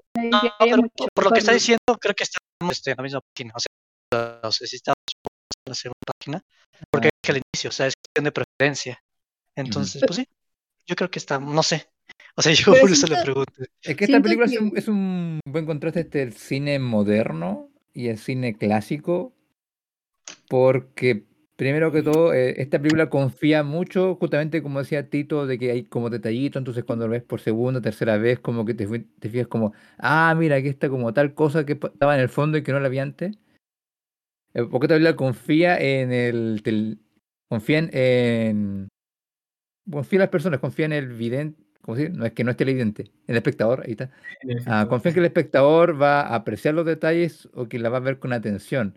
pero 0.61 0.77
mucho. 0.77 1.09
por 1.13 1.25
lo 1.25 1.31
que 1.33 1.41
está 1.41 1.53
diciendo, 1.53 1.81
creo 2.01 2.15
que 2.15 2.23
estamos 2.25 2.77
este, 2.77 2.93
en 2.93 2.97
la 2.99 3.03
misma 3.03 3.21
página. 3.35 3.53
O 3.57 3.59
sea, 3.59 4.41
no 4.45 4.53
sé 4.53 4.67
si 4.69 4.77
estamos 4.77 4.97
en 5.67 5.71
la 5.71 5.75
segunda 5.75 6.13
página. 6.19 6.41
Porque 6.91 7.09
es 7.09 7.13
que 7.21 7.33
al 7.33 7.43
inicio, 7.53 7.71
o 7.71 7.73
sea, 7.73 7.87
es 7.89 7.95
cuestión 7.97 8.25
de 8.25 8.33
preferencia. 8.33 8.99
Entonces, 9.57 10.03
pues 10.07 10.17
sí, 10.17 10.29
yo 10.87 10.97
creo 10.97 11.11
que 11.11 11.19
está, 11.19 11.39
no 11.39 11.63
sé. 11.63 11.87
O 12.37 12.43
sea, 12.43 12.53
yo 12.55 12.73
Pero 12.73 12.81
por 12.81 12.91
eso 12.91 13.07
le 13.07 13.23
pregunto. 13.23 13.53
Es 13.83 13.97
que 13.97 14.05
esta 14.05 14.21
película 14.21 14.47
es 14.47 14.61
un, 14.61 14.73
es 14.77 14.89
un 14.89 15.41
buen 15.47 15.67
contraste 15.67 16.01
entre 16.01 16.23
el 16.23 16.33
cine 16.33 16.79
moderno 16.79 17.71
y 17.93 18.09
el 18.09 18.19
cine 18.19 18.57
clásico, 18.57 19.35
porque 20.49 21.25
primero 21.57 21.93
que 21.93 22.03
todo, 22.03 22.35
eh, 22.35 22.61
esta 22.61 22.79
película 22.79 23.09
confía 23.09 23.63
mucho, 23.63 24.17
justamente 24.17 24.63
como 24.63 24.81
decía 24.81 25.09
Tito, 25.09 25.47
de 25.47 25.59
que 25.59 25.71
hay 25.71 25.85
como 25.85 26.11
detallito, 26.11 26.59
entonces 26.59 26.85
cuando 26.85 27.07
lo 27.07 27.13
ves 27.13 27.23
por 27.23 27.41
segunda, 27.41 27.81
tercera 27.81 28.19
vez, 28.19 28.41
como 28.41 28.65
que 28.65 28.75
te, 28.75 28.87
te 28.87 29.29
fijas 29.29 29.47
como, 29.47 29.73
ah, 29.99 30.35
mira, 30.37 30.57
aquí 30.57 30.69
está 30.69 30.89
como 30.89 31.13
tal 31.15 31.35
cosa 31.35 31.65
que 31.65 31.75
estaba 31.75 32.15
en 32.17 32.21
el 32.21 32.29
fondo 32.29 32.59
y 32.59 32.63
que 32.63 32.73
no 32.73 32.81
la 32.81 32.89
vi 32.89 32.99
antes. 32.99 33.37
Eh, 34.55 34.65
Porque 34.71 34.87
esta 34.87 34.95
película 34.97 35.17
confía 35.17 35.79
en 35.79 36.13
el... 36.13 36.63
tel- 36.63 36.99
confían 37.49 37.91
en... 37.93 38.89
Confía 39.91 40.17
en 40.17 40.21
las 40.21 40.29
personas, 40.31 40.61
confía 40.61 40.87
en 40.87 40.93
el 40.93 41.09
vidente, 41.13 41.63
¿cómo 41.83 41.97
decir? 41.97 42.13
No 42.15 42.25
es 42.25 42.33
que 42.33 42.43
no 42.45 42.51
esté 42.51 42.65
el 42.65 42.73
vidente, 42.75 43.03
en 43.03 43.11
el 43.27 43.37
espectador, 43.37 43.83
ahí 43.85 43.93
está. 43.93 44.11
Ah, 44.67 44.87
confía 44.89 45.11
en 45.11 45.15
que 45.15 45.21
el 45.21 45.27
espectador 45.27 46.01
va 46.01 46.23
a 46.23 46.35
apreciar 46.37 46.75
los 46.75 46.87
detalles 46.87 47.49
o 47.55 47.69
que 47.69 47.79
la 47.79 47.91
va 47.91 47.99
a 47.99 48.01
ver 48.01 48.19
con 48.19 48.33
atención. 48.33 48.97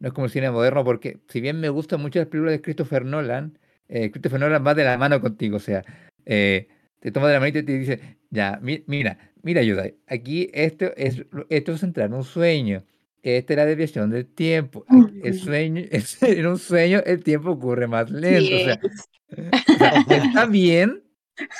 No 0.00 0.08
es 0.08 0.14
como 0.14 0.26
el 0.26 0.32
cine 0.32 0.50
moderno, 0.50 0.84
porque 0.84 1.20
si 1.28 1.40
bien 1.40 1.60
me 1.60 1.68
gustan 1.68 2.00
mucho 2.02 2.18
las 2.18 2.28
películas 2.28 2.52
de 2.54 2.62
Christopher 2.62 3.04
Nolan, 3.04 3.58
eh, 3.88 4.10
Christopher 4.10 4.40
Nolan 4.40 4.66
va 4.66 4.74
de 4.74 4.84
la 4.84 4.98
mano 4.98 5.20
contigo. 5.20 5.56
O 5.56 5.60
sea, 5.60 5.84
eh, 6.26 6.68
te 7.00 7.12
toma 7.12 7.28
de 7.28 7.34
la 7.34 7.40
manita 7.40 7.60
y 7.60 7.62
te 7.64 7.78
dice, 7.78 8.18
ya, 8.30 8.58
mi- 8.62 8.82
mira, 8.88 9.18
mira, 9.42 9.60
ayuda. 9.60 9.84
Aquí 10.08 10.50
esto 10.52 10.92
es, 10.96 11.24
esto 11.48 11.72
es 11.72 11.82
entrar 11.84 12.08
en 12.08 12.14
un 12.14 12.24
sueño. 12.24 12.84
Esta 13.26 13.54
es 13.54 13.56
la 13.56 13.64
desviación 13.64 14.10
del 14.10 14.26
tiempo. 14.26 14.84
El 15.22 15.32
sueño, 15.40 15.82
es- 15.90 16.22
en 16.22 16.46
un 16.46 16.58
sueño 16.58 17.00
el 17.06 17.24
tiempo 17.24 17.50
ocurre 17.52 17.86
más 17.86 18.10
lento. 18.10 18.54
O 18.54 18.58
sea, 18.58 18.78
Yes. 18.80 19.08
o 19.74 19.78
sea, 19.78 19.90
está 20.44 20.46
bien, 20.46 21.02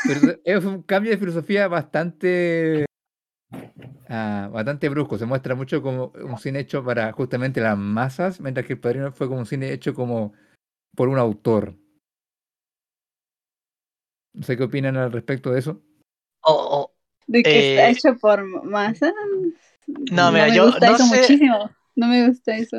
pero 0.07 0.39
es 0.45 0.65
un 0.67 0.83
cambio 0.83 1.11
de 1.11 1.17
filosofía 1.17 1.67
bastante, 1.67 2.85
ah, 4.11 4.51
bastante 4.53 4.91
brusco. 4.91 5.17
Se 5.17 5.25
muestra 5.25 5.55
mucho 5.55 5.81
como 5.81 6.13
un 6.23 6.37
cine 6.39 6.61
hecho 6.61 6.85
para 6.85 7.11
justamente 7.13 7.63
las 7.63 7.79
masas, 7.79 8.41
mientras 8.43 8.67
que 8.67 8.75
El 8.75 8.81
Padrino 8.81 9.11
fue 9.11 9.27
como 9.29 9.41
un 9.41 9.47
cine 9.47 9.73
hecho 9.73 9.95
como 9.95 10.35
por 10.95 11.09
un 11.09 11.19
autor. 11.19 11.75
No 14.35 14.43
sé 14.43 14.57
qué 14.59 14.65
opinan 14.65 14.97
al 14.99 15.13
respecto 15.13 15.51
de 15.51 15.61
eso. 15.61 15.81
O- 16.43 16.53
o- 16.53 16.95
De 17.27 17.43
que 17.43 17.71
está 17.71 17.89
Eh, 17.89 17.93
hecho 17.93 18.19
por 18.21 18.45
masa. 18.65 19.11
No, 19.87 20.33
mira, 20.33 20.49
me 20.49 20.57
yo 20.57 20.67
gusta 20.67 20.91
no 20.91 20.95
eso 20.97 21.07
sé- 21.07 21.17
muchísimo. 21.21 21.71
No 21.97 22.07
me 22.09 22.29
gusta 22.29 22.57
eso. 22.57 22.79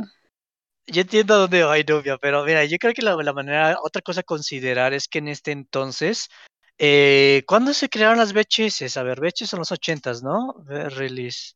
Yo 0.87 1.01
entiendo 1.01 1.37
dónde 1.39 1.63
va 1.63 1.77
Nubia, 1.87 2.17
pero 2.17 2.43
mira, 2.45 2.63
yo 2.65 2.77
creo 2.77 2.93
que 2.93 3.01
la, 3.01 3.15
la 3.15 3.33
manera, 3.33 3.77
otra 3.81 4.01
cosa 4.01 4.19
a 4.21 4.23
considerar 4.23 4.93
es 4.93 5.07
que 5.07 5.17
en 5.19 5.29
este 5.29 5.51
entonces, 5.51 6.29
eh, 6.77 7.43
¿cuándo 7.47 7.73
se 7.73 7.89
crearon 7.89 8.17
las 8.19 8.33
VHS? 8.33 8.99
A 8.99 9.03
ver, 9.03 9.19
VHS 9.19 9.47
son 9.47 9.59
los 9.59 9.71
ochentas, 9.71 10.21
¿no? 10.21 10.63
Release. 10.67 11.53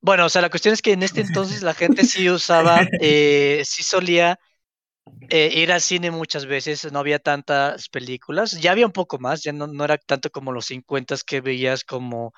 Bueno, 0.00 0.26
o 0.26 0.28
sea, 0.28 0.40
la 0.42 0.50
cuestión 0.50 0.72
es 0.72 0.80
que 0.80 0.92
en 0.92 1.02
este 1.02 1.20
entonces 1.20 1.62
la 1.62 1.74
gente 1.74 2.04
sí 2.04 2.30
usaba, 2.30 2.80
eh, 3.00 3.62
sí 3.64 3.82
solía 3.82 4.38
eh, 5.28 5.50
ir 5.54 5.72
al 5.72 5.80
cine 5.80 6.10
muchas 6.10 6.46
veces, 6.46 6.90
no 6.92 6.98
había 6.98 7.18
tantas 7.18 7.88
películas, 7.88 8.52
ya 8.60 8.72
había 8.72 8.86
un 8.86 8.92
poco 8.92 9.18
más, 9.18 9.42
ya 9.42 9.52
no, 9.52 9.66
no 9.66 9.84
era 9.84 9.98
tanto 9.98 10.30
como 10.30 10.52
los 10.52 10.66
50 10.66 11.16
que 11.26 11.40
veías 11.40 11.84
como 11.84 12.32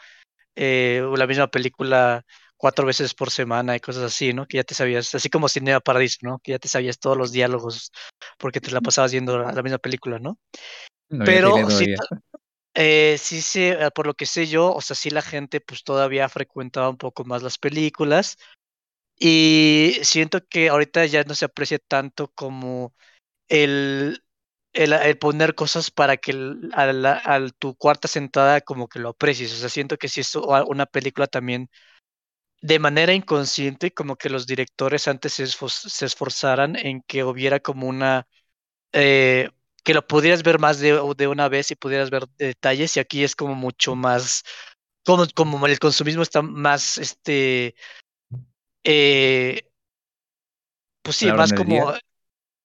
eh, 0.55 1.03
la 1.17 1.27
misma 1.27 1.49
película 1.49 2.25
cuatro 2.57 2.85
veces 2.87 3.15
por 3.15 3.31
semana 3.31 3.75
y 3.75 3.81
cosas 3.81 4.03
así, 4.03 4.33
¿no? 4.35 4.47
Que 4.47 4.59
ya 4.59 4.65
te 4.65 4.75
sabías, 4.75 5.15
así 5.15 5.31
como 5.31 5.49
Cinema 5.49 5.81
Paradiso, 5.81 6.19
¿no? 6.23 6.39
Que 6.41 6.53
ya 6.53 6.59
te 6.59 6.69
sabías 6.69 6.99
todos 6.99 7.17
los 7.17 7.33
diálogos 7.33 7.91
porque 8.39 8.61
te 8.61 8.71
la 8.71 8.81
pasabas 8.81 9.13
viendo 9.13 9.39
la, 9.39 9.53
la 9.53 9.63
misma 9.63 9.79
película, 9.79 10.19
¿no? 10.19 10.39
Pero 11.09 11.71
sí, 11.71 11.95
eh, 12.75 13.17
sí 13.19 13.43
sé, 13.43 13.71
eh, 13.71 13.91
por 13.95 14.07
lo 14.07 14.15
que 14.15 14.27
sé 14.27 14.47
yo, 14.47 14.73
o 14.73 14.81
sea, 14.81 14.95
sí 14.95 15.11
la 15.11 15.23
gente 15.23 15.61
pues 15.61 15.83
todavía 15.83 16.29
frecuentaba 16.29 16.89
un 16.89 16.99
poco 16.99 17.25
más 17.25 17.43
las 17.43 17.59
películas 17.59 18.37
y 19.21 19.99
siento 20.05 20.47
que 20.49 20.71
ahorita 20.71 21.07
ya 21.07 21.25
no 21.25 21.35
se 21.37 21.47
aprecia 21.47 21.81
tanto 21.81 22.33
como 22.35 22.95
el, 23.49 24.25
el, 24.75 24.93
el 24.95 25.19
poner 25.19 25.55
cosas 25.57 25.91
para 25.93 26.17
que 26.19 26.33
el- 26.33 26.71
a, 26.75 26.93
la- 26.93 27.15
al 27.19 27.55
tu 27.55 27.77
cuarta 27.77 28.09
sentada 28.09 28.61
como 28.63 28.89
que 28.89 29.01
lo 29.01 29.11
aprecies. 29.11 29.53
O 29.55 29.57
sea, 29.59 29.69
siento 29.71 29.99
que 29.99 30.09
si 30.09 30.21
es 30.23 30.35
una 30.37 30.87
película 30.87 31.27
también 31.29 31.71
de 32.63 32.79
manera 32.79 33.15
inconsciente, 33.15 33.93
como 33.93 34.17
que 34.17 34.31
los 34.31 34.47
directores 34.47 35.09
antes 35.09 35.35
se 35.35 36.05
esforzaran 36.07 36.77
en 36.77 37.03
que 37.07 37.25
hubiera 37.25 37.61
como 37.61 37.89
una... 37.89 38.27
eh, 38.93 39.51
que 39.85 39.95
lo 39.95 40.07
pudieras 40.07 40.43
ver 40.45 40.59
más 40.61 40.81
de, 40.81 41.01
de 41.17 41.29
una 41.29 41.49
vez 41.49 41.71
y 41.73 41.77
pudieras 41.77 42.11
ver 42.11 42.27
detalles 42.39 42.97
y 42.97 43.01
aquí 43.01 43.25
es 43.25 43.37
como 43.37 43.55
mucho 43.57 43.97
más... 43.97 44.45
Como, 45.05 45.27
como 45.35 45.67
el 45.67 45.79
consumismo 45.81 46.23
está 46.23 46.43
más, 46.43 46.99
este... 46.99 47.75
eh, 48.85 49.63
pues 51.03 51.17
sí, 51.17 51.33
la 51.33 51.33
más 51.33 51.53
como... 51.53 51.93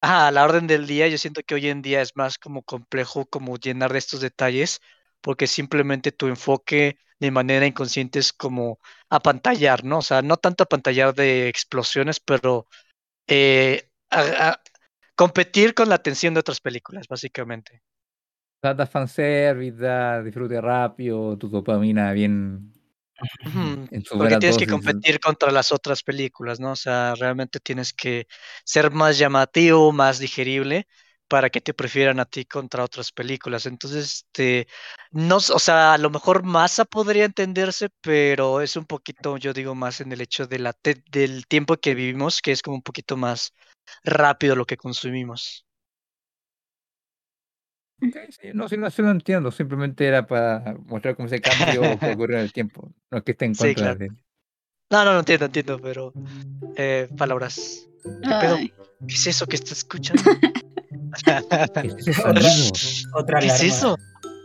Ajá, 0.01 0.27
a 0.29 0.31
la 0.31 0.45
orden 0.45 0.67
del 0.67 0.87
día, 0.87 1.07
yo 1.09 1.17
siento 1.17 1.41
que 1.43 1.55
hoy 1.55 1.69
en 1.69 1.81
día 1.81 2.01
es 2.01 2.15
más 2.17 2.37
como 2.39 2.63
complejo 2.63 3.25
como 3.27 3.57
llenar 3.57 3.93
de 3.93 3.99
estos 3.99 4.21
detalles, 4.21 4.79
porque 5.21 5.47
simplemente 5.47 6.11
tu 6.11 6.27
enfoque 6.27 6.97
de 7.19 7.31
manera 7.31 7.65
inconsciente 7.67 8.19
es 8.19 8.33
como 8.33 8.79
apantallar, 9.09 9.83
¿no? 9.85 9.99
O 9.99 10.01
sea, 10.03 10.21
no 10.23 10.37
tanto 10.37 10.63
apantallar 10.65 11.15
de 11.15 11.49
explosiones, 11.49 12.19
pero 12.21 12.67
eh, 13.27 13.89
a- 14.11 14.49
a- 14.51 14.61
competir 15.15 15.73
con 15.75 15.89
la 15.89 15.95
atención 15.95 16.33
de 16.35 16.41
otras 16.41 16.61
películas, 16.61 17.07
básicamente. 17.09 17.83
Da, 18.61 18.73
da 18.73 18.85
fanservice, 18.87 19.77
da 19.77 20.21
disfrute 20.23 20.59
rápido, 20.59 21.37
tu 21.37 21.47
dopamina 21.49 22.11
bien 22.13 22.73
Ujú, 23.45 23.87
en 23.91 24.03
su 24.05 24.17
Porque 24.17 24.37
tienes 24.37 24.57
que 24.57 24.67
dosis. 24.67 24.67
competir 24.67 25.19
contra 25.19 25.51
las 25.51 25.71
otras 25.71 26.03
películas, 26.03 26.59
¿no? 26.59 26.71
O 26.71 26.75
sea, 26.75 27.13
realmente 27.15 27.59
tienes 27.59 27.93
que 27.93 28.27
ser 28.63 28.91
más 28.91 29.17
llamativo, 29.17 29.91
más 29.91 30.19
digerible 30.19 30.87
para 31.27 31.49
que 31.49 31.59
te 31.61 31.73
prefieran 31.73 32.19
a 32.19 32.25
ti 32.25 32.45
contra 32.45 32.83
otras 32.83 33.11
películas. 33.11 33.65
Entonces, 33.65 34.25
este, 34.27 34.67
no, 35.11 35.37
s- 35.37 35.51
o 35.53 35.59
sea, 35.59 35.93
a 35.93 35.97
lo 35.97 36.09
mejor 36.09 36.43
masa 36.43 36.85
podría 36.85 37.25
entenderse, 37.25 37.89
pero 38.01 38.61
es 38.61 38.75
un 38.75 38.85
poquito, 38.85 39.37
yo 39.37 39.53
digo, 39.53 39.73
más 39.75 40.01
en 40.01 40.11
el 40.11 40.21
hecho 40.21 40.45
de 40.47 40.59
la 40.59 40.73
te- 40.73 41.03
del 41.11 41.47
tiempo 41.47 41.77
que 41.77 41.95
vivimos, 41.95 42.41
que 42.41 42.51
es 42.51 42.61
como 42.61 42.77
un 42.77 42.83
poquito 42.83 43.17
más 43.17 43.53
rápido 44.03 44.55
lo 44.55 44.65
que 44.65 44.77
consumimos. 44.77 45.65
Ok, 48.01 48.15
sí, 48.29 48.49
no, 48.53 48.67
sí, 48.67 48.77
no, 48.77 48.89
sí 48.89 49.01
lo 49.01 49.11
entiendo, 49.11 49.51
simplemente 49.51 50.05
era 50.05 50.27
para 50.27 50.75
mostrar 50.85 51.15
cómo 51.15 51.27
ese 51.27 51.39
cambio 51.39 51.97
que 51.99 52.11
ocurrió 52.11 52.37
en 52.37 52.43
el 52.43 52.53
tiempo. 52.53 52.91
No 53.09 53.19
es 53.19 53.23
que 53.23 53.31
esté 53.31 53.45
en 53.45 53.55
Sí, 53.55 53.63
contra 53.63 53.83
claro. 53.83 53.99
de. 53.99 54.09
No, 54.91 55.05
no, 55.05 55.13
no 55.13 55.19
entiendo, 55.19 55.45
entiendo, 55.45 55.79
pero 55.81 56.13
eh, 56.75 57.07
palabras. 57.17 57.87
¿Qué 58.03 58.35
pedo? 58.39 58.57
¿Qué 58.57 59.15
es 59.15 59.27
eso 59.27 59.47
que 59.47 59.55
estás 59.55 59.79
escuchando? 59.79 60.23
¿Qué 61.23 61.93
es 61.97 62.15
sonido? 62.15 62.49
Otra 63.13 63.39
¿Qué 63.39 63.47
es 63.47 63.63
eso? 63.63 63.97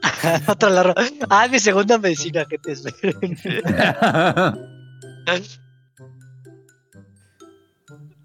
Otra 0.49 0.69
alarma. 0.69 0.95
Ah, 1.29 1.49
mi 1.49 1.59
segunda 1.59 1.99
medicina, 1.99 2.47
gente. 2.49 2.75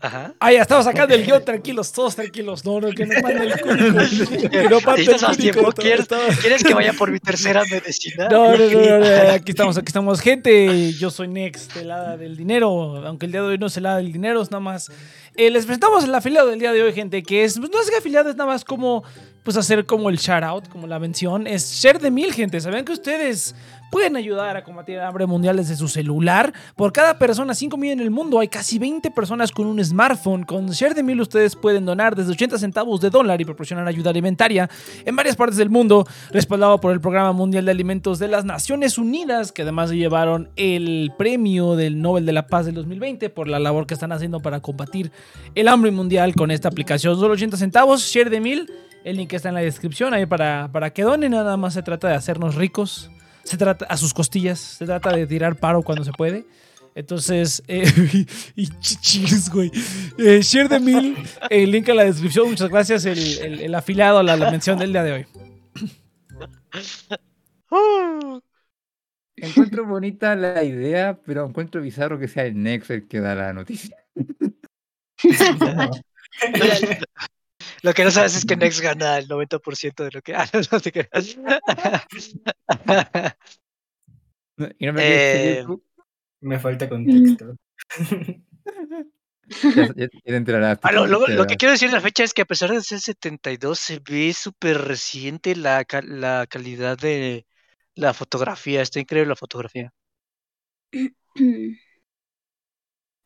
Ajá. 0.05 0.33
Ah, 0.39 0.51
ya 0.51 0.61
estamos 0.61 0.85
sacando 0.85 1.15
el 1.15 1.25
guion, 1.25 1.43
tranquilos, 1.43 1.91
todos 1.91 2.15
tranquilos. 2.15 2.63
No, 2.63 2.79
no, 2.79 2.89
que 2.91 3.05
no 3.05 3.21
mande 3.21 3.45
el 3.45 3.59
cúnico. 3.59 4.49
Que 4.51 4.63
no 4.69 4.79
mande 4.81 5.01
el 5.01 5.07
¿Necesitas 5.07 5.21
más 5.23 5.37
cúnico, 5.37 5.41
tiempo? 5.53 5.71
todo- 5.73 5.83
¿Quieres, 5.83 6.07
todo- 6.07 6.27
¿Quieres 6.41 6.63
que 6.63 6.73
vaya 6.73 6.93
por 6.93 7.11
mi 7.11 7.19
tercera 7.19 7.63
medicina? 7.69 8.27
No, 8.29 8.55
no, 8.55 8.69
no, 8.69 8.81
no, 8.81 8.99
no, 8.99 9.31
aquí 9.31 9.51
estamos, 9.51 9.77
aquí 9.77 9.87
estamos. 9.87 10.21
Gente, 10.21 10.93
yo 10.93 11.09
soy 11.09 11.27
Next, 11.27 11.75
el 11.77 11.89
hada 11.91 12.17
del 12.17 12.37
dinero. 12.37 12.69
Aunque 13.05 13.25
el 13.25 13.31
día 13.31 13.41
de 13.41 13.47
hoy 13.47 13.57
no 13.57 13.65
es 13.67 13.77
el 13.77 13.85
hada 13.87 13.97
del 13.97 14.11
dinero, 14.13 14.41
es 14.41 14.51
nada 14.51 14.61
más. 14.61 14.91
Eh, 15.35 15.49
les 15.49 15.65
presentamos 15.65 16.03
el 16.03 16.13
afiliado 16.13 16.49
del 16.49 16.59
día 16.59 16.71
de 16.71 16.81
hoy, 16.83 16.93
gente, 16.93 17.23
que 17.23 17.43
es. 17.43 17.57
pues, 17.57 17.69
no 17.71 17.81
es 17.81 17.89
que 17.89 17.97
afiliado, 17.97 18.29
es 18.29 18.35
nada 18.35 18.49
más 18.49 18.63
como. 18.63 19.03
Pues 19.45 19.57
hacer 19.57 19.85
como 19.85 20.09
el 20.09 20.17
shout 20.17 20.43
out, 20.43 20.67
como 20.69 20.87
la 20.87 20.97
mención. 20.97 21.45
Es 21.45 21.71
share 21.75 21.99
de 21.99 22.09
mil, 22.09 22.33
gente. 22.33 22.59
¿Saben 22.59 22.83
que 22.83 22.93
ustedes 22.93 23.53
pueden 23.91 24.15
ayudar 24.15 24.57
a 24.57 24.63
combatir 24.63 24.95
el 24.95 25.03
hambre 25.03 25.27
mundial 25.27 25.57
desde 25.57 25.75
su 25.75 25.87
celular? 25.87 26.51
Por 26.75 26.91
cada 26.91 27.19
persona, 27.19 27.53
5 27.53 27.77
mil 27.77 27.91
en 27.91 27.99
el 27.99 28.09
mundo, 28.09 28.39
hay 28.39 28.47
casi 28.47 28.79
20 28.79 29.11
personas 29.11 29.51
con 29.51 29.67
un 29.67 29.85
smartphone. 29.85 30.45
Con 30.45 30.65
share 30.71 30.95
de 30.95 31.03
mil, 31.03 31.21
ustedes 31.21 31.55
pueden 31.55 31.85
donar 31.85 32.15
desde 32.15 32.31
80 32.31 32.57
centavos 32.57 33.01
de 33.01 33.11
dólar 33.11 33.39
y 33.39 33.45
proporcionar 33.45 33.87
ayuda 33.87 34.09
alimentaria 34.09 34.67
en 35.05 35.15
varias 35.15 35.35
partes 35.35 35.57
del 35.57 35.69
mundo, 35.69 36.07
respaldado 36.31 36.81
por 36.81 36.91
el 36.91 36.99
Programa 36.99 37.31
Mundial 37.31 37.65
de 37.65 37.71
Alimentos 37.71 38.17
de 38.17 38.29
las 38.29 38.45
Naciones 38.45 38.97
Unidas, 38.97 39.51
que 39.51 39.61
además 39.61 39.91
llevaron 39.91 40.49
el 40.55 41.13
premio 41.19 41.75
del 41.75 42.01
Nobel 42.01 42.25
de 42.25 42.33
la 42.33 42.47
Paz 42.47 42.65
del 42.65 42.73
2020 42.73 43.29
por 43.29 43.47
la 43.47 43.59
labor 43.59 43.85
que 43.85 43.93
están 43.93 44.11
haciendo 44.11 44.39
para 44.39 44.61
combatir 44.61 45.11
el 45.53 45.67
hambre 45.67 45.91
mundial 45.91 46.33
con 46.33 46.49
esta 46.49 46.67
aplicación. 46.67 47.15
Solo 47.19 47.35
80 47.35 47.57
centavos, 47.57 48.01
share 48.01 48.31
de 48.31 48.39
mil. 48.39 48.71
El 49.05 49.17
link 49.17 49.31
está 49.33 49.49
en 49.49 49.55
la 49.55 49.61
descripción 49.61 50.13
ahí 50.13 50.25
para, 50.25 50.67
para 50.71 50.89
que 50.91 51.03
donen. 51.03 51.31
Nada 51.31 51.55
más 51.57 51.75
se 51.75 51.83
trata 51.83 52.07
de 52.09 52.15
hacernos 52.15 52.55
ricos. 52.55 53.11
se 53.43 53.55
trata 53.55 53.85
a 53.85 53.97
sus 53.97 54.13
costillas, 54.13 54.59
se 54.59 54.85
trata 54.85 55.15
de 55.15 55.27
tirar 55.27 55.55
paro 55.57 55.83
cuando 55.83 56.03
se 56.03 56.11
puede. 56.11 56.45
Entonces, 56.95 57.61
eh, 57.67 57.85
y 58.55 58.67
chichis, 58.79 59.49
güey. 59.51 59.71
Eh, 60.17 60.41
share 60.41 60.69
de 60.69 60.79
mil, 60.79 61.17
el 61.49 61.71
link 61.71 61.87
en 61.89 61.97
la 61.97 62.03
descripción. 62.05 62.49
Muchas 62.49 62.69
gracias, 62.69 63.05
el, 63.05 63.19
el- 63.39 63.59
el 63.61 63.75
afiliado 63.75 64.17
a 64.19 64.23
la, 64.23 64.35
la 64.37 64.49
mención 64.49 64.79
del 64.79 64.91
día 64.91 65.03
de 65.03 65.11
hoy. 65.13 65.25
Encuentro 69.37 69.85
bonita 69.85 70.35
la 70.35 70.63
idea, 70.63 71.19
pero 71.25 71.45
encuentro 71.45 71.81
bizarro 71.81 72.17
que 72.17 72.27
sea 72.27 72.45
el 72.45 72.61
Nex 72.61 72.89
el 72.89 73.07
que 73.07 73.19
da 73.19 73.35
la 73.35 73.53
noticia. 73.53 73.95
Lo 77.85 77.93
que 77.93 78.03
no 78.03 78.09
sabes 78.09 78.35
es 78.35 78.45
que 78.45 78.55
Nex 78.55 78.81
gana 78.81 79.19
el 79.19 79.27
90% 79.27 80.03
de 80.05 80.11
lo 80.11 80.21
que. 80.23 80.33
Ah, 80.35 80.47
no, 80.51 80.59
no 80.71 80.79
te 80.79 80.91
creas. 80.91 81.37
Y 84.79 84.85
no 84.87 84.93
me 84.93 85.01
Eh, 85.03 85.65
Me 86.41 86.57
falta 86.57 86.89
contexto. 86.89 87.55
ya, 89.75 90.07
te 90.07 90.35
enterarás. 90.35 90.79
Ah, 90.81 90.91
lo, 90.91 91.05
lo- 91.05 91.19
que 91.25 91.31
enterarás. 91.31 91.57
quiero 91.57 91.71
decir 91.73 91.89
de 91.89 91.95
la 91.95 92.01
fecha 92.01 92.23
es 92.23 92.33
que 92.33 92.41
a 92.41 92.45
pesar 92.45 92.71
de 92.71 92.81
ser 92.81 92.99
72, 92.99 93.77
se 93.79 93.99
ve 93.99 94.33
súper 94.33 94.79
reciente 94.79 95.55
la, 95.55 95.85
la 96.03 96.47
calidad 96.49 96.97
de 96.97 97.45
la 97.93 98.15
fotografía. 98.15 98.81
Está 98.81 98.99
increíble 98.99 99.29
la 99.29 99.35
fotografía. 99.35 99.91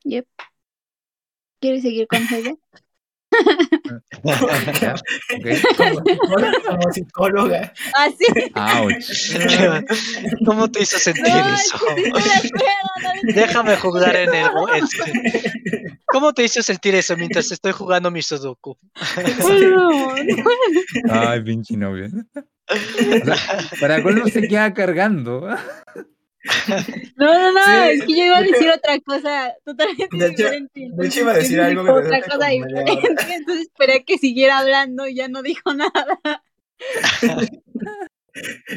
yep. 0.03 0.27
¿Quieres 1.61 1.81
seguir 1.83 2.07
con 2.07 2.27
juego? 2.27 2.59
Como, 5.73 6.91
psicóloga, 6.91 6.91
psicóloga. 6.91 7.73
Ah. 8.55 8.83
¿Cómo 10.45 10.69
te 10.71 10.81
hizo 10.83 10.97
sentir 10.99 11.23
No, 11.33 11.53
eso? 11.53 11.77
sí 11.95 12.03
no 12.11 12.19
Déjame 13.33 13.75
jugar 13.77 14.15
en 14.15 14.33
el. 14.33 14.51
mo- 14.53 14.67
este, 14.69 15.11
¿Cómo 16.07 16.33
te 16.33 16.43
hizo 16.43 16.61
sentir 16.63 16.95
eso 16.95 17.15
mientras 17.17 17.51
estoy 17.51 17.71
jugando 17.71 18.11
mi 18.11 18.21
Sudoku? 18.21 18.77
Ay, 21.09 21.41
pinche 21.43 21.75
novia. 21.77 22.09
O 22.71 23.25
sea, 23.25 23.35
para 23.79 24.01
colmo 24.03 24.27
se 24.27 24.47
queda 24.47 24.73
cargando. 24.73 25.47
No, 27.17 27.25
no, 27.33 27.51
no, 27.51 27.59
Sí. 27.65 27.89
es 27.91 28.05
que 28.05 28.15
yo 28.15 28.23
iba 28.25 28.37
a 28.37 28.41
decir 28.41 28.69
otra 28.69 28.97
cosa 29.01 29.53
totalmente 29.65 30.17
De 30.17 30.25
hecho- 30.27 30.35
diferente. 30.37 30.87
de 30.93 31.07
hecho 31.07 31.19
iba 31.19 31.31
a 31.33 31.35
decir 31.35 31.59
algo, 31.59 31.83
pero 31.83 31.97
otra 31.97 32.21
cosa 32.21 32.47
diferente, 32.47 32.91
entonces 33.35 33.61
esperé 33.67 34.05
que 34.05 34.17
siguiera 34.17 34.59
hablando 34.59 35.07
y 35.07 35.15
ya 35.15 35.27
no 35.27 35.41
dijo 35.43 35.73
nada. 35.73 36.17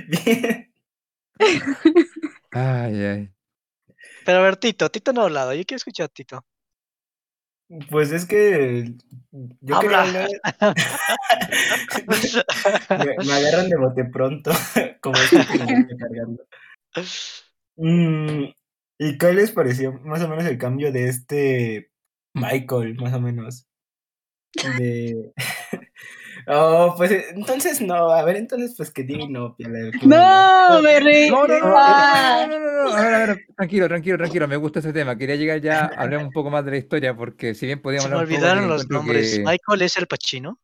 Bien. 0.08 0.72
Ay, 2.50 3.04
ay. 3.04 3.30
Pero 4.24 4.38
a 4.38 4.42
ver, 4.42 4.56
Tito, 4.56 4.90
Tito 4.90 5.12
no 5.12 5.22
ha 5.22 5.24
hablado. 5.24 5.54
Yo 5.54 5.64
quiero 5.64 5.76
escuchar 5.76 6.06
a 6.06 6.08
Tito. 6.08 6.44
Pues 7.90 8.12
es 8.12 8.26
que 8.26 8.92
yo 9.60 9.80
quería 9.80 10.02
Habla. 10.02 10.28
hablar. 10.60 10.74
me, 12.98 13.24
me 13.24 13.32
agarran 13.32 13.68
de 13.70 13.76
bote 13.76 14.04
pronto, 14.04 14.50
como 15.00 15.14
que 15.30 15.36
me 15.36 15.42
estoy 15.80 15.96
cargando. 15.96 16.44
Mm, 17.77 18.45
¿Y 18.99 19.18
qué 19.18 19.33
les 19.33 19.51
pareció 19.53 19.93
más 20.05 20.23
o 20.23 20.29
menos 20.29 20.45
el 20.45 20.59
cambio 20.59 20.93
de 20.93 21.09
este 21.09 21.91
Michael, 22.35 22.97
más 22.97 23.12
o 23.14 23.20
menos? 23.20 23.66
De. 24.79 25.33
Oh, 26.49 26.95
pues 26.97 27.12
eh, 27.12 27.27
entonces 27.37 27.81
no, 27.81 28.11
a 28.11 28.25
ver, 28.25 28.35
entonces 28.35 28.75
pues 28.77 28.91
que 28.91 29.05
diga 29.05 29.27
no, 29.29 29.55
Piala, 29.55 29.79
del 29.79 29.93
culo. 29.97 30.16
No, 30.16 30.83
me 30.83 30.99
reí. 30.99 31.31
No, 31.31 31.47
no, 31.47 31.57
no, 31.61 31.75
Ah. 31.77 32.47
no, 32.51 32.59
no, 32.59 32.66
no, 32.66 32.85
no, 32.91 32.97
A 32.97 33.01
ver, 33.05 33.14
a 33.14 33.18
ver, 33.27 33.47
tranquilo, 33.57 33.87
tranquilo, 33.87 34.16
tranquilo. 34.18 34.49
Me 34.49 34.57
gusta 34.57 34.81
ese 34.81 34.93
tema. 34.93 35.16
Quería 35.16 35.37
llegar 35.37 35.61
ya 35.61 35.85
a 35.97 36.03
hablar 36.03 36.25
un 36.25 36.33
poco 36.33 36.51
más 36.51 36.64
de 36.64 36.73
la 36.73 36.77
historia, 36.79 37.14
porque 37.14 37.55
si 37.55 37.66
bien 37.66 37.81
podíamos 37.81 38.05
Se 38.05 38.09
me 38.11 38.16
hablar 38.16 38.27
un 38.29 38.35
poco 38.35 38.45
olvidaron 38.45 38.68
los 38.68 38.91
nombres. 38.91 39.37
que- 39.37 39.45
Michael 39.45 39.83
es 39.83 39.97
el 39.97 40.07
Pachino. 40.09 40.59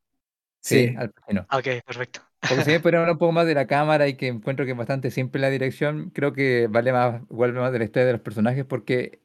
Sí, 0.60 0.88
Sí. 0.88 0.96
Al 0.98 1.12
Pacino. 1.12 1.46
Ah, 1.48 1.58
Ok, 1.58 1.66
perfecto. 1.86 2.20
Porque 2.40 2.64
si 2.64 2.70
bien 2.70 2.82
podríamos 2.82 3.04
hablar 3.04 3.14
un 3.14 3.18
poco 3.18 3.32
más 3.32 3.46
de 3.46 3.54
la 3.54 3.66
cámara 3.66 4.06
y 4.08 4.14
que 4.14 4.28
encuentro 4.28 4.64
que 4.64 4.72
es 4.72 4.78
bastante 4.78 5.10
simple 5.10 5.40
la 5.40 5.50
dirección, 5.50 6.10
creo 6.10 6.32
que 6.32 6.68
vale 6.70 6.92
más, 6.92 7.26
vuelve 7.28 7.60
más 7.60 7.72
de 7.72 7.78
la 7.80 7.84
historia 7.84 8.06
de 8.06 8.12
los 8.12 8.22
personajes, 8.22 8.64
porque 8.64 9.20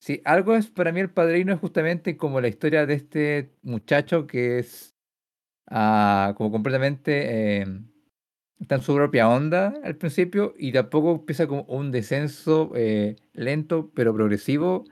si 0.00 0.20
algo 0.24 0.54
es 0.54 0.68
para 0.68 0.92
mí 0.92 1.00
el 1.00 1.10
padrino 1.10 1.52
es 1.52 1.60
justamente 1.60 2.16
como 2.16 2.40
la 2.40 2.48
historia 2.48 2.86
de 2.86 2.94
este 2.94 3.50
muchacho 3.62 4.26
que 4.26 4.58
es 4.58 4.94
ah, 5.66 6.34
como 6.36 6.52
completamente 6.52 7.60
eh, 7.62 7.66
está 8.60 8.76
en 8.76 8.82
su 8.82 8.94
propia 8.94 9.28
onda 9.28 9.74
al 9.82 9.96
principio 9.96 10.54
y 10.58 10.70
de 10.70 10.80
a 10.80 10.90
poco 10.90 11.12
empieza 11.12 11.46
como 11.46 11.62
un 11.64 11.90
descenso 11.90 12.72
eh, 12.76 13.16
lento 13.32 13.90
pero 13.94 14.14
progresivo. 14.14 14.84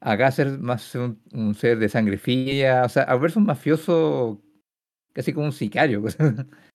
Acá 0.00 0.30
ser 0.30 0.58
más 0.58 0.94
un, 0.94 1.20
un 1.32 1.54
ser 1.54 1.78
de 1.78 1.88
sangre 1.90 2.16
fría, 2.18 2.84
o 2.86 2.88
sea, 2.88 3.02
a 3.04 3.16
verse 3.16 3.38
un 3.38 3.44
mafioso 3.46 4.42
casi 5.12 5.32
como 5.32 5.46
un 5.46 5.52
sicario. 5.52 6.02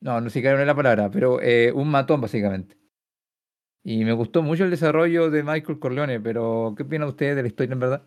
No, 0.00 0.20
no 0.20 0.30
sicario 0.30 0.56
no 0.56 0.62
es 0.62 0.66
la 0.66 0.74
palabra, 0.76 1.10
pero 1.10 1.40
eh, 1.42 1.72
un 1.72 1.90
matón 1.90 2.20
básicamente. 2.20 2.76
Y 3.84 4.04
me 4.04 4.12
gustó 4.12 4.42
mucho 4.42 4.64
el 4.64 4.70
desarrollo 4.70 5.30
de 5.30 5.42
Michael 5.42 5.78
Corleone, 5.78 6.20
pero 6.20 6.74
¿qué 6.76 6.82
opinan 6.82 7.08
ustedes 7.08 7.36
de 7.36 7.42
la 7.42 7.48
historia 7.48 7.72
en 7.72 7.80
verdad? 7.80 8.02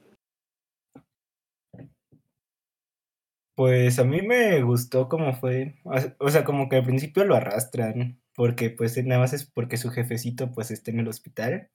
Pues 3.55 3.99
a 3.99 4.03
mí 4.03 4.21
me 4.21 4.61
gustó 4.63 5.07
cómo 5.09 5.33
fue, 5.35 5.75
o 5.83 5.97
se- 5.99 6.15
o 6.19 6.29
sea, 6.29 6.43
como 6.43 6.69
que 6.69 6.77
al 6.77 6.85
principio 6.85 7.25
lo 7.25 7.35
arrastran, 7.35 8.19
porque 8.33 8.69
pues 8.69 9.03
nada 9.05 9.19
más 9.21 9.33
es 9.33 9.45
porque 9.45 9.77
su 9.77 9.89
jefecito 9.89 10.51
pues 10.51 10.71
está 10.71 10.91
en 10.91 10.99
el 11.01 11.07
hospital, 11.07 11.69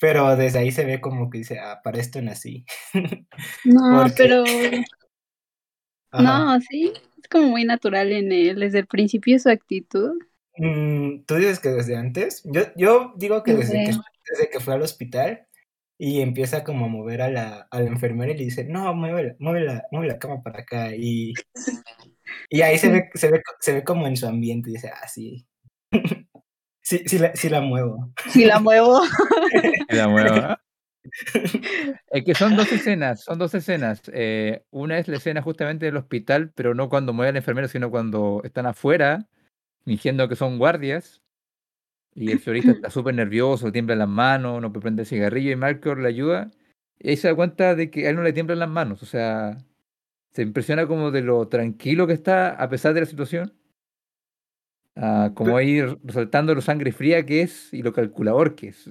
pero 0.00 0.34
desde 0.36 0.58
ahí 0.60 0.72
se 0.72 0.84
ve 0.86 1.00
como 1.00 1.30
que 1.30 1.38
dice, 1.38 1.58
ah, 1.60 1.80
para 1.84 1.98
esto 2.00 2.20
nací. 2.22 2.64
No, 3.64 4.02
Porque- 4.02 4.14
pero 4.16 4.44
Ajá. 6.12 6.22
no, 6.22 6.60
sí, 6.60 6.92
como 7.32 7.48
muy 7.48 7.64
natural 7.64 8.12
en 8.12 8.30
él, 8.30 8.60
desde 8.60 8.80
el 8.80 8.86
principio 8.86 9.38
su 9.38 9.48
actitud. 9.48 10.12
Mm, 10.58 11.24
Tú 11.24 11.36
dices 11.36 11.58
que 11.60 11.70
desde 11.70 11.96
antes, 11.96 12.42
yo, 12.44 12.62
yo 12.76 13.14
digo 13.16 13.42
que 13.42 13.54
desde 13.54 13.84
que, 13.84 13.96
desde 14.30 14.50
que 14.50 14.60
fue 14.60 14.74
al 14.74 14.82
hospital 14.82 15.46
y 15.98 16.20
empieza 16.20 16.62
como 16.62 16.86
a 16.86 16.88
mover 16.88 17.22
a 17.22 17.30
la, 17.30 17.68
a 17.70 17.80
la 17.80 17.88
enfermera 17.88 18.32
y 18.32 18.36
le 18.36 18.44
dice, 18.44 18.64
no, 18.64 18.92
mueve 18.94 19.24
la, 19.24 19.34
mueve 19.38 19.60
la, 19.60 19.84
mueve 19.90 20.08
la 20.08 20.18
cama 20.18 20.42
para 20.42 20.60
acá 20.60 20.94
y, 20.94 21.32
y 22.50 22.60
ahí 22.62 22.78
se 22.78 22.90
ve, 22.90 23.10
se 23.14 23.30
ve, 23.30 23.42
se 23.60 23.72
ve 23.72 23.84
como 23.84 24.06
en 24.06 24.16
su 24.16 24.26
ambiente 24.26 24.70
y 24.70 24.74
dice, 24.74 24.90
ah, 24.90 25.08
sí, 25.08 25.46
sí, 26.82 27.02
sí 27.06 27.18
la, 27.18 27.34
sí 27.34 27.48
la 27.48 27.60
muevo. 27.60 28.12
Si 28.30 28.44
la 28.44 28.60
muevo. 28.60 29.00
La 29.88 30.06
nueva. 30.06 30.61
Es 32.10 32.24
que 32.24 32.34
son 32.34 32.56
dos 32.56 32.70
escenas, 32.72 33.24
son 33.24 33.38
dos 33.38 33.54
escenas. 33.54 34.02
Eh, 34.12 34.64
una 34.70 34.98
es 34.98 35.08
la 35.08 35.16
escena 35.16 35.42
justamente 35.42 35.86
del 35.86 35.96
hospital, 35.96 36.52
pero 36.54 36.74
no 36.74 36.88
cuando 36.88 37.12
mueve 37.12 37.30
a 37.30 37.32
la 37.32 37.38
enfermera, 37.38 37.68
sino 37.68 37.90
cuando 37.90 38.40
están 38.44 38.66
afuera, 38.66 39.26
fingiendo 39.84 40.28
que 40.28 40.36
son 40.36 40.58
guardias. 40.58 41.22
Y 42.14 42.30
el 42.30 42.38
florista 42.40 42.72
está 42.72 42.90
súper 42.90 43.14
nervioso, 43.14 43.72
tiembla 43.72 43.96
las 43.96 44.08
manos, 44.08 44.60
no 44.60 44.72
puede 44.72 44.82
prender 44.82 45.06
cigarrillo 45.06 45.50
y 45.50 45.56
Malcolm 45.56 46.02
le 46.02 46.08
ayuda. 46.08 46.50
Y 46.98 47.10
ahí 47.10 47.16
se 47.16 47.28
da 47.28 47.34
cuenta 47.34 47.74
de 47.74 47.90
que 47.90 48.06
a 48.06 48.10
él 48.10 48.16
no 48.16 48.22
le 48.22 48.32
tiemblan 48.32 48.60
las 48.60 48.68
manos, 48.68 49.02
o 49.02 49.06
sea, 49.06 49.58
se 50.32 50.42
impresiona 50.42 50.86
como 50.86 51.10
de 51.10 51.22
lo 51.22 51.48
tranquilo 51.48 52.06
que 52.06 52.12
está 52.12 52.50
a 52.50 52.68
pesar 52.68 52.94
de 52.94 53.00
la 53.00 53.06
situación. 53.06 53.54
Ah, 54.94 55.32
como 55.34 55.56
ahí 55.56 55.80
resaltando 55.80 56.54
lo 56.54 56.60
sangre 56.60 56.92
fría 56.92 57.24
que 57.24 57.40
es 57.40 57.72
y 57.72 57.82
lo 57.82 57.92
calculador 57.92 58.54
que 58.54 58.68
es. 58.68 58.88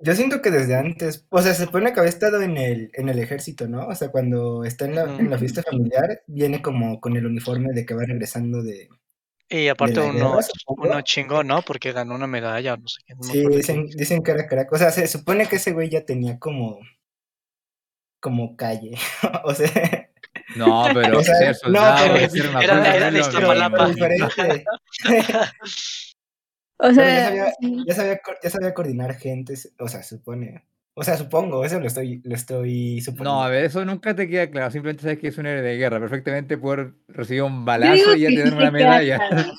Yo 0.00 0.14
siento 0.14 0.40
que 0.40 0.50
desde 0.52 0.76
antes, 0.76 1.26
o 1.28 1.42
sea, 1.42 1.54
se 1.54 1.64
supone 1.64 1.92
que 1.92 1.98
había 1.98 2.10
estado 2.10 2.40
en 2.40 2.56
el, 2.56 2.90
en 2.94 3.08
el 3.08 3.18
ejército, 3.18 3.66
¿no? 3.66 3.86
O 3.88 3.94
sea, 3.96 4.10
cuando 4.10 4.64
está 4.64 4.84
en 4.84 4.94
la, 4.94 5.02
en 5.02 5.28
la 5.28 5.38
fiesta 5.38 5.62
familiar, 5.62 6.22
viene 6.28 6.62
como 6.62 7.00
con 7.00 7.16
el 7.16 7.26
uniforme 7.26 7.72
de 7.72 7.84
que 7.84 7.94
va 7.94 8.04
regresando 8.04 8.62
de... 8.62 8.88
Y 9.48 9.66
aparte 9.68 9.94
la 9.96 10.04
uno, 10.04 10.32
guerra, 10.36 10.46
uno 10.68 11.00
chingón, 11.00 11.46
¿no? 11.48 11.62
Porque 11.62 11.92
ganó 11.92 12.14
una 12.14 12.26
medalla, 12.26 12.76
no 12.76 12.86
sé 12.86 13.00
qué. 13.06 13.14
no 13.14 13.22
Sí, 13.24 13.44
dicen, 13.48 13.86
dicen 13.88 14.22
que 14.22 14.30
era 14.32 14.46
crack. 14.46 14.70
O 14.72 14.78
sea, 14.78 14.90
se 14.92 15.06
supone 15.08 15.46
que 15.48 15.56
ese 15.56 15.72
güey 15.72 15.88
ya 15.88 16.04
tenía 16.04 16.38
como... 16.38 16.78
como 18.20 18.56
calle. 18.56 18.92
o 19.44 19.54
sea, 19.54 20.10
No, 20.54 20.86
pero 20.94 21.18
O 21.18 21.22
sea, 21.24 21.34
ser 21.38 21.48
no, 21.48 21.54
soldado 21.54 22.12
pero 22.14 22.30
ser 22.30 22.48
una 22.50 22.60
era- 22.62 22.96
era 22.96 23.10
no 23.10 23.18
Iztapalapa. 23.18 23.90
O 26.80 26.88
Pero 26.88 26.92
ya 26.92 27.04
sea, 27.04 27.24
sabía, 27.24 27.54
ya, 27.86 27.94
sabía, 27.94 28.20
ya 28.42 28.50
sabía 28.50 28.74
coordinar 28.74 29.14
gente, 29.16 29.54
o 29.78 29.88
sea, 29.88 30.02
supone. 30.02 30.64
O 30.94 31.04
sea, 31.04 31.16
supongo, 31.16 31.64
eso 31.64 31.78
lo 31.78 31.86
estoy, 31.86 32.20
lo 32.24 32.34
estoy 32.34 33.00
suponiendo. 33.00 33.30
No, 33.30 33.44
a 33.44 33.48
ver, 33.48 33.64
eso 33.64 33.84
nunca 33.84 34.16
te 34.16 34.28
queda 34.28 34.50
claro. 34.50 34.70
Simplemente 34.70 35.02
sabes 35.02 35.18
que 35.18 35.28
es 35.28 35.38
un 35.38 35.46
héroe 35.46 35.62
de 35.62 35.76
guerra. 35.76 36.00
Perfectamente 36.00 36.58
poder 36.58 36.94
recibir 37.06 37.42
un 37.42 37.64
balazo 37.64 38.16
y 38.16 38.22
ya 38.22 38.28
que 38.28 38.34
te 38.34 38.42
sí 38.42 38.48
dan 38.48 38.58
una 38.58 38.70
medalla. 38.72 39.18
claro. 39.28 39.52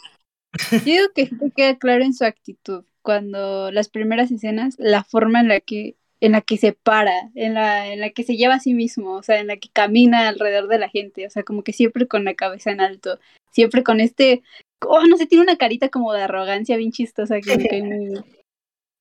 Yo 0.71 0.79
digo 0.79 1.05
que 1.15 1.27
sí 1.27 1.37
te 1.37 1.51
queda 1.51 1.77
claro 1.77 2.03
en 2.03 2.13
su 2.13 2.25
actitud, 2.25 2.83
cuando 3.01 3.71
las 3.71 3.87
primeras 3.87 4.31
escenas, 4.31 4.75
la 4.79 5.03
forma 5.03 5.39
en 5.39 5.47
la 5.47 5.59
que 5.59 5.95
en 6.21 6.33
la 6.33 6.41
que 6.41 6.57
se 6.57 6.73
para, 6.73 7.31
en 7.35 7.53
la, 7.53 7.87
en 7.87 8.01
la 8.01 8.09
que 8.09 8.23
se 8.23 8.35
lleva 8.35 8.55
a 8.55 8.59
sí 8.59 8.73
mismo, 8.73 9.13
o 9.13 9.23
sea, 9.23 9.39
en 9.39 9.47
la 9.47 9.55
que 9.55 9.69
camina 9.69 10.27
alrededor 10.27 10.67
de 10.67 10.77
la 10.77 10.89
gente, 10.89 11.25
o 11.25 11.29
sea, 11.29 11.43
como 11.43 11.63
que 11.63 11.71
siempre 11.71 12.07
con 12.07 12.25
la 12.25 12.33
cabeza 12.33 12.71
en 12.71 12.81
alto, 12.81 13.19
siempre 13.51 13.83
con 13.83 14.01
este, 14.01 14.43
Oh, 14.81 15.05
no 15.05 15.17
sé, 15.17 15.25
tiene 15.27 15.43
una 15.43 15.57
carita 15.57 15.89
como 15.89 16.13
de 16.13 16.21
arrogancia 16.23 16.77
bien 16.77 16.91
chistosa 16.91 17.39
que 17.41 17.55
muy- 17.57 18.23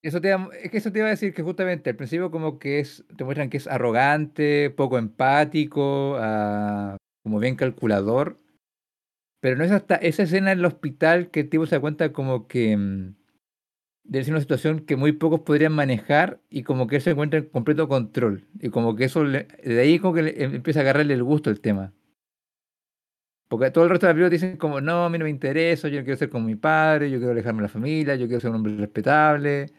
Eso 0.00 0.20
te, 0.20 0.32
es 0.62 0.70
que 0.70 0.78
eso 0.78 0.92
te 0.92 1.00
iba 1.00 1.08
a 1.08 1.10
decir 1.10 1.34
que 1.34 1.42
justamente 1.42 1.90
al 1.90 1.96
principio 1.96 2.30
como 2.30 2.60
que 2.60 2.78
es, 2.78 3.04
te 3.16 3.24
muestran 3.24 3.50
que 3.50 3.56
es 3.56 3.66
arrogante, 3.66 4.70
poco 4.70 4.96
empático, 4.96 6.14
ah, 6.20 6.96
como 7.24 7.40
bien 7.40 7.56
calculador, 7.56 8.38
pero 9.40 9.56
no 9.56 9.64
es 9.64 9.72
hasta 9.72 9.96
esa 9.96 10.22
escena 10.22 10.52
en 10.52 10.60
el 10.60 10.64
hospital 10.64 11.30
que 11.30 11.40
el 11.40 11.48
tipo 11.50 11.66
se 11.66 11.74
da 11.74 11.80
cuenta 11.80 12.12
como 12.12 12.46
que 12.46 12.76
mm, 12.76 13.14
debe 14.04 14.24
ser 14.24 14.34
una 14.34 14.40
situación 14.40 14.80
que 14.80 14.94
muy 14.94 15.10
pocos 15.12 15.40
podrían 15.40 15.72
manejar 15.72 16.40
y 16.48 16.62
como 16.62 16.86
que 16.86 16.96
él 16.96 17.02
se 17.02 17.10
encuentra 17.10 17.40
en 17.40 17.46
completo 17.46 17.88
control 17.88 18.46
y 18.60 18.68
como 18.70 18.94
que 18.94 19.04
eso, 19.04 19.24
le- 19.24 19.48
de 19.64 19.80
ahí 19.80 19.98
como 19.98 20.14
que 20.14 20.22
le- 20.22 20.44
em- 20.44 20.54
empieza 20.54 20.78
a 20.78 20.82
agarrarle 20.82 21.14
el 21.14 21.24
gusto 21.24 21.50
al 21.50 21.58
tema. 21.60 21.92
Porque 23.48 23.70
todo 23.70 23.84
el 23.84 23.90
resto 23.90 24.06
de 24.06 24.12
la 24.12 24.14
película 24.14 24.30
dicen 24.30 24.56
como, 24.58 24.80
no, 24.80 25.04
a 25.04 25.10
mí 25.10 25.18
no 25.18 25.24
me 25.24 25.30
interesa, 25.30 25.88
yo 25.88 25.98
no 25.98 26.04
quiero 26.04 26.18
ser 26.18 26.28
como 26.28 26.46
mi 26.46 26.56
padre, 26.56 27.10
yo 27.10 27.18
quiero 27.18 27.32
alejarme 27.32 27.62
de 27.62 27.68
la 27.68 27.72
familia, 27.72 28.14
yo 28.14 28.26
quiero 28.26 28.40
ser 28.40 28.50
un 28.50 28.56
hombre 28.56 28.76
respetable. 28.76 29.72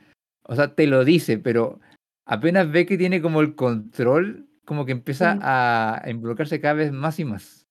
O 0.43 0.55
sea, 0.55 0.73
te 0.73 0.87
lo 0.87 1.05
dice, 1.05 1.37
pero 1.37 1.79
apenas 2.25 2.71
ve 2.71 2.85
que 2.87 2.97
tiene 2.97 3.21
como 3.21 3.41
el 3.41 3.53
control, 3.55 4.47
como 4.65 4.85
que 4.85 4.91
empieza 4.91 5.35
Mm. 5.35 5.39
a 5.43 6.01
involucrarse 6.07 6.59
cada 6.59 6.73
vez 6.73 6.91
más 6.91 7.19
y 7.19 7.25
más. 7.25 7.67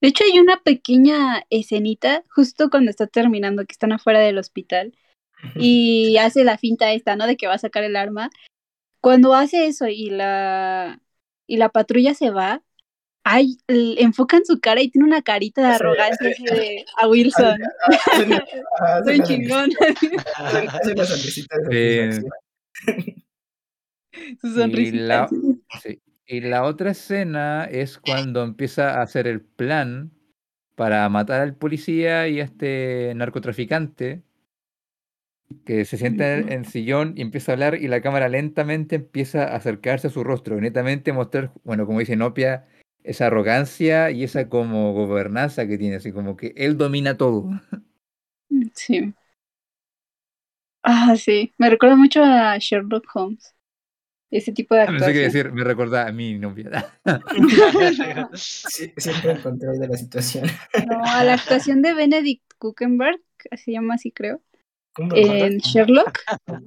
De 0.00 0.08
hecho, 0.08 0.24
hay 0.24 0.38
una 0.38 0.60
pequeña 0.62 1.42
escenita 1.50 2.22
justo 2.30 2.70
cuando 2.70 2.90
está 2.90 3.06
terminando, 3.06 3.64
que 3.64 3.72
están 3.72 3.92
afuera 3.92 4.20
del 4.20 4.38
hospital 4.38 4.92
y 5.56 6.16
hace 6.18 6.44
la 6.44 6.58
finta 6.58 6.92
esta, 6.92 7.16
¿no? 7.16 7.26
De 7.26 7.36
que 7.36 7.46
va 7.46 7.54
a 7.54 7.58
sacar 7.58 7.84
el 7.84 7.96
arma. 7.96 8.30
Cuando 9.00 9.34
hace 9.34 9.66
eso 9.66 9.86
y 9.88 10.10
la 10.10 11.00
y 11.46 11.56
la 11.56 11.70
patrulla 11.70 12.14
se 12.14 12.30
va, 12.30 12.62
ay, 13.30 13.56
enfocan 13.68 14.44
su 14.44 14.58
cara 14.60 14.80
y 14.80 14.90
tiene 14.90 15.06
una 15.06 15.22
carita 15.22 15.60
de 15.62 15.74
arrogancia 15.74 16.32
sí. 16.34 16.44
así 16.46 16.56
de 16.56 16.84
a 16.96 17.08
Wilson. 17.08 17.58
Hace 18.12 18.24
una- 18.24 18.44
hace 18.80 19.04
Soy 19.04 19.16
una 19.16 19.24
chingón. 19.26 19.70
hace 20.36 20.92
una 20.92 21.04
sonrisita 21.04 21.58
de. 21.68 22.22
Su 24.40 24.46
Y 24.48 24.50
sonrisita. 24.54 24.96
la, 24.98 25.22
así. 25.70 25.88
sí. 25.88 26.02
Y 26.30 26.40
la 26.40 26.64
otra 26.64 26.90
escena 26.90 27.64
es 27.70 27.98
cuando 27.98 28.42
empieza 28.42 28.98
a 28.98 29.02
hacer 29.02 29.26
el 29.26 29.40
plan 29.40 30.10
para 30.74 31.08
matar 31.08 31.40
al 31.40 31.54
policía 31.54 32.28
y 32.28 32.40
a 32.40 32.44
este 32.44 33.12
narcotraficante, 33.16 34.22
que 35.64 35.84
se 35.86 35.96
sienta 35.96 36.34
en 36.36 36.52
el, 36.52 36.66
sillón 36.66 37.14
y 37.16 37.22
empieza 37.22 37.52
a 37.52 37.54
hablar 37.54 37.74
y 37.76 37.88
la 37.88 38.02
cámara 38.02 38.28
lentamente 38.28 38.96
empieza 38.96 39.44
a 39.44 39.56
acercarse 39.56 40.08
a 40.08 40.10
su 40.10 40.22
rostro, 40.22 40.58
y 40.58 40.60
netamente 40.60 41.12
mostrar, 41.14 41.52
bueno, 41.64 41.86
como 41.86 42.00
dice 42.00 42.14
Nopia, 42.16 42.66
esa 43.08 43.26
arrogancia 43.26 44.10
y 44.10 44.24
esa 44.24 44.48
como 44.48 44.92
gobernanza 44.92 45.66
que 45.66 45.78
tiene, 45.78 45.96
así 45.96 46.12
como 46.12 46.36
que 46.36 46.52
él 46.56 46.76
domina 46.78 47.16
todo. 47.16 47.48
Sí. 48.74 49.14
Ah, 50.82 51.16
sí. 51.16 51.52
Me 51.58 51.70
recuerda 51.70 51.96
mucho 51.96 52.22
a 52.22 52.56
Sherlock 52.58 53.04
Holmes. 53.14 53.54
Ese 54.30 54.52
tipo 54.52 54.74
de 54.74 54.86
No 54.86 54.98
sé 55.00 55.12
qué 55.12 55.24
actuación. 55.24 55.24
decir, 55.24 55.52
me 55.52 55.64
recuerda 55.64 56.06
a 56.06 56.12
mi 56.12 56.38
novia. 56.38 56.70
Sí, 58.34 58.92
siempre 58.96 59.32
en 59.32 59.40
control 59.40 59.78
de 59.78 59.88
la 59.88 59.96
situación. 59.96 60.46
No, 60.86 61.02
a 61.04 61.24
la 61.24 61.34
actuación 61.34 61.82
de 61.82 61.94
Benedict 61.94 62.42
Cumberbatch, 62.58 63.20
se 63.56 63.72
llama 63.72 63.94
así 63.94 64.10
creo, 64.12 64.42
¿Cómo 64.92 65.14
en 65.16 65.58
Sherlock. 65.58 66.18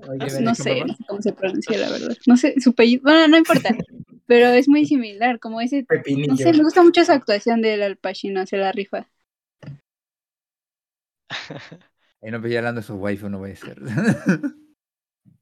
Oye, 0.10 0.42
No 0.42 0.56
sé, 0.56 0.82
no 0.82 0.96
sé 0.96 1.04
cómo 1.08 1.22
se 1.22 1.34
pronuncia 1.34 1.78
la 1.78 1.90
verdad. 1.90 2.18
No 2.26 2.38
sé, 2.38 2.60
su 2.60 2.72
apellido, 2.72 3.04
bueno, 3.04 3.28
no 3.28 3.38
importa, 3.38 3.76
pero 4.32 4.48
es 4.48 4.70
muy 4.70 4.86
similar, 4.86 5.42
como 5.42 5.60
ese, 5.60 5.84
Pepinillo. 5.84 6.30
no 6.30 6.38
sé, 6.38 6.54
me 6.54 6.64
gusta 6.64 6.82
mucho 6.82 7.02
esa 7.02 7.16
actuación 7.16 7.62
del 7.62 7.82
Al 7.82 7.98
Pacino, 7.98 8.46
se 8.46 8.56
la 8.56 8.72
rifa. 8.72 9.06
Y 12.22 12.32
no 12.32 12.48
ya 12.48 12.60
hablando 12.60 12.80
de 12.80 12.86
esos 12.86 12.98
waifu, 12.98 13.28
no 13.28 13.40
puede 13.40 13.58
ser. 13.58 13.78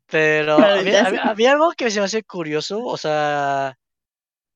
Pero 0.08 0.58
había, 0.58 1.52
algo 1.52 1.72
que 1.78 1.92
se 1.92 2.00
me 2.00 2.06
hace 2.06 2.24
curioso, 2.24 2.84
o 2.84 2.98
sea, 2.98 3.78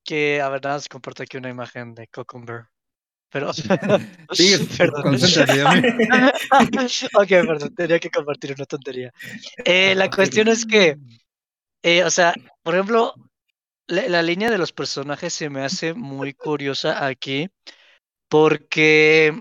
que, 0.02 0.40
a 0.40 0.48
ver, 0.48 0.64
nada, 0.64 0.78
más 0.78 0.88
comparto 0.88 1.22
aquí 1.22 1.36
una 1.36 1.50
imagen 1.50 1.94
de 1.94 2.08
Cucumber. 2.08 2.64
Pero, 3.30 3.52
Sigue, 4.32 4.66
perdón. 4.76 5.14
ok, 7.14 7.28
perdón, 7.28 7.74
tenía 7.76 8.00
que 8.00 8.10
compartir 8.10 8.54
una 8.56 8.64
tontería. 8.64 9.12
Eh, 9.64 9.94
la 9.94 10.10
cuestión 10.10 10.48
es 10.48 10.66
que, 10.66 10.96
eh, 11.84 12.02
o 12.02 12.10
sea, 12.10 12.34
por 12.64 12.74
ejemplo, 12.74 13.14
la, 13.86 14.22
línea 14.22 14.50
de 14.50 14.58
los 14.58 14.72
personajes 14.72 15.32
se 15.34 15.50
me 15.50 15.62
hace 15.62 15.94
muy 15.94 16.34
curiosa 16.34 17.06
aquí, 17.06 17.50
porque, 18.28 19.34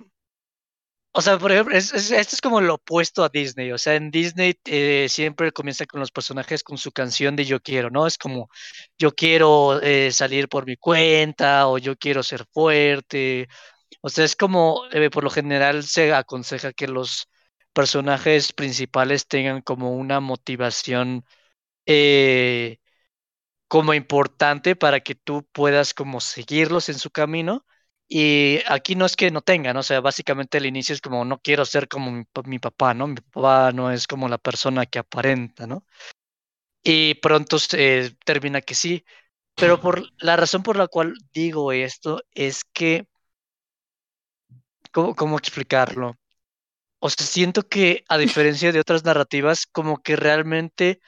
o 1.15 1.21
sea, 1.21 1.37
por 1.37 1.51
ejemplo, 1.51 1.75
es- 1.77 1.93
es- 1.93 2.11
esto 2.11 2.35
es 2.35 2.41
como 2.41 2.59
lo 2.61 2.75
opuesto 2.75 3.23
a 3.23 3.29
Disney, 3.29 3.71
o 3.71 3.77
sea, 3.77 3.95
en 3.95 4.09
Disney 4.11 4.55
eh, 4.65 5.07
siempre 5.09 5.51
comienza 5.51 5.85
con 5.85 5.99
los 5.99 6.11
personajes 6.11 6.63
con 6.63 6.77
su 6.77 6.91
canción 6.91 7.35
de 7.35 7.45
yo 7.45 7.59
quiero, 7.61 7.89
¿no? 7.91 8.07
Es 8.07 8.17
como, 8.17 8.49
yo 8.97 9.11
quiero 9.13 9.79
eh, 9.81 10.11
salir 10.11 10.49
por 10.49 10.65
mi 10.65 10.75
cuenta 10.77 11.67
o 11.67 11.77
yo 11.77 11.95
quiero 11.97 12.23
ser 12.23 12.45
fuerte, 12.51 13.47
o 14.01 14.09
sea, 14.09 14.25
es 14.25 14.35
como, 14.37 14.83
eh, 14.93 15.09
por 15.11 15.23
lo 15.25 15.29
general 15.31 15.83
se 15.83 16.13
aconseja 16.13 16.73
que 16.73 16.87
los 16.87 17.27
personajes 17.73 18.53
principales 18.53 19.27
tengan 19.27 19.61
como 19.63 19.93
una 19.97 20.19
motivación 20.21 21.25
como 23.73 23.95
importante 23.95 24.75
para 24.75 24.99
que 24.99 25.15
tú 25.15 25.47
puedas 25.51 25.95
como 25.95 26.21
seguirlos 26.21 26.89
en 26.89 26.99
su 26.99 27.09
camino. 27.09 27.65
Y 28.07 28.59
aquí 28.67 28.95
no 28.95 29.05
es 29.07 29.15
que 29.15 29.31
no 29.31 29.41
tengan, 29.41 29.75
o 29.77 29.81
sea, 29.83 29.99
básicamente 29.99 30.59
el 30.59 30.67
inicio 30.67 30.93
es 30.93 31.01
como 31.01 31.25
no 31.25 31.39
quiero 31.41 31.65
ser 31.65 31.87
como 31.87 32.11
mi, 32.11 32.23
mi 32.45 32.59
papá, 32.59 32.93
¿no? 32.93 33.07
Mi 33.07 33.15
papá 33.15 33.71
no 33.71 33.91
es 33.91 34.05
como 34.07 34.29
la 34.29 34.37
persona 34.37 34.85
que 34.85 34.99
aparenta, 34.99 35.65
¿no? 35.65 35.85
Y 36.83 37.15
pronto 37.15 37.59
se 37.59 38.15
termina 38.25 38.61
que 38.61 38.75
sí. 38.75 39.05
Pero 39.55 39.79
por 39.81 40.03
la 40.19 40.35
razón 40.35 40.63
por 40.63 40.77
la 40.77 40.87
cual 40.87 41.15
digo 41.33 41.71
esto 41.71 42.21
es 42.31 42.63
que, 42.65 43.07
¿cómo, 44.91 45.15
cómo 45.15 45.37
explicarlo? 45.37 46.15
O 46.99 47.09
sea, 47.09 47.25
siento 47.27 47.67
que 47.67 48.05
a 48.09 48.17
diferencia 48.17 48.71
de 48.71 48.79
otras 48.79 49.03
narrativas, 49.05 49.65
como 49.67 50.01
que 50.03 50.15
realmente 50.15 51.01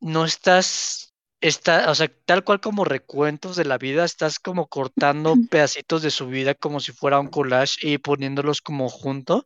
no 0.00 0.24
estás, 0.24 1.11
está, 1.42 1.90
o 1.90 1.94
sea, 1.94 2.08
tal 2.24 2.44
cual 2.44 2.60
como 2.60 2.84
recuentos 2.84 3.56
de 3.56 3.64
la 3.64 3.78
vida, 3.78 4.04
estás 4.04 4.38
como 4.38 4.68
cortando 4.68 5.36
pedacitos 5.50 6.02
de 6.02 6.10
su 6.10 6.28
vida 6.28 6.54
como 6.54 6.80
si 6.80 6.92
fuera 6.92 7.20
un 7.20 7.28
collage 7.28 7.76
y 7.82 7.98
poniéndolos 7.98 8.62
como 8.62 8.88
junto, 8.88 9.44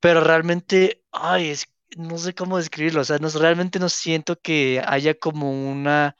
pero 0.00 0.20
realmente, 0.22 1.02
ay, 1.12 1.50
es, 1.50 1.66
no 1.96 2.18
sé 2.18 2.34
cómo 2.34 2.58
describirlo, 2.58 3.02
o 3.02 3.04
sea, 3.04 3.18
no, 3.18 3.28
realmente 3.30 3.78
no 3.78 3.88
siento 3.88 4.38
que 4.40 4.82
haya 4.86 5.14
como 5.18 5.50
una, 5.70 6.16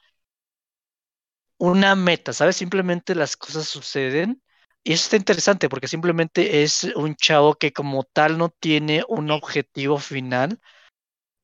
una 1.57 1.95
meta, 1.95 2.33
¿sabes? 2.33 2.55
Simplemente 2.57 3.15
las 3.15 3.37
cosas 3.37 3.67
suceden. 3.67 4.41
Y 4.83 4.93
eso 4.93 5.03
está 5.05 5.15
interesante 5.17 5.69
porque 5.69 5.87
simplemente 5.87 6.63
es 6.63 6.83
un 6.95 7.15
chavo 7.15 7.55
que 7.55 7.71
como 7.73 8.03
tal 8.03 8.37
no 8.37 8.49
tiene 8.49 9.03
un 9.07 9.31
objetivo 9.31 9.97
final, 9.97 10.59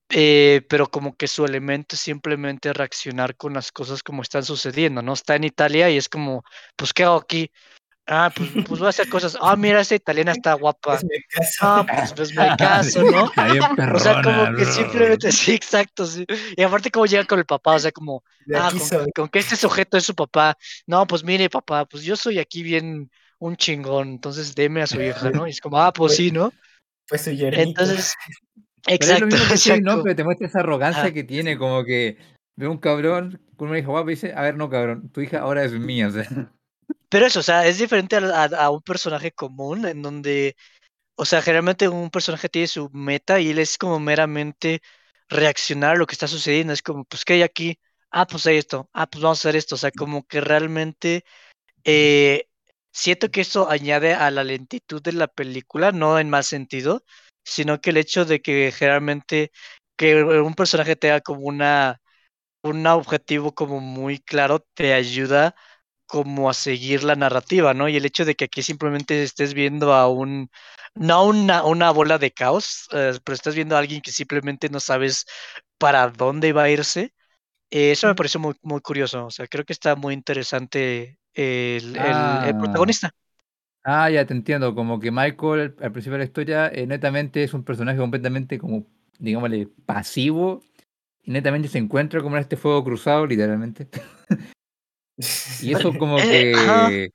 eh, 0.09 0.61
pero 0.67 0.87
como 0.87 1.15
que 1.15 1.27
su 1.27 1.45
elemento 1.45 1.95
es 1.95 2.01
simplemente 2.01 2.73
reaccionar 2.73 3.35
con 3.35 3.53
las 3.53 3.71
cosas 3.71 4.01
como 4.01 4.21
están 4.21 4.43
sucediendo, 4.43 5.01
¿no? 5.01 5.13
Está 5.13 5.35
en 5.35 5.43
Italia 5.43 5.89
y 5.89 5.97
es 5.97 6.09
como, 6.09 6.43
pues, 6.75 6.93
¿qué 6.93 7.03
hago 7.03 7.17
aquí? 7.17 7.51
Ah, 8.11 8.31
pues, 8.35 8.49
pues 8.67 8.79
voy 8.79 8.87
a 8.87 8.89
hacer 8.89 9.07
cosas. 9.07 9.37
Ah, 9.39 9.55
mira, 9.55 9.81
esa 9.81 9.93
italiana 9.93 10.31
está 10.31 10.53
guapa. 10.55 10.97
Caso. 11.29 11.59
Ah, 11.61 11.85
pues, 11.87 12.13
pues 12.13 12.33
me 12.33 12.47
caso, 12.57 13.03
¿no? 13.03 13.25
O 13.93 13.99
sea, 13.99 14.23
como 14.23 14.45
que 14.55 14.63
bro. 14.63 14.73
simplemente, 14.73 15.31
sí, 15.31 15.53
exacto, 15.53 16.07
sí. 16.07 16.25
Y 16.57 16.63
aparte 16.63 16.89
como 16.89 17.05
llega 17.05 17.25
con 17.25 17.37
el 17.37 17.45
papá, 17.45 17.75
o 17.75 17.79
sea, 17.79 17.91
como, 17.91 18.23
ah, 18.55 18.71
con, 19.13 19.29
que 19.29 19.37
este 19.37 19.55
sujeto 19.55 19.95
es 19.97 20.05
su 20.05 20.15
papá. 20.15 20.57
No, 20.87 21.05
pues 21.05 21.23
mire, 21.23 21.51
papá, 21.51 21.85
pues 21.85 22.03
yo 22.03 22.15
soy 22.15 22.39
aquí 22.39 22.63
bien 22.63 23.11
un 23.37 23.55
chingón, 23.55 24.09
entonces 24.09 24.55
deme 24.55 24.81
a 24.81 24.87
su 24.87 24.99
hija, 24.99 25.29
¿no? 25.43 25.45
Y 25.45 25.51
es 25.51 25.61
como, 25.61 25.79
ah, 25.79 25.93
pues 25.93 26.15
sí, 26.15 26.31
¿no? 26.31 26.51
Fue 27.05 27.19
su 27.19 27.29
yernito. 27.29 27.83
Entonces, 28.87 28.99
Pero 28.99 29.13
es 29.13 29.19
lo 29.19 29.27
exacto, 29.27 29.35
mismo 29.35 29.75
que 29.75 29.81
¿no? 29.81 29.91
exacto. 29.91 30.03
Pero 30.03 30.15
te 30.15 30.23
muestra 30.23 30.47
esa 30.47 30.59
arrogancia 30.59 31.01
Ajá. 31.01 31.13
que 31.13 31.23
tiene, 31.23 31.57
como 31.57 31.83
que 31.83 32.17
ve 32.55 32.67
un 32.67 32.77
cabrón 32.77 33.41
con 33.55 33.69
una 33.69 33.79
hija 33.79 33.87
guapa 33.89 34.11
y 34.11 34.15
dice, 34.15 34.33
a 34.35 34.41
ver, 34.41 34.55
no, 34.55 34.69
cabrón, 34.69 35.09
tu 35.09 35.21
hija 35.21 35.39
ahora 35.39 35.63
es 35.63 35.73
mía, 35.73 36.07
o 36.07 36.11
sea. 36.11 36.51
Pero 37.09 37.25
eso, 37.25 37.39
o 37.39 37.43
sea, 37.43 37.65
es 37.67 37.77
diferente 37.79 38.15
a, 38.15 38.19
a- 38.43 38.45
a 38.45 38.69
un 38.69 38.81
personaje 38.81 39.31
común 39.31 39.85
en 39.85 40.01
donde, 40.01 40.55
o 41.15 41.25
sea, 41.25 41.41
generalmente 41.41 41.87
un 41.89 42.09
personaje 42.09 42.49
tiene 42.49 42.67
su 42.67 42.89
meta 42.91 43.39
y 43.39 43.49
él 43.49 43.59
es 43.59 43.77
como 43.77 43.99
meramente 43.99 44.81
reaccionar 45.29 45.95
a 45.95 45.99
lo 45.99 46.07
que 46.07 46.13
está 46.13 46.27
sucediendo. 46.27 46.73
Es 46.73 46.81
como, 46.81 47.05
pues, 47.05 47.25
¿qué 47.25 47.33
hay 47.33 47.41
aquí? 47.43 47.79
Ah, 48.11 48.27
pues 48.27 48.45
hay 48.47 48.57
esto. 48.57 48.89
Ah, 48.93 49.07
pues 49.09 49.21
vamos 49.23 49.39
a 49.39 49.41
hacer 49.49 49.55
esto. 49.55 49.75
O 49.75 49.77
sea, 49.77 49.91
como 49.91 50.25
que 50.25 50.41
realmente 50.41 51.23
eh, 51.83 52.47
siento 52.91 53.31
que 53.31 53.41
esto 53.41 53.69
añade 53.69 54.13
a 54.13 54.31
la 54.31 54.43
lentitud 54.43 55.01
de 55.01 55.13
la 55.13 55.27
película, 55.27 55.91
no 55.91 56.19
en 56.19 56.29
mal 56.29 56.43
sentido, 56.43 57.03
sino 57.43 57.81
que 57.81 57.91
el 57.91 57.97
hecho 57.97 58.25
de 58.25 58.41
que 58.41 58.71
generalmente 58.71 59.51
que 59.97 60.23
un 60.23 60.53
personaje 60.55 60.95
tenga 60.95 61.21
como 61.21 61.41
una, 61.41 62.01
un 62.63 62.85
objetivo 62.87 63.53
como 63.55 63.79
muy 63.79 64.19
claro 64.19 64.59
te 64.73 64.93
ayuda 64.93 65.55
como 66.07 66.49
a 66.49 66.53
seguir 66.55 67.03
la 67.03 67.15
narrativa, 67.15 67.73
¿no? 67.73 67.89
Y 67.89 67.97
el 67.97 68.05
hecho 68.05 68.25
de 68.25 68.35
que 68.35 68.45
aquí 68.45 68.63
simplemente 68.63 69.23
estés 69.23 69.53
viendo 69.53 69.93
a 69.93 70.09
un, 70.09 70.49
no 70.95 71.25
una, 71.25 71.63
una 71.65 71.91
bola 71.91 72.17
de 72.19 72.31
caos, 72.31 72.87
eh, 72.93 73.13
pero 73.23 73.35
estás 73.35 73.55
viendo 73.55 73.75
a 73.75 73.79
alguien 73.79 74.01
que 74.01 74.11
simplemente 74.11 74.69
no 74.69 74.79
sabes 74.81 75.25
para 75.79 76.09
dónde 76.09 76.53
va 76.53 76.63
a 76.63 76.69
irse. 76.71 77.13
eh, 77.71 77.91
eso 77.91 78.07
me 78.07 78.15
pareció 78.15 78.39
muy, 78.39 78.55
muy 78.61 78.81
curioso. 78.81 79.25
O 79.27 79.31
sea, 79.31 79.47
creo 79.47 79.65
que 79.65 79.73
está 79.73 79.95
muy 79.95 80.13
interesante 80.13 81.19
el, 81.33 81.95
el- 81.97 82.41
el 82.43 82.55
Ah. 82.55 82.55
protagonista. 82.55 83.11
Ah, 83.91 84.07
ya 84.11 84.23
te 84.25 84.33
entiendo. 84.35 84.75
Como 84.75 84.99
que 84.99 85.09
Michael 85.09 85.75
al 85.81 85.91
principio 85.91 86.13
de 86.13 86.19
la 86.19 86.25
historia 86.25 86.67
eh, 86.67 86.85
netamente 86.85 87.43
es 87.43 87.55
un 87.55 87.63
personaje 87.63 87.97
completamente 87.97 88.59
como, 88.59 88.85
digámosle, 89.17 89.67
pasivo. 89.85 90.61
Y 91.23 91.31
netamente 91.31 91.67
se 91.67 91.79
encuentra 91.79 92.21
como 92.21 92.35
en 92.35 92.41
este 92.41 92.55
fuego 92.55 92.83
cruzado, 92.83 93.25
literalmente. 93.25 93.87
Y 95.61 95.73
eso 95.73 95.93
como 95.97 96.17
Eh, 96.19 96.53
que... 96.53 97.11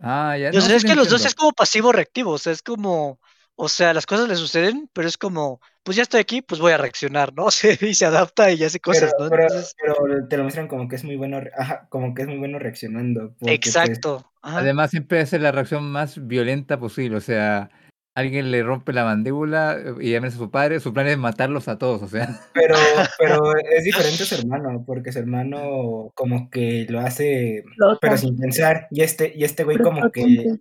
Ah, 0.00 0.36
ya 0.36 0.48
O 0.50 0.52
no, 0.52 0.60
sí 0.62 0.72
es 0.72 0.84
que 0.84 0.94
los 0.94 1.08
dos 1.08 1.24
es 1.24 1.34
como 1.34 1.52
pasivo 1.52 1.92
reactivo, 1.92 2.32
o 2.32 2.38
sea, 2.38 2.52
es 2.52 2.62
como, 2.62 3.20
o 3.56 3.68
sea, 3.68 3.94
las 3.94 4.06
cosas 4.06 4.28
le 4.28 4.36
suceden, 4.36 4.90
pero 4.92 5.06
es 5.06 5.16
como, 5.16 5.60
pues 5.84 5.96
ya 5.96 6.02
estoy 6.02 6.20
aquí, 6.20 6.42
pues 6.42 6.60
voy 6.60 6.72
a 6.72 6.78
reaccionar, 6.78 7.32
¿no? 7.34 7.46
Y 7.80 7.94
se 7.94 8.06
adapta 8.06 8.50
y 8.50 8.64
hace 8.64 8.80
Pero, 8.80 8.92
cosas, 8.92 9.14
¿no? 9.18 9.30
pero, 9.30 9.42
Entonces, 9.44 9.74
pero 9.80 10.28
te 10.28 10.36
lo 10.36 10.42
muestran 10.42 10.66
como 10.68 10.88
que 10.88 10.96
es 10.96 11.04
muy 11.04 11.16
bueno, 11.16 11.40
ajá, 11.56 11.86
como 11.90 12.14
que 12.14 12.22
es 12.22 12.28
muy 12.28 12.38
bueno 12.38 12.58
reaccionando, 12.58 13.34
pues, 13.38 13.54
exacto. 13.54 14.33
Ajá. 14.44 14.58
Además, 14.58 14.90
siempre 14.90 15.20
hace 15.20 15.38
la 15.38 15.52
reacción 15.52 15.90
más 15.90 16.26
violenta 16.26 16.78
posible. 16.78 17.16
O 17.16 17.20
sea, 17.20 17.70
alguien 18.14 18.50
le 18.50 18.62
rompe 18.62 18.92
la 18.92 19.04
mandíbula 19.04 19.76
eh, 19.78 19.94
y 20.00 20.14
amenaza 20.14 20.36
a 20.36 20.40
su 20.40 20.50
padre. 20.50 20.80
Su 20.80 20.92
plan 20.92 21.06
es 21.06 21.18
matarlos 21.18 21.68
a 21.68 21.78
todos. 21.78 22.02
O 22.02 22.08
sea, 22.08 22.40
pero, 22.54 22.74
pero 23.18 23.40
es 23.56 23.84
diferente 23.84 24.22
a 24.22 24.26
su 24.26 24.34
hermano, 24.36 24.84
porque 24.86 25.12
su 25.12 25.18
hermano 25.18 26.12
como 26.14 26.50
que 26.50 26.86
lo 26.88 27.00
hace, 27.00 27.64
pero 28.00 28.16
sin 28.16 28.36
pensar, 28.36 28.86
y 28.90 29.02
este, 29.02 29.32
y 29.34 29.44
este 29.44 29.64
güey 29.64 29.78
como 29.78 30.10
que, 30.10 30.56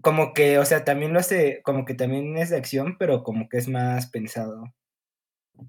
como 0.00 0.34
que, 0.34 0.58
o 0.58 0.64
sea, 0.64 0.84
también 0.84 1.12
lo 1.12 1.20
hace, 1.20 1.60
como 1.62 1.84
que 1.84 1.94
también 1.94 2.36
es 2.36 2.50
de 2.50 2.56
acción, 2.56 2.96
pero 2.98 3.22
como 3.22 3.48
que 3.48 3.58
es 3.58 3.68
más 3.68 4.10
pensado. 4.10 4.72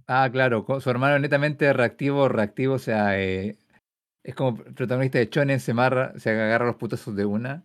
ah, 0.08 0.30
claro, 0.32 0.66
su 0.80 0.90
hermano 0.90 1.16
es 1.16 1.22
netamente 1.22 1.72
reactivo, 1.72 2.28
reactivo. 2.28 2.76
O 2.76 2.80
sea, 2.80 3.20
eh, 3.20 3.58
es 4.26 4.34
como 4.34 4.62
el 4.66 4.74
protagonista 4.74 5.20
de 5.20 5.30
Shonen 5.32 5.60
se 5.60 5.72
amarra, 5.72 6.14
se 6.18 6.32
agarra 6.32 6.66
los 6.66 6.76
putazos 6.76 7.16
de 7.16 7.26
una. 7.26 7.64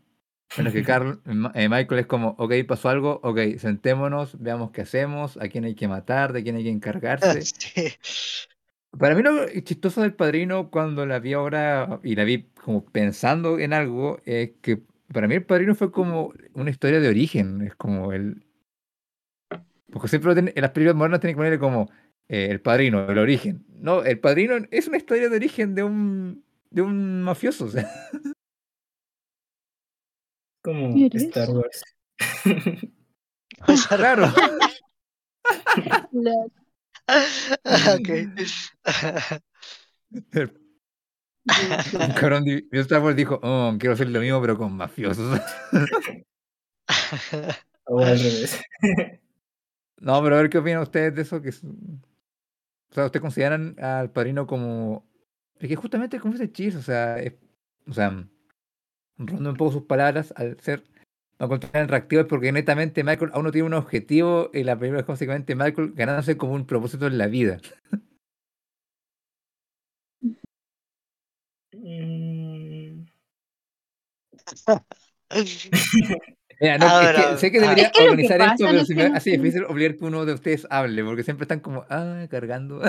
Menos 0.59 0.73
que 0.75 0.83
Carl, 0.85 1.21
eh, 1.55 1.69
Michael 1.69 2.01
es 2.01 2.07
como, 2.07 2.35
ok, 2.39 2.53
pasó 2.69 2.91
algo, 2.91 3.19
ok, 3.23 3.57
sentémonos, 3.59 4.39
veamos 4.41 4.71
qué 4.71 4.83
hacemos, 4.83 5.39
a 5.39 5.49
quién 5.49 5.65
hay 5.65 5.75
que 5.75 5.89
matar, 5.89 6.35
de 6.35 6.43
quién 6.43 6.57
hay 6.57 6.65
que 6.65 6.71
encargarse. 6.71 7.41
Sí. 7.53 7.89
Para 8.99 9.15
mí 9.15 9.23
lo 9.23 9.47
chistoso 9.61 10.03
del 10.03 10.15
Padrino 10.15 10.69
cuando 10.69 11.07
la 11.07 11.21
vi 11.21 11.33
ahora 11.33 12.01
y 12.03 12.17
la 12.17 12.25
vi 12.25 12.51
como 12.65 12.85
pensando 12.85 13.61
en 13.61 13.73
algo 13.73 14.21
es 14.25 14.51
que 14.63 14.83
para 15.13 15.29
mí 15.29 15.37
el 15.37 15.45
Padrino 15.45 15.77
fue 15.77 15.93
como 15.93 16.35
una 16.55 16.71
historia 16.71 16.99
de 16.99 17.09
origen, 17.09 17.63
es 17.63 17.77
como 17.77 18.13
el... 18.13 18.45
Porque 19.93 20.09
siempre 20.09 20.33
en 20.33 20.53
las 20.57 20.71
películas 20.73 20.97
modernas 20.97 21.21
tienen 21.21 21.37
que 21.37 21.39
ponerle 21.39 21.59
como 21.61 21.89
eh, 22.29 22.49
el 22.51 22.61
Padrino, 22.61 23.09
el 23.09 23.19
origen. 23.19 23.65
No, 23.79 24.03
el 24.03 24.19
Padrino 24.19 24.57
es 24.73 24.89
una 24.89 24.97
historia 24.97 25.29
de 25.29 25.37
origen 25.37 25.77
de 25.77 25.85
un 25.85 26.45
de 26.71 26.83
un 26.83 27.23
mafioso, 27.23 27.67
o 27.67 27.69
sea. 27.69 27.89
Como. 30.63 30.95
Star 31.15 31.51
Wars. 31.51 31.83
Claro. 33.89 34.27
La- 36.13 36.47
ok. 37.97 38.09
Un 41.95 42.13
cabrón 42.15 42.45
de 42.45 42.67
de 42.71 42.81
Star 42.81 43.03
Wars 43.03 43.17
dijo, 43.17 43.41
oh, 43.43 43.75
quiero 43.79 43.95
hacer 43.95 44.09
lo 44.09 44.21
mismo 44.21 44.41
pero 44.41 44.57
con 44.57 44.73
mafiosos. 44.77 45.41
O 47.87 48.01
al 48.01 48.19
revés. 48.19 48.61
No, 50.01 50.23
pero 50.23 50.37
a 50.37 50.41
ver 50.43 50.51
qué 50.51 50.59
opinan 50.59 50.83
ustedes 50.83 51.15
de 51.15 51.23
eso. 51.23 51.43
Que 51.43 51.51
es- 51.51 51.63
O 51.63 52.95
sea, 52.95 53.07
¿ustedes 53.07 53.21
consideran 53.23 53.77
al 53.83 54.11
padrino 54.11 54.47
como. 54.47 55.07
Es 55.61 55.69
que 55.69 55.77
justamente 55.77 56.19
como 56.21 56.35
ese 56.35 56.51
chiste, 56.53 56.79
o 56.79 56.83
sea, 56.83 57.19
es- 57.19 57.35
o 57.87 57.93
sea, 57.93 58.27
rondo 59.19 59.51
un 59.51 59.57
poco 59.57 59.73
sus 59.73 59.83
palabras, 59.85 60.33
al 60.37 60.59
ser. 60.61 60.85
No 61.39 61.49
consideran 61.49 61.89
reactivo 61.89 62.23
es 62.23 62.29
porque 62.29 62.53
netamente 62.53 63.05
Michael 63.05 63.31
aún 63.35 63.45
no 63.47 63.53
tiene 63.53 63.67
un 63.69 63.75
objetivo 63.75 64.51
y 64.55 64.65
la 64.65 64.79
película 64.79 65.01
es 65.03 65.07
básicamente 65.07 65.55
Michael 65.57 65.93
ganándose 65.95 66.37
como 66.37 66.55
un 66.55 66.67
propósito 66.67 67.07
en 67.07 67.19
la 67.19 67.29
vida. 67.29 67.59
Mira, 76.61 76.77
no, 76.79 77.01
es 77.01 77.17
que 77.17 77.39
sé 77.39 77.51
que 77.53 77.59
ah. 77.59 77.63
debería 77.63 77.85
Es 77.87 77.93
que 77.93 78.01
lo 78.01 78.05
que 78.05 78.11
organizar 78.11 78.41
esto, 78.43 78.65
pero 78.67 78.79
es 78.81 78.89
que 78.89 78.95
me 78.95 79.09
no 79.09 79.17
hace 79.17 79.31
tiene- 79.31 79.43
difícil 79.45 79.65
obligar 79.65 79.97
que 79.97 80.05
uno 80.05 80.27
de 80.27 80.35
ustedes 80.35 80.67
hable, 80.71 81.03
porque 81.05 81.23
siempre 81.23 81.45
están 81.45 81.61
como, 81.61 81.87
ah, 81.89 82.27
cargando. 82.31 82.81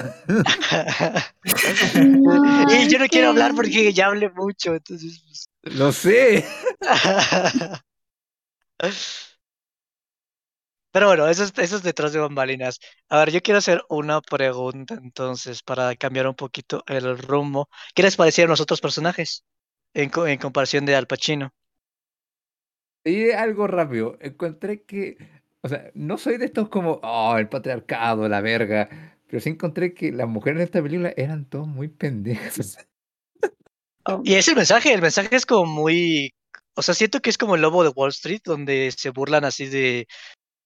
No, 1.96 2.72
y 2.74 2.88
yo 2.90 2.98
no 3.00 3.06
es 3.06 3.10
quiero 3.10 3.30
hablar 3.30 3.52
que- 3.52 3.56
porque 3.58 3.94
ya 3.94 4.08
hablé 4.08 4.30
mucho, 4.30 4.74
entonces. 4.76 5.22
pues. 5.62 5.76
Lo 5.78 5.92
sé. 5.92 6.46
Pero 10.92 11.08
bueno, 11.08 11.28
eso 11.30 11.44
es, 11.46 11.54
eso 11.58 11.78
es 11.78 11.84
detrás 11.84 12.12
de 12.12 12.20
bambalinas. 12.20 12.80
A 13.10 13.20
ver, 13.20 13.32
yo 13.32 13.42
quiero 13.42 13.60
hacer 13.60 13.82
una 13.90 14.20
pregunta 14.22 14.96
entonces 15.02 15.64
para 15.64 15.96
cambiar 15.96 16.28
un 16.28 16.36
poquito 16.36 16.84
el 16.88 17.18
rumbo. 17.18 17.70
¿Qué 17.96 18.04
les 18.04 18.18
parecieron 18.18 18.50
los 18.50 18.60
otros 18.62 18.82
personajes 18.82 19.46
en, 19.94 20.10
co- 20.10 20.28
en 20.28 20.38
comparación 20.40 20.86
de 20.86 20.96
Al 20.96 21.08
Pacino? 21.08 21.54
Y 23.04 23.32
algo 23.32 23.68
rápido. 23.68 24.18
Encontré 24.22 24.84
que, 24.84 25.18
o 25.62 25.70
sea, 25.70 25.92
no 25.94 26.18
soy 26.18 26.38
de 26.38 26.46
estos 26.46 26.70
como, 26.70 27.00
oh, 27.04 27.38
el 27.38 27.50
patriarcado, 27.50 28.28
la 28.30 28.42
verga. 28.42 28.90
Pero 29.28 29.42
sí 29.42 29.50
encontré 29.50 29.94
que 29.94 30.12
las 30.12 30.28
mujeres 30.28 30.60
de 30.60 30.66
esta 30.66 30.84
película 30.84 31.14
eran 31.16 31.46
todas 31.46 31.68
muy 31.68 31.88
pendejas. 31.88 32.78
Oh, 34.04 34.20
Y 34.24 34.34
es 34.34 34.48
el 34.48 34.56
mensaje, 34.56 34.92
el 34.94 35.02
mensaje 35.02 35.36
es 35.36 35.46
como 35.46 35.72
muy, 35.72 36.34
o 36.74 36.82
sea, 36.82 36.96
siento 36.96 37.22
que 37.22 37.30
es 37.30 37.38
como 37.38 37.54
el 37.54 37.62
lobo 37.62 37.84
de 37.84 37.90
Wall 37.90 38.10
Street, 38.10 38.42
donde 38.44 38.92
se 38.98 39.12
burlan 39.12 39.46
así 39.46 39.68
de, 39.68 40.08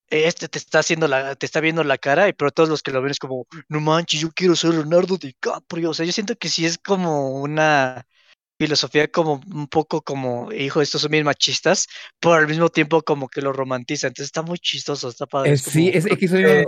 este 0.09 0.47
te 0.47 0.57
está 0.57 0.79
haciendo 0.79 1.07
la, 1.09 1.35
te 1.35 1.45
está 1.45 1.59
viendo 1.59 1.83
la 1.83 1.97
cara, 1.97 2.29
y 2.29 2.33
pero 2.33 2.51
todos 2.51 2.69
los 2.69 2.81
que 2.81 2.91
lo 2.91 3.01
ven 3.01 3.11
es 3.11 3.19
como, 3.19 3.45
no 3.67 3.81
manches, 3.81 4.21
yo 4.21 4.31
quiero 4.31 4.55
ser 4.55 4.71
Leonardo 4.71 5.17
DiCaprio, 5.17 5.89
o 5.89 5.93
sea, 5.93 6.05
yo 6.05 6.13
siento 6.13 6.37
que 6.37 6.47
sí 6.47 6.65
es 6.65 6.77
como 6.77 7.41
una 7.41 8.07
filosofía 8.57 9.07
como 9.09 9.41
un 9.53 9.67
poco 9.67 10.01
como, 10.01 10.51
hijo, 10.51 10.81
estos 10.81 11.01
son 11.01 11.11
bien 11.11 11.25
machistas, 11.25 11.87
pero 12.19 12.35
al 12.35 12.47
mismo 12.47 12.69
tiempo 12.69 13.01
como 13.01 13.27
que 13.27 13.41
lo 13.41 13.51
romantiza, 13.51 14.07
entonces 14.07 14.27
está 14.27 14.41
muy 14.41 14.57
chistoso, 14.59 15.09
está 15.09 15.25
padre. 15.25 15.51
Eh, 15.51 15.53
es 15.55 15.61
sí, 15.61 15.89
es, 15.93 16.05
es 16.05 16.17
que 16.17 16.25
eso 16.25 16.37
eh, 16.39 16.65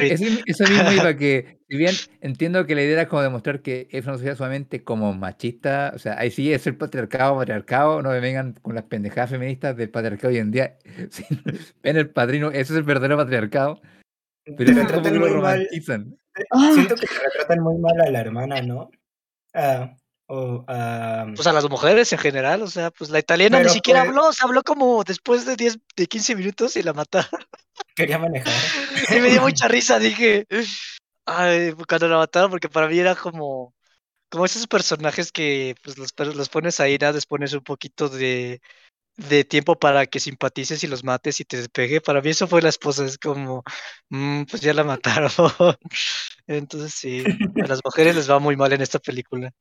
es- 0.00 0.20
eso 0.46 0.64
mismo 0.64 0.92
iba 0.92 1.16
que, 1.16 1.58
si 1.68 1.76
bien 1.76 1.94
entiendo 2.20 2.66
que 2.66 2.74
la 2.74 2.82
idea 2.82 2.92
era 2.92 3.08
como 3.08 3.22
demostrar 3.22 3.62
que 3.62 3.88
es 3.90 4.04
una 4.04 4.14
sociedad 4.14 4.36
solamente 4.36 4.84
como 4.84 5.12
machista, 5.14 5.92
o 5.94 5.98
sea, 5.98 6.18
ahí 6.18 6.30
sí 6.30 6.52
es 6.52 6.66
el 6.66 6.76
patriarcado, 6.76 7.36
patriarcado, 7.36 8.02
no 8.02 8.10
me 8.10 8.20
vengan 8.20 8.52
con 8.60 8.74
las 8.74 8.84
pendejadas 8.84 9.30
feministas 9.30 9.76
del 9.76 9.90
patriarcado 9.90 10.28
hoy 10.32 10.38
en 10.38 10.50
día. 10.50 10.78
Sí, 11.10 11.24
ven 11.82 11.96
el 11.96 12.10
padrino, 12.10 12.48
ese 12.50 12.60
es 12.60 12.70
el 12.72 12.82
verdadero 12.82 13.16
patriarcado, 13.16 13.80
pero 14.44 14.56
te 14.56 14.72
eso 14.72 14.80
es 14.80 14.86
como 14.92 15.02
retratan 15.04 15.12
que 15.12 15.18
lo 15.18 15.26
muy 15.34 15.42
mal. 15.42 15.68
Siento 16.74 16.94
que 16.96 17.06
te 17.06 17.14
retratan 17.14 17.60
muy 17.60 17.78
mal 17.78 18.00
a 18.00 18.10
la 18.10 18.20
hermana, 18.20 18.62
¿no? 18.62 18.90
Ah, 19.54 19.96
o 20.30 20.64
a. 20.68 21.26
Pues 21.34 21.46
a 21.46 21.52
las 21.52 21.68
mujeres 21.68 22.12
en 22.12 22.18
general, 22.18 22.62
o 22.62 22.68
sea, 22.68 22.90
pues 22.92 23.10
la 23.10 23.18
italiana 23.18 23.60
ni 23.60 23.68
siquiera 23.68 24.00
pues- 24.00 24.10
habló, 24.10 24.32
se 24.32 24.44
habló 24.44 24.62
como 24.62 25.02
después 25.02 25.44
de 25.44 25.56
10, 25.56 25.78
de 25.96 26.06
15 26.06 26.36
minutos 26.36 26.76
y 26.76 26.82
la 26.82 26.92
mataron. 26.92 27.28
quería 27.96 28.18
manejar. 28.18 28.52
Y 29.16 29.20
me 29.20 29.30
dio 29.30 29.42
mucha 29.42 29.66
risa, 29.68 29.98
dije, 29.98 30.46
ay, 31.26 31.72
cuando 31.88 32.08
la 32.08 32.18
mataron, 32.18 32.50
porque 32.50 32.68
para 32.68 32.86
mí 32.86 32.98
era 32.98 33.16
como, 33.16 33.74
como 34.30 34.44
esos 34.44 34.68
personajes 34.68 35.32
que 35.32 35.74
pues 35.82 35.98
los, 35.98 36.14
los 36.16 36.48
pones 36.48 36.78
ahí, 36.78 36.96
nada, 36.96 37.14
les 37.14 37.26
pones 37.26 37.52
un 37.52 37.64
poquito 37.64 38.08
de, 38.08 38.60
de 39.16 39.42
tiempo 39.44 39.76
para 39.76 40.06
que 40.06 40.20
simpatices 40.20 40.84
y 40.84 40.86
los 40.86 41.02
mates 41.02 41.40
y 41.40 41.44
te 41.44 41.56
despegue. 41.56 42.00
Para 42.00 42.20
mí 42.20 42.30
eso 42.30 42.46
fue 42.46 42.62
la 42.62 42.68
esposa, 42.68 43.04
es 43.04 43.18
como, 43.18 43.64
mm, 44.10 44.44
pues 44.44 44.62
ya 44.62 44.74
la 44.74 44.84
mataron. 44.84 45.30
Entonces 46.46 46.94
sí, 46.94 47.24
a 47.64 47.66
las 47.66 47.80
mujeres 47.84 48.14
les 48.14 48.30
va 48.30 48.38
muy 48.38 48.56
mal 48.56 48.72
en 48.72 48.82
esta 48.82 49.00
película. 49.00 49.52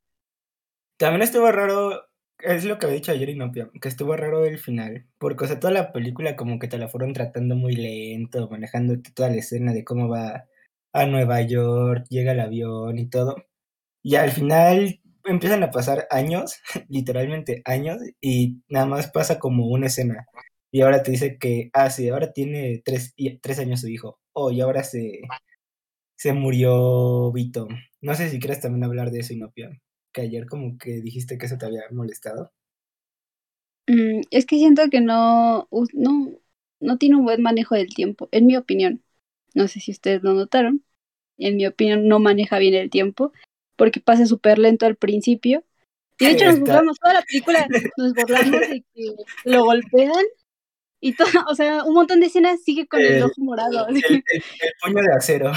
También 0.99 1.21
estuvo 1.21 1.49
raro, 1.49 2.09
es 2.39 2.65
lo 2.65 2.77
que 2.77 2.85
había 2.85 2.97
dicho 2.97 3.13
ayer 3.13 3.29
Inopia, 3.29 3.69
que 3.81 3.87
estuvo 3.87 4.17
raro 4.17 4.43
el 4.45 4.59
final, 4.59 5.07
porque 5.17 5.45
o 5.45 5.47
sea, 5.47 5.57
toda 5.59 5.71
la 5.71 5.93
película 5.93 6.35
como 6.35 6.59
que 6.59 6.67
te 6.67 6.77
la 6.77 6.89
fueron 6.89 7.13
tratando 7.13 7.55
muy 7.55 7.73
lento, 7.73 8.49
manejando 8.49 8.95
toda 9.15 9.29
la 9.29 9.37
escena 9.37 9.71
de 9.73 9.85
cómo 9.85 10.09
va 10.09 10.45
a 10.93 11.05
Nueva 11.05 11.41
York, 11.41 12.05
llega 12.09 12.33
el 12.33 12.41
avión 12.41 12.99
y 12.99 13.07
todo, 13.09 13.37
y 14.03 14.15
al 14.15 14.31
final 14.31 15.01
empiezan 15.25 15.63
a 15.63 15.71
pasar 15.71 16.07
años, 16.11 16.61
literalmente 16.89 17.61
años, 17.65 17.99
y 18.21 18.61
nada 18.69 18.85
más 18.87 19.09
pasa 19.11 19.39
como 19.39 19.67
una 19.67 19.87
escena, 19.87 20.27
y 20.71 20.81
ahora 20.81 21.03
te 21.03 21.11
dice 21.11 21.37
que, 21.39 21.69
ah, 21.73 21.89
sí, 21.91 22.09
ahora 22.09 22.33
tiene 22.33 22.81
tres, 22.85 23.15
tres 23.41 23.59
años 23.59 23.81
su 23.81 23.89
hijo, 23.89 24.19
oh, 24.33 24.51
y 24.51 24.61
ahora 24.61 24.83
se, 24.83 25.21
se 26.17 26.33
murió 26.33 27.31
Vito. 27.31 27.67
No 28.01 28.15
sé 28.15 28.29
si 28.29 28.39
quieres 28.39 28.61
también 28.61 28.83
hablar 28.83 29.11
de 29.11 29.19
eso, 29.21 29.33
Inopia. 29.33 29.71
Que 30.13 30.21
ayer 30.21 30.45
como 30.47 30.77
que 30.77 31.01
dijiste 31.01 31.37
que 31.37 31.45
eso 31.47 31.57
te 31.57 31.65
había 31.65 31.83
molestado. 31.91 32.51
Mm, 33.87 34.21
es 34.31 34.45
que 34.45 34.57
siento 34.57 34.89
que 34.89 35.01
no, 35.01 35.67
no, 35.93 36.31
no 36.79 36.97
tiene 36.97 37.15
un 37.17 37.23
buen 37.25 37.41
manejo 37.41 37.75
del 37.75 37.89
tiempo, 37.93 38.29
en 38.31 38.45
mi 38.45 38.55
opinión. 38.57 39.03
No 39.55 39.67
sé 39.67 39.79
si 39.79 39.91
ustedes 39.91 40.23
lo 40.23 40.33
notaron. 40.33 40.83
En 41.37 41.57
mi 41.57 41.67
opinión, 41.67 42.07
no 42.07 42.19
maneja 42.19 42.59
bien 42.59 42.75
el 42.75 42.89
tiempo 42.91 43.33
porque 43.77 44.01
pasa 44.01 44.25
súper 44.27 44.59
lento 44.59 44.85
al 44.85 44.97
principio. 44.97 45.65
Y 46.19 46.27
de 46.27 46.31
hecho 46.33 46.45
nos 46.45 46.59
burlamos, 46.59 46.99
toda 46.99 47.13
la 47.15 47.23
película 47.23 47.71
nos 47.97 48.13
burlamos 48.15 48.67
de 48.67 48.85
que 48.95 49.15
lo 49.45 49.63
golpean 49.65 50.13
y 51.01 51.13
todo, 51.15 51.29
o 51.49 51.55
sea, 51.55 51.83
un 51.85 51.93
montón 51.95 52.19
de 52.21 52.27
escenas 52.27 52.63
sigue 52.63 52.87
con 52.87 53.05
el 53.05 53.21
ojo 53.23 53.35
morado. 53.41 53.87
El, 53.89 53.95
el- 54.31 54.43
el 54.61 54.73
puño 54.81 55.03
de 55.03 55.13
acero. 55.15 55.51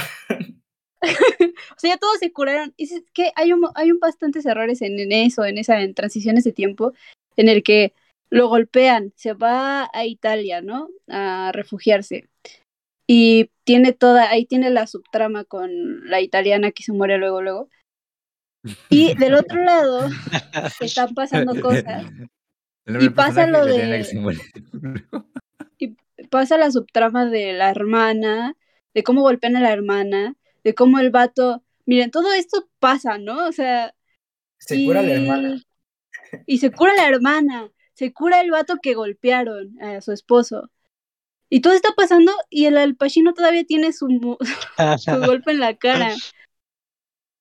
O 1.77 1.79
sea, 1.79 1.95
ya 1.95 1.99
todos 1.99 2.19
se 2.19 2.33
curaron. 2.33 2.73
Y 2.77 2.85
es 2.85 3.03
que 3.13 3.33
hay 3.35 3.53
un, 3.53 3.67
hay 3.75 3.91
un 3.91 3.99
bastantes 3.99 4.47
errores 4.47 4.83
en, 4.83 4.99
en 4.99 5.13
eso, 5.13 5.45
en 5.45 5.59
esa, 5.59 5.83
en 5.83 5.95
transiciones 5.95 6.45
de 6.45 6.53
tiempo, 6.53 6.93
en 7.37 7.49
el 7.49 7.63
que 7.63 7.93
lo 8.31 8.49
golpean, 8.49 9.13
se 9.17 9.35
va 9.35 9.91
a 9.93 10.07
Italia, 10.07 10.63
¿no? 10.63 10.89
A 11.09 11.51
refugiarse. 11.53 12.29
Y 13.07 13.51
tiene 13.65 13.93
toda, 13.93 14.31
ahí 14.31 14.47
tiene 14.47 14.71
la 14.71 14.87
subtrama 14.87 15.45
con 15.45 16.09
la 16.09 16.21
italiana 16.21 16.71
que 16.71 16.83
se 16.83 16.93
muere 16.93 17.19
luego, 17.19 17.43
luego. 17.43 17.69
Y 18.89 19.15
del 19.17 19.35
otro 19.35 19.61
lado 19.65 20.09
están 20.81 21.15
pasando 21.15 21.61
cosas. 21.61 22.07
Del 22.87 23.13
pasa 23.13 23.47
lo 23.47 23.69
y 23.69 23.79
de- 23.79 24.09
muere. 24.15 24.41
Pasa 26.31 26.57
la 26.57 26.71
subtrama 26.71 27.27
de 27.27 27.53
la 27.53 27.71
hermana, 27.71 28.57
de 28.95 29.03
cómo 29.03 29.23
golpean 29.23 29.57
a 29.57 29.61
la 29.61 29.73
hermana, 29.73 30.37
de 30.65 30.75
cómo 30.75 30.99
el 31.01 31.11
vato. 31.11 31.63
Miren, 31.87 32.11
todo 32.11 32.33
esto 32.33 32.69
pasa, 32.81 33.19
¿no? 33.19 33.47
O 33.49 33.53
sea, 33.53 33.95
Se 34.59 34.83
cura 34.85 35.03
la 35.03 35.13
hermana. 35.13 35.63
Y 36.47 36.59
se 36.59 36.73
cura 36.73 36.95
la 36.95 37.09
hermana, 37.09 37.71
se 37.95 38.13
cura 38.13 38.41
el 38.41 38.51
vato 38.51 38.77
que 38.83 38.95
golpearon 38.95 39.81
a 39.83 40.01
su 40.01 40.13
esposo. 40.13 40.71
Y 41.51 41.63
todo 41.63 41.75
está 41.75 41.93
pasando 41.97 42.33
y 42.51 42.67
el 42.67 42.79
Al 42.79 42.97
Pacino 42.97 43.35
todavía 43.35 43.65
tiene 43.65 43.93
su, 43.95 44.09
su 44.99 45.21
golpe 45.23 45.53
en 45.53 45.61
la 45.61 45.77
cara. 45.77 46.23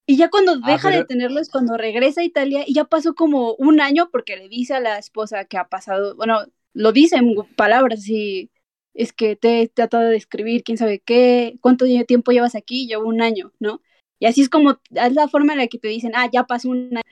Y 0.05 0.17
ya 0.17 0.30
cuando 0.30 0.57
Ah, 0.63 0.72
deja 0.72 0.89
de 0.91 1.03
tenerlo 1.05 1.39
es 1.39 1.49
cuando 1.49 1.78
regresa 1.78 2.22
a 2.22 2.24
Italia 2.26 2.63
y 2.67 2.74
ya 2.74 2.86
pasó 2.86 3.13
como 3.15 3.53
un 3.55 3.80
año 3.82 4.09
porque 4.11 4.36
le 4.36 4.49
dice 4.49 4.74
a 4.74 4.80
la 4.80 4.97
esposa 4.97 5.45
que 5.45 5.57
ha 5.57 5.69
pasado, 5.69 6.15
bueno, 6.15 6.39
lo 6.74 6.91
dice 6.91 7.15
en 7.17 7.36
palabras 7.55 7.99
así, 7.99 8.50
es 8.93 9.13
que 9.13 9.35
te 9.35 9.61
he 9.61 9.67
tratado 9.67 10.09
de 10.09 10.17
escribir, 10.17 10.63
quién 10.63 10.77
sabe 10.77 10.99
qué, 10.99 11.57
cuánto 11.61 11.85
tiempo 12.07 12.31
llevas 12.31 12.55
aquí, 12.55 12.87
llevo 12.87 13.07
un 13.07 13.21
año, 13.21 13.53
¿no? 13.59 13.81
Y 14.19 14.27
así 14.27 14.41
es 14.41 14.49
como, 14.49 14.79
es 14.91 15.13
la 15.13 15.27
forma 15.27 15.53
en 15.53 15.59
la 15.59 15.67
que 15.67 15.79
te 15.79 15.87
dicen, 15.87 16.13
ah, 16.15 16.29
ya 16.31 16.45
pasó 16.45 16.69
un 16.69 16.89
año, 16.97 17.03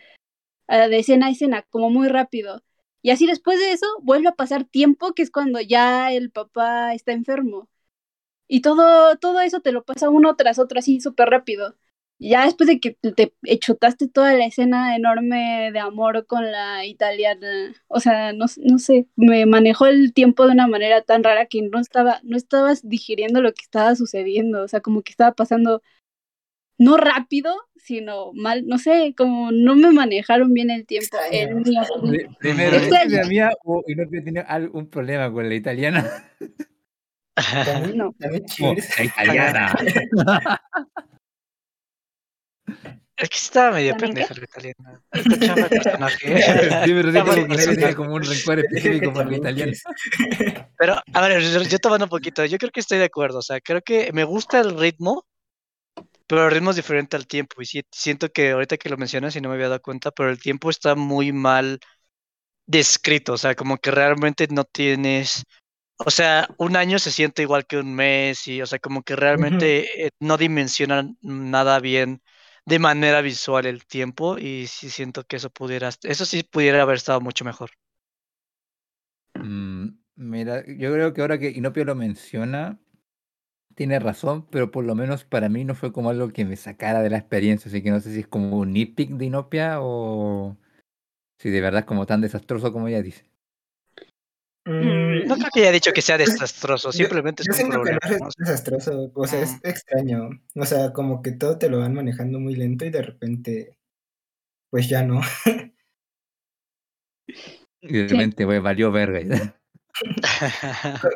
ah, 0.67 0.88
de 0.88 0.99
escena 0.99 1.27
a 1.27 1.32
escena, 1.32 1.63
como 1.69 1.89
muy 1.89 2.07
rápido. 2.07 2.63
Y 3.01 3.11
así 3.11 3.25
después 3.27 3.59
de 3.59 3.71
eso 3.71 3.88
vuelve 4.01 4.30
a 4.30 4.36
pasar 4.36 4.65
tiempo, 4.65 5.13
que 5.13 5.23
es 5.23 5.32
cuando 5.32 5.61
ya 5.61 6.11
el 6.13 6.32
papá 6.32 6.93
está 6.93 7.13
enfermo. 7.13 7.69
Y 8.47 8.61
todo, 8.61 9.17
todo 9.17 9.41
eso 9.41 9.61
te 9.61 9.71
lo 9.71 9.84
pasa 9.86 10.09
uno 10.09 10.36
tras 10.36 10.59
otro 10.59 10.80
así 10.80 10.99
súper 11.01 11.30
rápido. 11.30 11.75
Ya 12.22 12.43
después 12.45 12.67
de 12.67 12.82
que 12.82 12.91
te 13.15 13.32
chutaste 13.59 14.09
toda 14.09 14.34
la 14.34 14.45
escena 14.45 14.93
enorme 14.97 15.72
de 15.72 15.80
amor 15.80 16.26
con 16.28 16.51
la 16.51 16.86
italiana, 16.86 17.74
o 17.88 18.01
sea, 18.01 18.34
no, 18.34 18.45
no 18.57 18.78
sé, 18.78 19.07
me 19.15 19.45
manejó 19.45 19.86
el 19.88 20.13
tiempo 20.13 20.45
de 20.45 20.51
una 20.51 20.67
manera 20.67 21.01
tan 21.01 21.24
rara 21.24 21.45
que 21.45 21.61
no 21.61 21.80
estaba, 21.80 22.20
no 22.24 22.36
estabas 22.36 22.88
digiriendo 22.88 23.41
lo 23.41 23.53
que 23.53 23.61
estaba 23.63 23.95
sucediendo, 23.95 24.63
o 24.63 24.67
sea, 24.67 24.82
como 24.82 25.01
que 25.01 25.11
estaba 25.11 25.32
pasando 25.32 25.82
no 26.78 26.97
rápido, 26.97 27.55
sino 27.78 28.34
mal, 28.34 28.65
no 28.67 28.78
sé, 28.80 29.13
como 29.17 29.51
no 29.51 29.76
me 29.76 29.91
manejaron 29.91 30.53
bien 30.53 30.72
el 30.72 30.86
tiempo. 30.86 31.17
En 31.32 31.63
Primero, 32.39 32.76
Extraño. 32.78 33.22
¿es 33.22 33.28
mía 33.30 33.51
o 33.63 33.82
Inopia 33.88 34.24
tiene 34.24 34.39
algún 34.41 34.89
problema 34.89 35.32
con 35.32 35.47
la 35.47 35.55
italiana? 35.55 36.05
También, 37.65 37.97
No. 37.97 38.13
también 38.20 38.43
la 38.97 39.03
italiana. 39.05 39.76
Es 43.20 43.30
que 43.30 43.36
estaba 43.38 43.72
medio 43.72 43.97
pendeja 43.97 44.34
la 44.34 44.43
italiana. 44.45 45.01
Está 45.11 45.39
chafa 45.39 45.61
el 45.63 45.70
personaje. 45.70 46.28
Sí, 46.86 46.93
pero 46.93 47.11
siento 47.11 47.36
que 47.36 47.76
tiene 47.76 47.95
como 47.95 48.13
un 48.15 48.24
rencor 48.24 48.59
específico 48.59 49.11
por 49.13 49.30
la 49.30 49.38
italiana. 49.38 49.74
Pero, 50.78 51.01
a 51.13 51.22
ver, 51.22 51.41
yo, 51.41 51.80
tomando 51.80 52.05
un 52.05 52.09
poquito, 52.09 52.45
yo 52.45 52.57
creo 52.57 52.72
que 52.72 52.80
estoy 52.80 52.97
de 52.97 53.05
acuerdo. 53.05 53.39
O 53.39 53.41
sea, 53.41 53.59
creo 53.59 53.82
que 53.82 54.13
me 54.13 54.24
gusta 54.24 54.61
el 54.61 54.80
ritmo, 54.80 55.26
pero 56.28 56.45
el 56.45 56.51
ritmo 56.51 56.70
es 56.70 56.78
diferente 56.78 57.17
al 57.17 57.28
tiempo. 57.28 57.61
Y 57.61 57.65
sí- 57.65 57.84
siento 57.91 58.30
que 58.30 58.51
ahorita 58.51 58.78
que 58.78 58.88
lo 58.89 58.95
mencionas 58.95 59.36
y 59.36 59.41
no 59.41 59.49
me 59.49 59.55
había 59.55 59.67
dado 59.67 59.82
cuenta, 59.82 60.11
pero 60.11 60.30
el 60.30 60.39
tiempo 60.39 60.70
está 60.70 60.95
muy 60.95 61.34
mal 61.34 61.80
descrito. 62.67 63.34
O 63.34 63.38
sea, 63.38 63.53
como 63.53 63.80
que 63.80 63.91
realmente 63.91 64.47
no 64.49 64.63
tienes. 64.63 65.43
O 65.97 66.11
sea, 66.11 66.47
un 66.57 66.78
año 66.78 66.99
se 66.99 67.11
siente 67.11 67.41
igual 67.41 67.65
que 67.65 67.76
un 67.78 67.93
mes, 67.93 68.47
y, 68.47 68.61
o 68.61 68.65
sea, 68.65 68.80
como 68.80 69.03
que 69.03 69.17
realmente 69.17 70.05
eh, 70.05 70.11
no 70.22 70.38
dimensionan 70.38 71.17
nada 71.22 71.82
bien 71.82 72.22
de 72.70 72.80
manera 72.80 73.22
visual 73.22 73.65
el 73.65 73.86
tiempo. 73.86 74.38
Y 74.38 74.67
sí 74.67 74.89
siento 74.89 75.26
que 75.26 75.38
eso 75.38 75.49
pudiera, 75.49 75.89
eso 76.03 76.26
sí 76.26 76.43
pudiera 76.43 76.82
haber 76.84 76.97
estado 76.97 77.22
mucho 77.22 77.45
mejor. 77.45 77.72
Mm, 79.36 79.89
Mira, 80.15 80.65
yo 80.67 80.91
creo 80.93 81.13
que 81.13 81.22
ahora 81.22 81.39
que 81.39 81.49
Inopia 81.49 81.86
lo 81.86 81.95
menciona, 81.95 82.78
tiene 83.76 83.99
razón, 83.99 84.47
pero 84.51 84.72
por 84.72 84.86
lo 84.86 84.95
menos 84.95 85.26
para 85.26 85.49
mí 85.49 85.65
no 85.65 85.76
fue 85.76 85.93
como 85.93 86.09
algo 86.11 86.30
que 86.30 86.45
me 86.45 86.57
sacara 86.57 87.01
de 87.01 87.09
la 87.09 87.17
experiencia, 87.17 87.70
así 87.70 87.82
que 87.84 87.91
no 87.91 87.99
sé 88.01 88.13
si 88.13 88.22
es 88.22 88.28
como 88.28 88.57
un 88.59 88.74
nitpick 88.74 89.11
de 89.11 89.26
Inopia 89.26 89.78
o 89.82 90.57
si 91.39 91.49
de 91.51 91.61
verdad 91.61 91.82
es 91.82 91.86
como 91.88 92.05
tan 92.07 92.22
desastroso 92.22 92.74
como 92.74 92.88
ella 92.89 93.01
dice. 93.03 93.30
Mm, 94.66 95.28
No 95.28 95.36
creo 95.36 95.49
que 95.53 95.62
haya 95.62 95.72
dicho 95.72 95.91
que 95.93 96.01
sea 96.01 96.18
desastroso, 96.18 96.89
Yo- 96.89 96.97
simplemente 96.97 97.43
Yo 97.45 97.51
es 97.51 97.60
un 97.60 97.72
siento 97.72 97.84
que 97.84 97.91
problema. 97.97 98.20
no 98.20 98.28
es 98.30 98.36
desastroso, 98.38 99.12
o 99.14 99.28
sea, 99.28 99.41
es 99.41 99.53
Mm. 99.53 99.60
extraño. 99.64 100.30
O 100.55 100.66
sea, 100.66 100.93
como 100.93 101.22
que 101.22 101.32
todo 101.32 101.57
te 101.57 101.70
lo 101.70 101.80
van 101.80 101.93
manejando 101.93 102.39
muy 102.39 102.55
lento 102.55 102.86
y 102.86 102.89
de 102.91 103.01
repente, 103.01 103.78
pues 104.70 104.88
ya 104.89 105.03
no. 105.03 105.22
Y 107.82 107.93
de 107.93 108.07
repente, 108.10 108.45
pues, 108.45 108.62
valió 108.62 108.91
verga. 108.91 109.22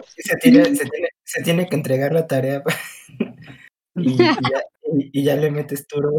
Se 0.07 0.35
tiene, 0.37 0.63
se 0.75 0.85
tiene, 0.89 1.07
se 1.23 1.41
tiene 1.43 1.67
que 1.67 1.75
entregar 1.75 2.13
la 2.13 2.25
tarea 2.27 2.63
y, 3.95 4.13
y 4.13 4.17
ya, 4.17 4.63
y- 4.93 5.09
y 5.19 5.23
ya 5.23 5.35
le 5.35 5.51
metes 5.51 5.85
turbo. 5.87 6.17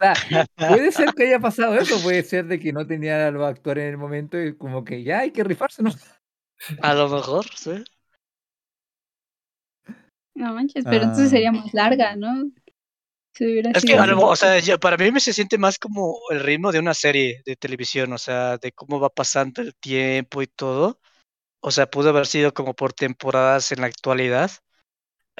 O 0.00 0.04
sea, 0.04 0.46
puede 0.56 0.92
ser 0.92 1.12
que 1.14 1.24
haya 1.24 1.40
pasado 1.40 1.74
eso, 1.74 2.00
puede 2.02 2.22
ser 2.22 2.46
de 2.46 2.60
que 2.60 2.72
no 2.72 2.86
tenía 2.86 3.26
a 3.26 3.30
los 3.30 3.44
actores 3.48 3.82
en 3.82 3.90
el 3.90 3.98
momento 3.98 4.40
y 4.40 4.56
como 4.56 4.84
que 4.84 5.02
ya 5.02 5.20
hay 5.20 5.32
que 5.32 5.42
rifarse, 5.42 5.82
¿no? 5.82 5.90
A 6.82 6.94
lo 6.94 7.08
mejor, 7.08 7.46
sí. 7.54 7.82
No 10.34 10.54
manches, 10.54 10.84
pero 10.84 11.02
entonces 11.04 11.26
Ah. 11.26 11.30
sería 11.30 11.52
más 11.52 11.74
larga, 11.74 12.14
¿no? 12.14 12.50
Si 13.34 13.44
hubiera 13.44 13.70
Es 13.70 13.84
que, 13.84 13.92
sido 13.92 14.20
o 14.20 14.36
sea, 14.36 14.58
yo- 14.60 14.78
para 14.78 14.96
mí 14.96 15.10
me 15.10 15.20
se 15.20 15.32
siente 15.32 15.58
más 15.58 15.78
como 15.78 16.18
el 16.30 16.40
ritmo 16.40 16.72
de 16.72 16.78
una 16.78 16.94
serie 16.94 17.42
de 17.44 17.56
televisión, 17.56 18.12
o 18.12 18.18
sea, 18.18 18.56
de 18.58 18.72
cómo 18.72 19.00
va 19.00 19.10
pasando 19.10 19.62
el 19.62 19.74
tiempo 19.74 20.42
y 20.42 20.46
todo. 20.46 21.00
O 21.60 21.70
sea, 21.72 21.90
pudo 21.90 22.10
haber 22.10 22.26
sido 22.26 22.54
como 22.54 22.74
por 22.74 22.92
temporadas 22.92 23.72
en 23.72 23.80
la 23.80 23.88
actualidad. 23.88 24.50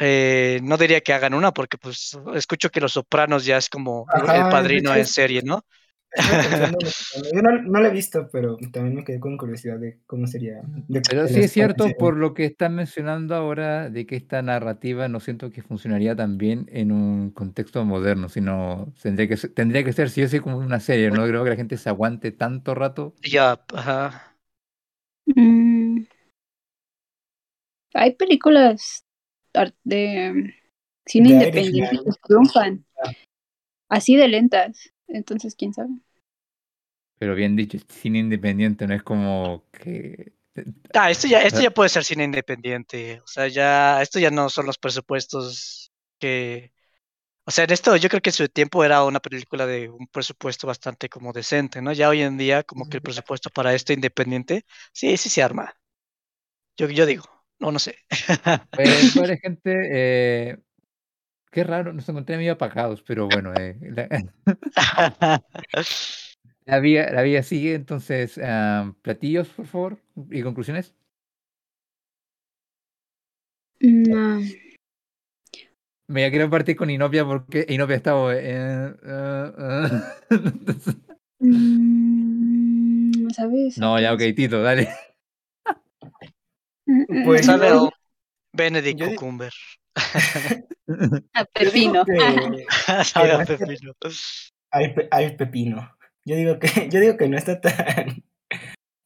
Eh, 0.00 0.60
no 0.62 0.76
diría 0.76 1.00
que 1.00 1.12
hagan 1.12 1.34
una, 1.34 1.52
porque 1.52 1.76
pues 1.78 2.16
escucho 2.34 2.70
que 2.70 2.80
Los 2.80 2.92
Sopranos 2.92 3.44
ya 3.44 3.56
es 3.58 3.68
como 3.68 4.10
el 4.32 4.46
Ajá, 4.46 4.48
padrino 4.48 4.94
en 4.94 5.06
serie, 5.06 5.42
¿no? 5.42 5.64
Yo 7.34 7.42
no, 7.42 7.62
no 7.62 7.80
la 7.80 7.88
he 7.88 7.90
visto, 7.92 8.28
pero 8.32 8.56
también 8.72 8.94
me 8.96 9.04
quedé 9.04 9.20
con 9.20 9.36
curiosidad 9.36 9.78
de 9.78 10.00
cómo 10.06 10.26
sería. 10.26 10.62
de- 10.88 11.02
Pero 11.02 11.28
sí 11.28 11.42
es 11.42 11.52
cierto, 11.52 11.96
por 11.96 12.16
lo 12.16 12.34
que 12.34 12.44
están 12.44 12.74
mencionando 12.74 13.34
ahora, 13.34 13.90
de 13.90 14.06
que 14.06 14.16
esta 14.16 14.42
narrativa 14.42 15.08
no 15.08 15.20
siento 15.20 15.50
que 15.50 15.62
funcionaría 15.62 16.16
tan 16.16 16.38
bien 16.38 16.66
en 16.72 16.92
un 16.92 17.30
contexto 17.30 17.84
moderno, 17.84 18.28
sino 18.28 18.92
tendría 19.02 19.28
que 19.28 19.36
ser, 19.36 19.52
tendría 19.54 19.84
que 19.84 19.92
ser 19.92 20.10
sí 20.10 20.22
o 20.22 20.28
sí 20.28 20.40
como 20.40 20.58
una 20.58 20.80
serie. 20.80 21.10
No 21.10 21.26
creo 21.26 21.44
que 21.44 21.50
la 21.50 21.56
gente 21.56 21.76
se 21.76 21.88
aguante 21.88 22.32
tanto 22.32 22.74
rato. 22.74 23.14
Ya, 23.22 23.64
ajá. 23.74 24.34
Mm. 25.36 26.04
Hay 27.94 28.14
películas 28.16 29.04
de 29.84 30.54
cine 31.06 31.28
De 31.28 31.34
independiente 31.34 31.78
Irishman. 31.94 32.04
que 32.04 32.20
triunfan 32.26 32.84
Ah. 33.02 33.12
así 33.88 34.16
de 34.16 34.28
lentas. 34.28 34.92
Entonces, 35.06 35.54
quién 35.54 35.72
sabe. 35.72 35.90
Pero 37.18 37.34
bien 37.34 37.56
dicho, 37.56 37.78
cine 37.88 38.18
independiente 38.18 38.86
no 38.86 38.94
es 38.94 39.02
como 39.02 39.64
que... 39.72 40.32
Ah, 40.94 41.10
esto 41.10 41.28
ya, 41.28 41.42
esto 41.42 41.60
ya 41.60 41.70
puede 41.70 41.88
ser 41.88 42.04
cine 42.04 42.24
independiente. 42.24 43.20
O 43.20 43.26
sea, 43.26 43.46
ya, 43.48 44.02
esto 44.02 44.18
ya 44.18 44.30
no 44.30 44.50
son 44.50 44.66
los 44.66 44.76
presupuestos 44.78 45.92
que. 46.18 46.72
O 47.44 47.50
sea, 47.50 47.64
en 47.64 47.72
esto 47.72 47.96
yo 47.96 48.08
creo 48.08 48.20
que 48.20 48.30
en 48.30 48.34
su 48.34 48.48
tiempo 48.48 48.84
era 48.84 49.04
una 49.04 49.20
película 49.20 49.66
de 49.66 49.88
un 49.88 50.08
presupuesto 50.08 50.66
bastante 50.66 51.08
como 51.08 51.32
decente, 51.32 51.80
¿no? 51.80 51.92
Ya 51.92 52.08
hoy 52.08 52.22
en 52.22 52.36
día, 52.36 52.64
como 52.64 52.88
que 52.88 52.96
el 52.98 53.02
presupuesto 53.02 53.50
para 53.50 53.72
esto 53.72 53.92
independiente, 53.92 54.64
sí, 54.92 55.16
sí 55.16 55.28
se 55.28 55.42
arma. 55.42 55.74
Yo, 56.76 56.88
yo 56.88 57.06
digo, 57.06 57.24
no, 57.60 57.72
no 57.72 57.78
sé. 57.78 57.96
Pues, 58.70 59.12
pobre 59.16 59.38
gente, 59.38 59.72
eh, 59.90 60.58
Qué 61.50 61.64
raro, 61.64 61.92
nos 61.92 62.08
encontré 62.08 62.36
medio 62.36 62.52
apagados, 62.52 63.02
pero 63.02 63.26
bueno, 63.26 63.54
eh, 63.54 63.76
la, 63.80 64.06
la 66.66 66.78
vida, 66.80 67.10
la 67.10 67.22
vida 67.22 67.42
sigue, 67.42 67.74
entonces, 67.74 68.38
ah, 68.42 68.92
platillos, 69.02 69.48
por 69.48 69.66
favor, 69.66 69.98
y 70.30 70.42
conclusiones. 70.42 70.94
No. 73.80 74.40
Me 76.10 76.30
quiero 76.30 76.50
partir 76.50 76.76
con 76.76 76.90
Inopia 76.90 77.24
porque 77.24 77.64
Inopia 77.68 77.96
estaba. 77.96 78.34
Eh. 78.34 78.94
Entonces- 80.30 80.96
Mm, 81.40 83.30
¿Sabes? 83.30 83.78
no, 83.78 84.00
ya, 84.00 84.12
ok, 84.12 84.20
Tito, 84.34 84.60
dale. 84.60 84.88
Pues- 87.24 87.46
Sabe 87.46 87.68
a 87.68 87.90
Benedict 88.52 88.98
Yo 88.98 89.08
Cucumber. 89.10 89.52
A 91.34 91.44
pepino. 91.44 92.04
Sabe 93.04 93.32
a 93.32 93.44
pepino. 93.44 93.92
pe- 94.94 95.08
hay 95.10 95.36
pepino. 95.36 95.98
Yo 96.24 96.36
digo 96.36 96.58
que, 96.58 96.68
yo 96.90 97.00
digo 97.00 97.16
que 97.16 97.28
no 97.28 97.36
está 97.36 97.60
tan, 97.60 98.22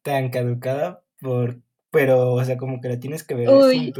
tan 0.03 0.31
caducada, 0.31 1.03
por, 1.21 1.61
pero, 1.91 2.33
o 2.35 2.45
sea, 2.45 2.57
como 2.57 2.81
que 2.81 2.89
la 2.89 3.01
tienes 3.01 3.25
que 3.25 3.35
ver 3.35 3.49
Uy. 3.49 3.93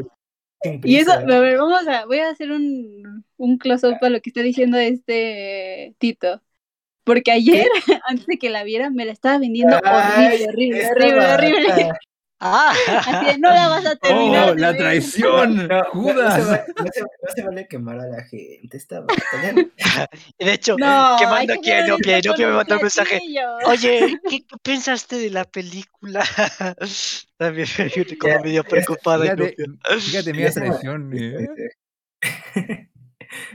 sin, 0.63 0.81
Y 0.85 0.97
eso, 0.97 1.13
a 1.13 1.25
ver, 1.25 1.59
vamos 1.59 1.87
a, 1.89 2.07
voy 2.07 2.19
a 2.19 2.31
hacer 2.31 2.51
un, 2.51 3.25
un 3.37 3.59
close-up 3.59 3.99
a 4.01 4.09
lo 4.09 4.21
que 4.21 4.31
está 4.31 4.43
diciendo 4.43 4.79
este 4.79 5.95
Tito. 5.99 6.41
Porque 7.05 7.33
ayer, 7.33 7.67
antes 8.09 8.27
de 8.27 8.39
que 8.39 8.49
la 8.49 8.63
viera, 8.63 8.91
me 8.91 9.05
la 9.05 9.13
estaba 9.13 9.39
vendiendo 9.39 9.77
Ay, 9.83 10.45
horrible, 10.45 10.89
horrible, 10.89 11.27
horrible, 11.27 11.35
horrible. 11.35 11.93
Ah, 12.45 12.75
Así 13.07 13.27
de, 13.27 13.39
no 13.39 13.51
la 13.51 13.69
vas 13.69 13.87
a 13.87 13.95
terminar. 13.97 14.51
¡Oh, 14.51 14.55
la 14.57 14.69
ver". 14.73 14.79
traición! 14.79 15.69
No, 15.69 15.69
no, 15.69 15.79
no 15.79 15.85
se 15.85 15.91
¡Judas! 15.91 16.39
no 16.77 16.87
se, 16.93 17.01
no 17.03 17.07
se 17.37 17.43
vale 17.45 17.69
quemar 17.69 18.01
a 18.01 18.07
la 18.07 18.25
gente. 18.25 18.61
Y 20.39 20.45
de 20.45 20.53
hecho, 20.53 20.77
No, 20.77 21.17
que 21.19 21.25
que 21.47 21.53
aquí 21.53 21.71
a 21.71 21.87
Inopia. 21.87 22.17
esto 22.17 22.29
Inopia 22.31 22.47
me 22.49 22.53
mandó 22.55 22.75
un 22.75 22.81
mensaje. 22.83 23.21
Oye, 23.67 24.21
¿qué, 24.29 24.41
qué 24.45 24.57
pensaste 24.63 25.17
de 25.17 25.31
la 25.31 25.45
película? 25.45 26.25
También 27.37 27.69
como 28.19 28.33
Ya, 28.35 28.41
medio 28.41 28.65
preocupada 28.65 29.23
Fíjate, 29.25 29.55
fíjate, 30.01 30.33
mira 30.33 30.51
traición. 30.51 31.13
eh. 31.15 31.49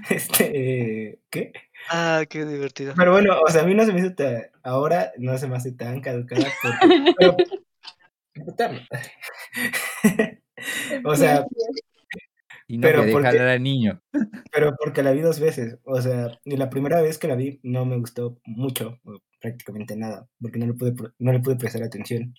Este, 0.10 1.20
¿qué? 1.30 1.52
Ah, 1.90 2.24
qué 2.30 2.46
divertido. 2.46 2.94
Pero 2.98 3.12
bueno, 3.12 3.38
o 3.46 3.50
sea, 3.50 3.62
a 3.62 3.66
mí 3.66 3.74
no 3.76 3.86
se 3.86 3.94
me 3.94 4.00
hizo 4.00 4.14
tan, 4.16 4.44
ahora 4.64 5.12
no 5.18 5.38
se 5.38 5.48
me 5.48 5.56
hace 5.58 5.72
tan 5.72 6.02
caducada 6.02 6.48
porque, 6.62 7.14
pero. 7.18 7.38
o 11.06 11.16
sea, 11.16 11.46
Y 12.68 12.78
no 12.78 12.82
Pero 12.88 13.02
deja 13.04 13.14
porque- 13.14 13.40
al 13.40 13.64
niño. 13.64 14.02
pero 14.52 14.76
porque 14.78 15.04
la 15.04 15.12
vi 15.12 15.22
dos 15.22 15.40
veces, 15.40 15.78
o 15.84 16.02
sea, 16.02 16.40
y 16.44 16.58
la 16.58 16.70
primera 16.70 17.02
vez 17.02 17.18
que 17.18 17.28
la 17.28 17.36
vi 17.36 17.60
no 17.64 17.86
me 17.86 17.98
gustó 17.98 18.40
mucho, 18.46 19.00
o 19.06 19.20
prácticamente 19.40 19.96
nada, 19.96 20.28
porque 20.42 20.60
no 20.60 20.66
le 20.68 20.74
pude, 20.74 20.94
no 21.20 21.32
le 21.32 21.40
pude 21.40 21.56
prestar 21.56 21.84
atención. 21.84 22.34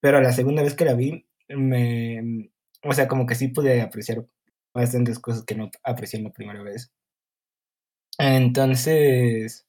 Pero 0.00 0.20
la 0.20 0.32
segunda 0.32 0.62
vez 0.62 0.74
que 0.74 0.84
la 0.84 0.94
vi, 0.94 1.26
me, 1.48 2.50
o 2.82 2.92
sea, 2.92 3.06
como 3.06 3.26
que 3.26 3.34
sí 3.36 3.48
pude 3.48 3.80
apreciar 3.82 4.24
bastantes 4.74 5.18
cosas 5.18 5.44
que 5.44 5.54
no 5.54 5.70
aprecié 5.84 6.18
en 6.18 6.24
la 6.24 6.32
primera 6.32 6.62
vez. 6.62 6.90
Entonces, 8.18 9.66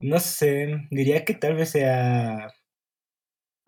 no 0.00 0.20
sé, 0.20 0.86
diría 0.90 1.24
que 1.24 1.34
tal 1.34 1.54
vez 1.56 1.70
sea 1.70 2.52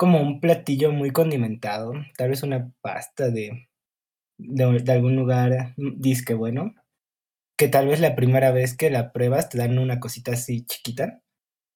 como 0.00 0.18
un 0.18 0.40
platillo 0.40 0.92
muy 0.92 1.10
condimentado, 1.10 1.92
tal 2.16 2.30
vez 2.30 2.42
una 2.42 2.72
pasta 2.80 3.28
de, 3.28 3.68
de, 4.38 4.92
algún 4.92 5.14
lugar 5.14 5.74
mm, 5.76 6.00
disque 6.00 6.32
bueno, 6.32 6.74
que 7.58 7.68
tal 7.68 7.88
vez 7.88 8.00
la 8.00 8.16
primera 8.16 8.50
vez 8.50 8.74
que 8.74 8.88
la 8.88 9.12
pruebas 9.12 9.50
te 9.50 9.58
dan 9.58 9.78
una 9.78 10.00
cosita 10.00 10.32
así 10.32 10.64
chiquita 10.64 11.20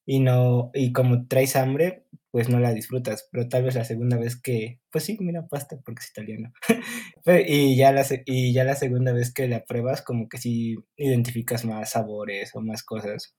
y 0.07 0.20
no, 0.20 0.70
y 0.72 0.95
como 0.95 1.27
traes 1.27 1.55
hambre, 1.55 2.07
pues 2.31 2.49
no 2.49 2.61
la 2.61 2.72
disfrutas, 2.72 3.29
pero 3.31 3.47
tal 3.47 3.64
vez 3.64 3.75
la 3.75 3.85
segunda 3.85 4.16
vez 4.16 4.41
que, 4.41 4.81
pues 4.91 5.05
sí, 5.05 5.18
mira 5.20 5.47
pasta 5.47 5.77
porque 5.85 6.01
es 6.01 6.09
italiano. 6.09 6.51
Y, 7.47 7.77
ya 7.77 7.93
la, 7.93 8.07
y 8.25 8.55
ya 8.55 8.64
la 8.64 8.77
segunda 8.77 9.12
vez 9.12 9.35
que 9.35 9.49
la 9.49 9.66
pruebas, 9.66 10.01
como 10.01 10.31
que 10.31 10.39
sí 10.39 10.77
identificas 10.97 11.66
más 11.66 11.91
sabores 11.91 12.53
o 12.55 12.62
más 12.62 12.83
cosas. 12.85 13.37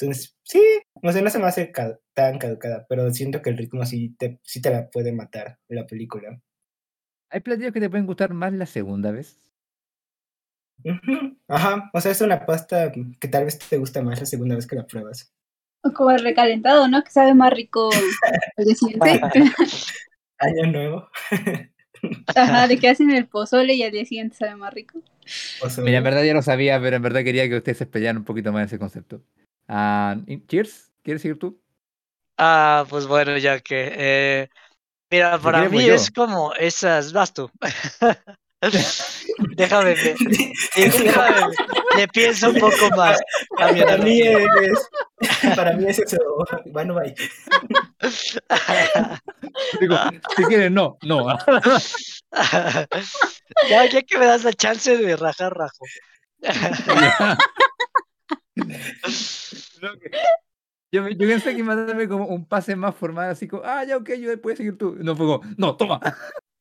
Entonces, 0.00 0.36
sí, 0.44 0.62
no 1.02 1.12
sé, 1.12 1.22
no 1.22 1.30
se 1.30 1.38
me 1.40 1.46
hace 1.46 1.72
ca- 1.72 1.98
tan 2.14 2.38
caducada, 2.38 2.86
pero 2.88 3.10
siento 3.12 3.42
que 3.42 3.50
el 3.50 3.58
ritmo 3.58 3.84
sí 3.84 4.14
te, 4.18 4.38
sí 4.44 4.62
te 4.62 4.70
la 4.70 4.88
puede 4.90 5.12
matar 5.12 5.58
la 5.68 5.86
película. 5.86 6.40
¿Hay 7.30 7.40
platillos 7.40 7.72
que 7.72 7.80
te 7.80 7.90
pueden 7.90 8.06
gustar 8.06 8.32
más 8.32 8.52
la 8.52 8.66
segunda 8.66 9.10
vez? 9.10 9.36
Ajá, 11.48 11.90
o 11.92 12.00
sea, 12.00 12.12
es 12.12 12.20
una 12.20 12.46
pasta 12.46 12.92
que 12.92 13.28
tal 13.28 13.44
vez 13.44 13.58
te 13.58 13.76
gusta 13.78 14.02
más 14.02 14.20
la 14.20 14.26
segunda 14.26 14.54
vez 14.54 14.66
que 14.66 14.76
la 14.76 14.86
pruebas. 14.86 15.34
O 15.82 15.92
como 15.92 16.12
el 16.12 16.20
recalentado, 16.22 16.88
¿no? 16.88 17.02
Que 17.02 17.10
sabe 17.10 17.34
más 17.34 17.52
rico 17.52 17.90
al 18.56 18.64
día 18.64 18.74
siguiente. 18.74 19.20
Año 20.38 20.70
nuevo. 20.70 21.08
Ajá, 22.36 22.68
de 22.68 22.78
que 22.78 22.88
hacen 22.88 23.10
el 23.10 23.26
pozole 23.26 23.74
y 23.74 23.82
al 23.82 23.90
día 23.90 24.04
siguiente 24.04 24.36
sabe 24.36 24.54
más 24.54 24.72
rico. 24.72 25.02
pozole. 25.60 25.86
Mira, 25.86 25.98
en 25.98 26.04
verdad 26.04 26.22
ya 26.22 26.34
lo 26.34 26.42
sabía, 26.42 26.80
pero 26.80 26.96
en 26.96 27.02
verdad 27.02 27.24
quería 27.24 27.48
que 27.48 27.56
ustedes 27.56 27.78
se 27.78 27.84
explayaran 27.84 28.18
un 28.18 28.24
poquito 28.24 28.52
más 28.52 28.66
ese 28.66 28.78
concepto. 28.78 29.22
Ah, 29.68 30.16
y- 30.26 30.44
Cheers, 30.46 30.90
¿quieres 31.02 31.22
seguir 31.22 31.38
tú? 31.38 31.60
Ah, 32.38 32.86
pues 32.88 33.06
bueno, 33.06 33.36
ya 33.36 33.60
que. 33.60 33.92
eh, 33.94 34.48
mira, 35.10 35.38
para 35.38 35.68
mí 35.68 35.88
es 35.88 36.10
como 36.10 36.54
esas. 36.54 37.12
Vas 37.12 37.34
tú. 37.34 37.50
déjame 39.56 39.94
ver. 39.94 40.16
Déjame, 40.74 41.46
le 41.96 42.08
pienso 42.08 42.50
un 42.50 42.58
poco 42.58 42.90
más. 42.96 43.18
mi 43.72 43.80
Para 43.82 43.96
mí 43.98 44.20
es, 44.22 44.46
para 45.56 45.76
mí 45.76 45.86
es 45.86 45.98
eso. 45.98 46.16
Bueno, 46.66 46.94
bye. 46.94 47.14
Digo, 49.80 49.96
si 50.36 50.44
quieres, 50.44 50.70
no, 50.70 50.96
no. 51.02 51.26
ya, 53.68 53.84
ya 53.86 54.02
que 54.02 54.18
me 54.18 54.26
das 54.26 54.44
la 54.44 54.52
chance 54.52 54.96
de 54.96 55.16
rajar, 55.16 55.52
rajo. 55.54 55.84
Yo, 60.90 61.06
yo 61.08 61.18
pensé 61.28 61.52
que 61.52 61.58
iba 61.60 61.74
a 61.74 61.76
darme 61.76 62.08
como 62.08 62.26
un 62.28 62.46
pase 62.46 62.74
más 62.74 62.94
formal, 62.94 63.28
así 63.30 63.46
como, 63.46 63.62
ah, 63.64 63.84
ya, 63.84 63.98
ok, 63.98 64.10
yo 64.20 64.40
puedes 64.40 64.56
seguir 64.58 64.78
tú. 64.78 64.96
No, 65.00 65.14
fue 65.16 65.26
como, 65.26 65.40
no, 65.58 65.76
toma. 65.76 66.00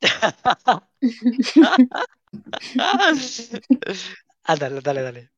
Ándale, 4.43 4.81
dale, 4.81 5.01
dale. 5.01 5.31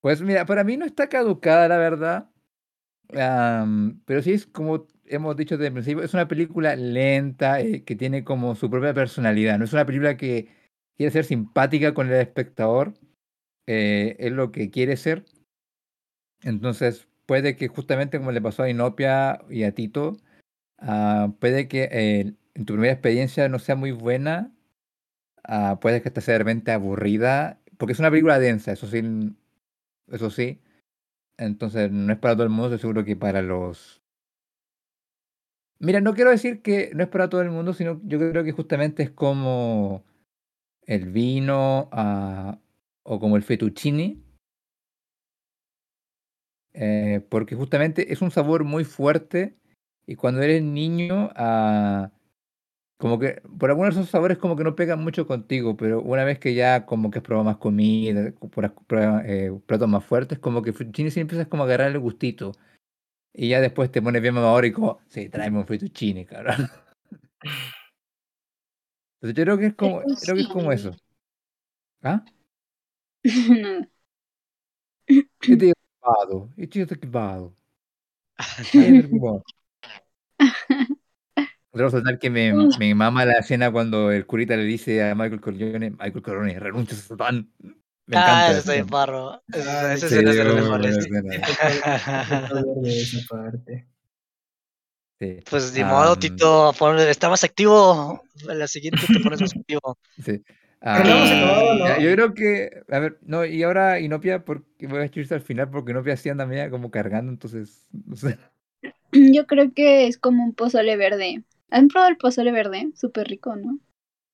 Pues 0.00 0.20
mira, 0.22 0.44
para 0.46 0.62
mí 0.64 0.76
no 0.76 0.84
está 0.84 1.08
caducada, 1.08 1.66
la 1.68 1.78
verdad. 1.78 2.30
Pero 4.06 4.22
sí 4.22 4.32
es 4.32 4.46
como 4.46 4.86
hemos 5.06 5.36
dicho 5.36 5.56
desde 5.56 5.68
el 5.68 5.72
principio, 5.74 6.02
es 6.02 6.14
una 6.14 6.28
película 6.28 6.76
lenta, 6.76 7.60
eh, 7.60 7.84
que 7.84 7.94
tiene 7.96 8.24
como 8.24 8.54
su 8.54 8.70
propia 8.70 8.94
personalidad. 8.94 9.58
No 9.58 9.64
es 9.64 9.72
una 9.72 9.84
película 9.86 10.16
que 10.16 10.48
quiere 10.96 11.12
ser 11.12 11.24
simpática 11.24 11.92
con 11.94 12.08
el 12.08 12.14
espectador. 12.20 12.94
eh, 13.66 14.16
es 14.20 14.32
lo 14.32 14.52
que 14.52 14.70
quiere 14.70 14.96
ser. 14.98 15.24
Entonces, 16.44 17.08
puede 17.26 17.56
que 17.56 17.68
justamente 17.68 18.18
como 18.18 18.30
le 18.32 18.42
pasó 18.42 18.62
a 18.62 18.70
Inopia 18.70 19.40
y 19.50 19.64
a 19.64 19.72
Tito, 19.74 20.18
ah, 20.78 21.32
puede 21.40 21.68
que 21.68 21.88
eh, 21.92 22.34
tu 22.64 22.74
primera 22.74 22.92
experiencia 22.92 23.48
no 23.48 23.58
sea 23.58 23.76
muy 23.76 23.92
buena. 23.92 24.52
ah, 25.44 25.78
puede 25.80 26.02
que 26.02 26.08
esta 26.08 26.20
sea 26.20 26.34
de 26.34 26.38
repente 26.40 26.72
aburrida, 26.72 27.60
porque 27.78 27.92
es 27.94 27.98
una 28.00 28.10
película 28.10 28.38
densa, 28.38 28.72
eso 28.72 28.86
sí, 28.88 29.02
eso 30.08 30.30
sí. 30.30 30.60
Entonces, 31.38 31.90
no 31.92 32.12
es 32.12 32.18
para 32.18 32.34
todo 32.34 32.44
el 32.44 32.50
mundo, 32.50 32.78
seguro 32.78 33.04
que 33.04 33.16
para 33.16 33.42
los... 33.42 34.02
Mira, 35.80 36.00
no 36.00 36.14
quiero 36.14 36.30
decir 36.30 36.62
que 36.62 36.90
no 36.94 37.02
es 37.02 37.08
para 37.08 37.28
todo 37.28 37.42
el 37.42 37.50
mundo, 37.50 37.74
sino 37.74 38.00
yo 38.04 38.18
creo 38.18 38.44
que 38.44 38.52
justamente 38.52 39.02
es 39.02 39.10
como 39.10 40.04
el 40.86 41.10
vino 41.10 41.88
ah, 41.92 42.58
o 43.04 43.20
como 43.20 43.36
el 43.36 43.42
fettuccine. 43.42 44.23
Eh, 46.74 47.24
porque 47.28 47.54
justamente 47.54 48.12
es 48.12 48.20
un 48.22 48.30
sabor 48.30 48.64
muy 48.64 48.84
fuerte 48.84 49.56
y 50.06 50.16
cuando 50.16 50.42
eres 50.42 50.62
niño, 50.62 51.30
ah, 51.36 52.10
como 52.98 53.18
que 53.18 53.42
por 53.58 53.70
algunos 53.70 53.94
de 53.94 54.00
esos 54.00 54.10
sabores 54.10 54.38
como 54.38 54.56
que 54.56 54.64
no 54.64 54.76
pegan 54.76 55.02
mucho 55.02 55.26
contigo, 55.26 55.76
pero 55.76 56.02
una 56.02 56.24
vez 56.24 56.38
que 56.38 56.54
ya 56.54 56.86
como 56.86 57.10
que 57.10 57.18
has 57.18 57.24
probado 57.24 57.44
más 57.44 57.58
comida, 57.58 58.32
pruebas 58.86 59.24
eh, 59.26 59.52
platos 59.66 59.88
más 59.88 60.04
fuertes, 60.04 60.38
como 60.38 60.62
que 60.62 60.72
fettuccine 60.72 61.10
sí 61.10 61.20
empiezas 61.20 61.48
como 61.48 61.64
a 61.64 61.66
agarrar 61.66 61.90
el 61.90 61.98
gustito. 61.98 62.52
Y 63.32 63.48
ya 63.48 63.60
después 63.60 63.90
te 63.90 64.02
pones 64.02 64.22
bien 64.22 64.34
mamador 64.34 64.64
y 64.64 64.72
como, 64.72 65.00
sí, 65.08 65.28
tráeme 65.28 65.58
un 65.58 65.66
fettuccine, 65.66 66.26
cabrón. 66.26 66.68
Entonces 69.20 69.36
yo 69.36 69.44
creo 69.44 69.58
que 69.58 69.66
es 69.66 69.74
como, 69.74 70.02
creo 70.02 70.34
que 70.36 70.42
es 70.42 70.48
como 70.48 70.72
eso. 70.72 70.94
¿Ah? 72.02 72.24
¿Qué 75.40 75.56
te 75.56 75.72
equivocado? 75.74 75.83
¿Qué 76.56 76.66
te 76.66 76.94
equivocado? 76.94 77.54
¿Qué 78.70 78.78
te 78.80 78.98
equivocado? 78.98 79.44
Debo 81.74 81.90
soltar 81.90 82.18
que 82.20 82.30
me, 82.30 82.52
me 82.78 82.94
mama 82.94 83.24
la 83.24 83.38
escena 83.38 83.70
cuando 83.70 84.10
el 84.10 84.26
curita 84.26 84.56
le 84.56 84.64
dice 84.64 85.02
a 85.02 85.14
Michael 85.14 85.40
Corleone, 85.40 85.90
Michael 85.90 86.22
Corleone, 86.22 86.58
renuncia 86.58 86.96
a 86.96 87.00
Satán. 87.00 87.50
Me 88.06 88.16
ah, 88.18 88.48
encanta. 88.48 88.50
ese 88.50 88.58
esa 88.60 88.72
de 88.72 88.78
escena. 88.78 88.92
Barro. 88.92 89.42
Ay, 89.52 89.96
Ese 89.96 90.08
Sí, 90.08 90.14
es 90.16 90.36
de 90.36 90.44
mejores. 90.44 90.96
escena. 90.96 91.34
Esa 92.84 93.18
parte. 93.28 93.88
Sí. 95.20 95.38
Pues 95.48 95.72
de 95.72 95.84
modo, 95.84 96.12
Am, 96.12 96.18
Tito, 96.18 96.74
está 97.08 97.28
más 97.30 97.44
activo. 97.44 98.22
En 98.48 98.58
la 98.58 98.68
siguiente 98.68 99.00
te 99.06 99.20
pones 99.20 99.40
más 99.40 99.56
activo. 99.56 99.96
Sí. 100.22 100.42
Pero 100.92 101.04
no 101.04 101.10
hemos 101.16 101.30
Y- 101.30 101.32
acabado, 101.32 101.78
Ya, 101.78 101.96
¿no? 101.96 102.00
Yo 102.02 102.12
creo 102.12 102.34
que, 102.34 102.82
a 102.90 102.98
ver, 102.98 103.18
no, 103.22 103.44
y 103.44 103.62
ahora 103.62 104.00
Inopia, 104.00 104.44
porque 104.44 104.86
voy 104.86 105.00
a 105.00 105.08
chiste 105.10 105.34
al 105.34 105.40
final, 105.40 105.70
porque 105.70 105.92
Inopia 105.92 106.16
sí 106.16 106.28
anda 106.28 106.46
media 106.46 106.70
como 106.70 106.90
cargando, 106.90 107.32
entonces, 107.32 107.88
no 108.06 108.16
sé. 108.16 108.38
Yo 109.12 109.46
creo 109.46 109.72
que 109.74 110.06
es 110.06 110.18
como 110.18 110.44
un 110.44 110.52
pozole 110.54 110.96
verde. 110.96 111.44
¿Han 111.70 111.88
probado 111.88 112.10
el 112.10 112.16
pozole 112.18 112.52
verde? 112.52 112.90
Súper 112.94 113.28
rico, 113.28 113.56
¿no? 113.56 113.78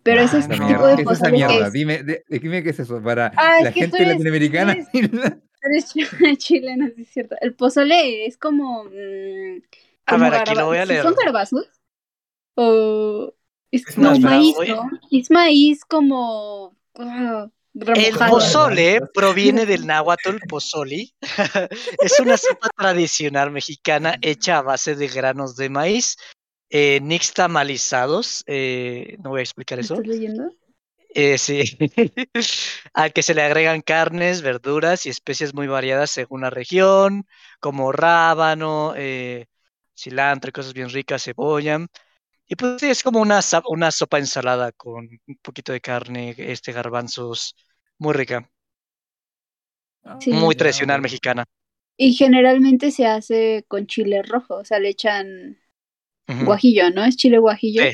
Pero 0.02 0.22
ese 0.22 0.36
Ah, 0.36 0.40
es 0.40 0.44
Esa 0.46 0.54
el 0.54 0.60
no. 0.60 0.68
tipo 0.68 0.86
de 0.86 0.96
¿qué 0.96 1.02
es 1.02 1.10
esa 1.10 1.24
pozole 1.24 1.32
mierda? 1.32 1.66
es. 1.66 1.72
Dime, 1.72 2.02
de- 2.02 2.24
dime 2.28 2.62
qué 2.62 2.70
es 2.70 2.80
eso, 2.80 3.02
para 3.02 3.32
Ah, 3.36 3.58
es 3.58 3.64
la 3.64 3.72
gente 3.72 3.96
eres- 3.98 4.08
latinoamericana. 4.08 4.72
Eres 4.72 4.88
ch- 5.94 6.36
chileno, 6.38 6.88
sí 6.96 7.02
es 7.02 7.08
cierto. 7.10 7.36
El 7.40 7.54
pozole 7.54 8.26
es 8.26 8.36
como. 8.38 8.84
mm, 8.84 9.62
A 10.06 10.12
como 10.12 10.24
ver, 10.24 10.34
aquí 10.34 10.54
lo 10.54 10.66
voy 10.66 10.78
a 10.78 10.82
¿sí 10.82 10.88
leer. 10.88 11.02
¿Son 11.02 11.14
garbanzos? 11.14 11.70
O. 12.56 13.34
Es, 13.70 13.86
Es 13.88 13.98
no, 13.98 14.10
más 14.10 14.20
maíz, 14.20 14.56
¿no? 14.68 14.90
Es 15.10 15.30
maíz 15.30 15.84
como. 15.84 16.76
ah, 16.96 17.48
El 17.74 18.16
pozole 18.16 19.00
proviene 19.14 19.64
del 19.66 19.86
náhuatl 19.86 20.38
pozoli. 20.48 21.14
es 22.00 22.18
una 22.20 22.36
sopa 22.36 22.68
tradicional 22.76 23.50
mexicana 23.50 24.16
hecha 24.20 24.58
a 24.58 24.62
base 24.62 24.96
de 24.96 25.08
granos 25.08 25.56
de 25.56 25.68
maíz, 25.68 26.16
eh, 26.68 27.00
nixtamalizados. 27.00 28.42
eh, 28.46 29.16
no 29.22 29.30
voy 29.30 29.40
a 29.40 29.42
explicar 29.42 29.78
¿Me 29.78 29.82
eso. 29.84 29.94
estás 29.94 30.06
leyendo? 30.08 30.52
Eh, 31.12 31.38
sí. 31.38 31.62
Al 32.94 33.12
que 33.12 33.22
se 33.22 33.34
le 33.34 33.42
agregan 33.42 33.82
carnes, 33.82 34.42
verduras 34.42 35.06
y 35.06 35.10
especies 35.10 35.54
muy 35.54 35.66
variadas 35.66 36.10
según 36.10 36.42
la 36.42 36.50
región, 36.50 37.26
como 37.60 37.92
rábano, 37.92 38.94
eh, 38.96 39.46
cilantro 39.96 40.48
y 40.50 40.52
cosas 40.52 40.72
bien 40.72 40.90
ricas, 40.90 41.24
cebolla. 41.24 41.78
Y 42.50 42.56
pues 42.56 42.80
sí, 42.80 42.90
es 42.90 43.02
como 43.04 43.20
una, 43.20 43.40
una 43.68 43.90
sopa 43.92 44.18
ensalada 44.18 44.72
con 44.72 45.08
un 45.26 45.36
poquito 45.40 45.72
de 45.72 45.80
carne, 45.80 46.34
este 46.36 46.72
garbanzos, 46.72 47.54
muy 47.98 48.12
rica, 48.12 48.50
Sí. 50.18 50.32
muy 50.32 50.56
tradicional 50.56 51.00
mexicana. 51.00 51.44
Y 51.96 52.14
generalmente 52.14 52.90
se 52.90 53.06
hace 53.06 53.64
con 53.68 53.86
chile 53.86 54.22
rojo, 54.22 54.56
o 54.56 54.64
sea, 54.64 54.78
le 54.80 54.88
echan 54.88 55.58
guajillo, 56.44 56.90
¿no? 56.90 57.04
Es 57.04 57.16
chile 57.16 57.38
guajillo. 57.38 57.82
Sí. 57.82 57.92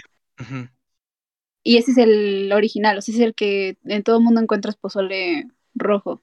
Y 1.63 1.79
ese 1.79 1.91
es 1.93 1.99
el 1.99 2.53
original, 2.53 2.99
o 2.99 3.03
sea, 3.03 3.13
ese 3.13 3.23
es 3.23 3.27
el 3.29 3.35
que 3.35 3.77
en 3.85 4.03
todo 4.05 4.19
el 4.19 4.25
mundo 4.25 4.41
encuentras 4.41 4.77
pozole 4.77 5.49
rojo. 5.75 6.23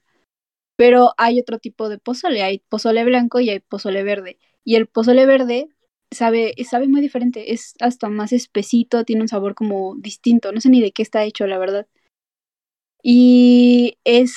Pero 0.76 1.14
hay 1.18 1.40
otro 1.40 1.58
tipo 1.60 1.88
de 1.88 1.98
pozole, 1.98 2.42
hay 2.42 2.60
pozole 2.68 3.04
blanco 3.04 3.40
y 3.40 3.50
hay 3.50 3.60
pozole 3.60 4.02
verde. 4.04 4.38
Y 4.64 4.76
el 4.76 4.88
pozole 4.88 5.26
verde 5.26 5.68
sabe, 6.14 6.54
sabe 6.68 6.88
muy 6.88 7.00
diferente, 7.00 7.52
es 7.52 7.74
hasta 7.80 8.08
más 8.08 8.32
espesito, 8.32 9.04
tiene 9.04 9.22
un 9.22 9.28
sabor 9.28 9.54
como 9.54 9.96
distinto, 9.96 10.52
no 10.52 10.60
sé 10.60 10.70
ni 10.70 10.80
de 10.82 10.92
qué 10.92 11.02
está 11.02 11.24
hecho, 11.24 11.46
la 11.46 11.58
verdad. 11.58 11.86
Y 13.02 13.98
es 14.04 14.34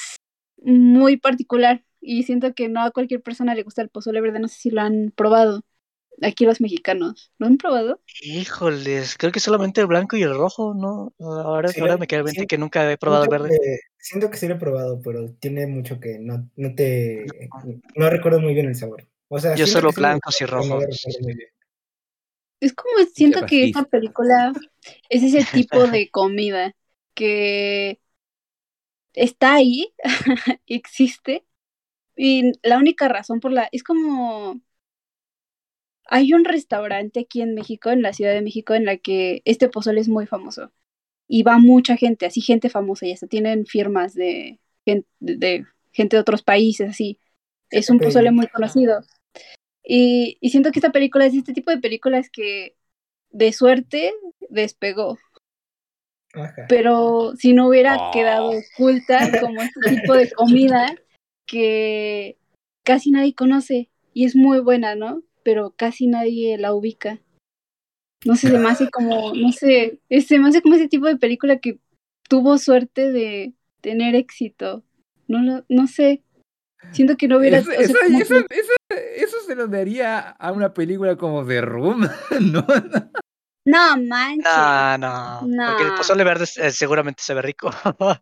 muy 0.57 1.17
particular 1.17 1.83
y 2.01 2.23
siento 2.23 2.53
que 2.53 2.69
no 2.69 2.81
a 2.81 2.91
cualquier 2.91 3.21
persona 3.21 3.55
le 3.55 3.63
gusta 3.63 3.81
el 3.81 3.89
pozole 3.89 4.21
verde, 4.21 4.39
no 4.39 4.47
sé 4.47 4.59
si 4.59 4.69
lo 4.71 4.81
han 4.81 5.11
probado. 5.15 5.61
Aquí 6.21 6.45
los 6.45 6.61
mexicanos, 6.61 7.31
¿lo 7.37 7.45
han 7.47 7.57
probado? 7.57 8.01
Híjoles, 8.21 9.15
creo 9.17 9.31
que 9.31 9.39
solamente 9.39 9.81
el 9.81 9.87
blanco 9.87 10.17
y 10.17 10.23
el 10.23 10.35
rojo, 10.35 10.73
¿no? 10.73 11.13
Ahora, 11.19 11.69
Sí, 11.69 11.79
ahora 11.79 11.97
me 11.97 12.07
queda 12.07 12.19
en 12.21 12.25
mente 12.25 12.41
sí, 12.41 12.47
que 12.47 12.57
nunca 12.57 12.91
he 12.91 12.97
probado 12.97 13.23
el 13.25 13.29
verde. 13.29 13.49
que, 13.59 13.79
siento 13.99 14.29
que 14.29 14.37
sí 14.37 14.47
lo 14.47 14.55
he 14.55 14.59
probado, 14.59 14.99
pero 15.01 15.31
tiene 15.33 15.67
mucho 15.67 15.99
que 15.99 16.17
no, 16.19 16.49
no 16.55 16.73
te... 16.75 17.25
No 17.95 18.09
recuerdo 18.09 18.39
muy 18.41 18.53
bien 18.53 18.65
el 18.67 18.75
sabor. 18.75 19.07
O 19.29 19.39
sea, 19.39 19.55
Yo 19.55 19.67
solo 19.67 19.91
blancos 19.91 20.41
y 20.41 20.45
pero 20.45 20.63
no 20.63 20.75
lo 20.75 20.79
rojos. 20.79 20.85
recuerdo 20.87 21.19
muy 21.21 21.33
bien. 21.35 21.49
Es 22.59 22.73
como 22.73 22.91
siento 23.13 23.45
que 23.45 23.65
esta 23.65 23.83
película 23.83 24.51
es 25.09 25.23
ese 25.23 25.45
tipo 25.51 25.87
de 25.87 26.09
comida 26.09 26.75
que 27.13 27.99
está 29.13 29.55
ahí, 29.55 29.93
existe, 30.67 31.43
y 32.17 32.51
la 32.63 32.77
única 32.77 33.07
razón 33.07 33.39
por 33.39 33.53
la... 33.53 33.69
Es 33.71 33.83
como... 33.83 34.59
Hay 36.09 36.33
un 36.33 36.45
restaurante 36.45 37.21
aquí 37.21 37.41
en 37.41 37.53
México, 37.53 37.89
en 37.91 38.01
la 38.01 38.13
Ciudad 38.13 38.33
de 38.33 38.41
México, 38.41 38.73
en 38.73 38.85
la 38.85 38.97
que 38.97 39.41
este 39.45 39.69
pozole 39.69 40.01
es 40.01 40.07
muy 40.07 40.25
famoso. 40.25 40.71
Y 41.27 41.43
va 41.43 41.59
mucha 41.59 41.97
gente, 41.97 42.25
así 42.25 42.41
gente 42.41 42.69
famosa, 42.69 43.05
y 43.05 43.11
hasta 43.11 43.27
tienen 43.27 43.65
firmas 43.65 44.13
de 44.13 44.59
gente 44.85 45.07
de, 45.19 45.65
gente 45.91 46.15
de 46.15 46.21
otros 46.21 46.43
países, 46.43 46.89
así. 46.89 47.19
Es 47.69 47.89
un 47.89 47.99
pozole 47.99 48.31
muy 48.31 48.47
conocido. 48.47 49.01
Y, 49.89 50.37
y 50.41 50.49
siento 50.49 50.71
que 50.71 50.79
esta 50.79 50.91
película 50.91 51.25
es 51.25 51.33
este 51.33 51.53
tipo 51.53 51.71
de 51.71 51.77
películas 51.77 52.29
que 52.29 52.75
de 53.31 53.53
suerte 53.53 54.13
despegó. 54.49 55.17
Ajá. 56.33 56.65
Pero 56.67 57.33
si 57.37 57.53
no 57.53 57.67
hubiera 57.69 57.95
Oh. 57.97 58.11
quedado 58.11 58.49
oculta 58.51 59.17
como 59.49 59.61
este 59.61 59.95
tipo 59.95 60.13
de 60.13 60.29
comida 60.31 60.93
que 61.45 62.37
casi 62.83 63.11
nadie 63.11 63.33
conoce 63.33 63.89
y 64.13 64.25
es 64.25 64.35
muy 64.35 64.59
buena, 64.59 64.95
¿no? 64.95 65.23
Pero 65.43 65.71
casi 65.75 66.07
nadie 66.07 66.57
la 66.57 66.73
ubica. 66.73 67.21
No 68.25 68.35
sé, 68.35 68.49
se 68.49 68.57
me 68.59 68.67
hace 68.67 68.89
como, 68.89 69.33
no 69.33 69.51
sé, 69.53 69.99
es- 70.09 70.27
se 70.27 70.37
me 70.39 70.49
hace 70.49 70.61
como 70.61 70.75
ese 70.75 70.89
tipo 70.89 71.05
de 71.05 71.15
película 71.17 71.59
que 71.59 71.79
tuvo 72.27 72.57
suerte 72.57 73.11
de 73.13 73.53
tener 73.79 74.15
éxito. 74.15 74.83
No 75.29 75.41
lo, 75.41 75.63
no 75.69 75.87
sé. 75.87 76.23
Siento 76.91 77.15
que 77.17 77.27
no 77.27 77.37
hubiera. 77.37 77.57
Eso, 77.59 77.69
o 77.71 77.73
sea, 77.73 77.83
eso- 77.83 77.99
eso- 78.19 78.45
que- 78.47 78.55
eso- 78.59 78.73
eso 79.15 79.37
se 79.45 79.55
lo 79.55 79.67
daría 79.67 80.19
a 80.19 80.51
una 80.51 80.73
película 80.73 81.15
como 81.17 81.45
The 81.45 81.61
Room, 81.61 82.07
¿no? 82.41 82.65
No 83.65 83.97
manches. 83.97 84.45
No, 84.99 85.41
no, 85.45 85.67
porque 85.71 85.83
el 85.83 85.93
pozole 85.95 86.23
verde 86.23 86.45
eh, 86.55 86.71
seguramente 86.71 87.21
se 87.21 87.33
ve 87.33 87.41
rico. 87.41 87.69
Pero 87.83 88.15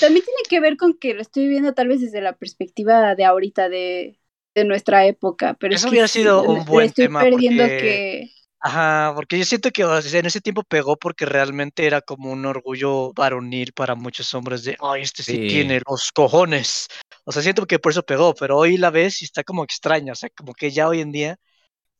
También 0.00 0.24
tiene 0.24 0.42
que 0.48 0.60
ver 0.60 0.76
con 0.76 0.92
que 0.98 1.14
lo 1.14 1.22
estoy 1.22 1.48
viendo 1.48 1.72
tal 1.72 1.88
vez 1.88 2.00
desde 2.02 2.20
la 2.20 2.34
perspectiva 2.34 3.14
de 3.14 3.24
ahorita, 3.24 3.68
de, 3.70 4.18
de 4.54 4.64
nuestra 4.64 5.06
época. 5.06 5.54
Pero 5.58 5.74
es 5.74 5.80
Eso 5.80 5.86
que 5.88 5.92
hubiera 5.92 6.08
sido 6.08 6.42
un 6.42 6.64
buen 6.66 6.86
estoy 6.86 7.06
tema 7.06 7.20
perdiendo 7.22 7.62
porque- 7.62 7.78
que. 7.78 8.35
Ajá, 8.66 9.12
porque 9.14 9.38
yo 9.38 9.44
siento 9.44 9.70
que 9.70 9.84
o 9.84 10.02
sea, 10.02 10.18
en 10.18 10.26
ese 10.26 10.40
tiempo 10.40 10.64
pegó 10.64 10.96
porque 10.96 11.24
realmente 11.24 11.86
era 11.86 12.00
como 12.00 12.32
un 12.32 12.44
orgullo 12.46 13.12
varonil 13.12 13.72
para 13.72 13.94
muchos 13.94 14.34
hombres 14.34 14.64
de, 14.64 14.76
ay, 14.80 15.02
este 15.02 15.22
sí, 15.22 15.34
Sí. 15.34 15.46
tiene 15.46 15.80
los 15.88 16.10
cojones. 16.10 16.88
O 17.24 17.30
sea, 17.30 17.42
siento 17.42 17.64
que 17.68 17.78
por 17.78 17.92
eso 17.92 18.02
pegó, 18.02 18.34
pero 18.34 18.56
hoy 18.58 18.76
la 18.76 18.90
ves 18.90 19.22
y 19.22 19.24
está 19.26 19.44
como 19.44 19.62
extraña, 19.62 20.14
o 20.14 20.16
sea, 20.16 20.30
como 20.30 20.52
que 20.52 20.72
ya 20.72 20.88
hoy 20.88 21.00
en 21.00 21.12
día 21.12 21.36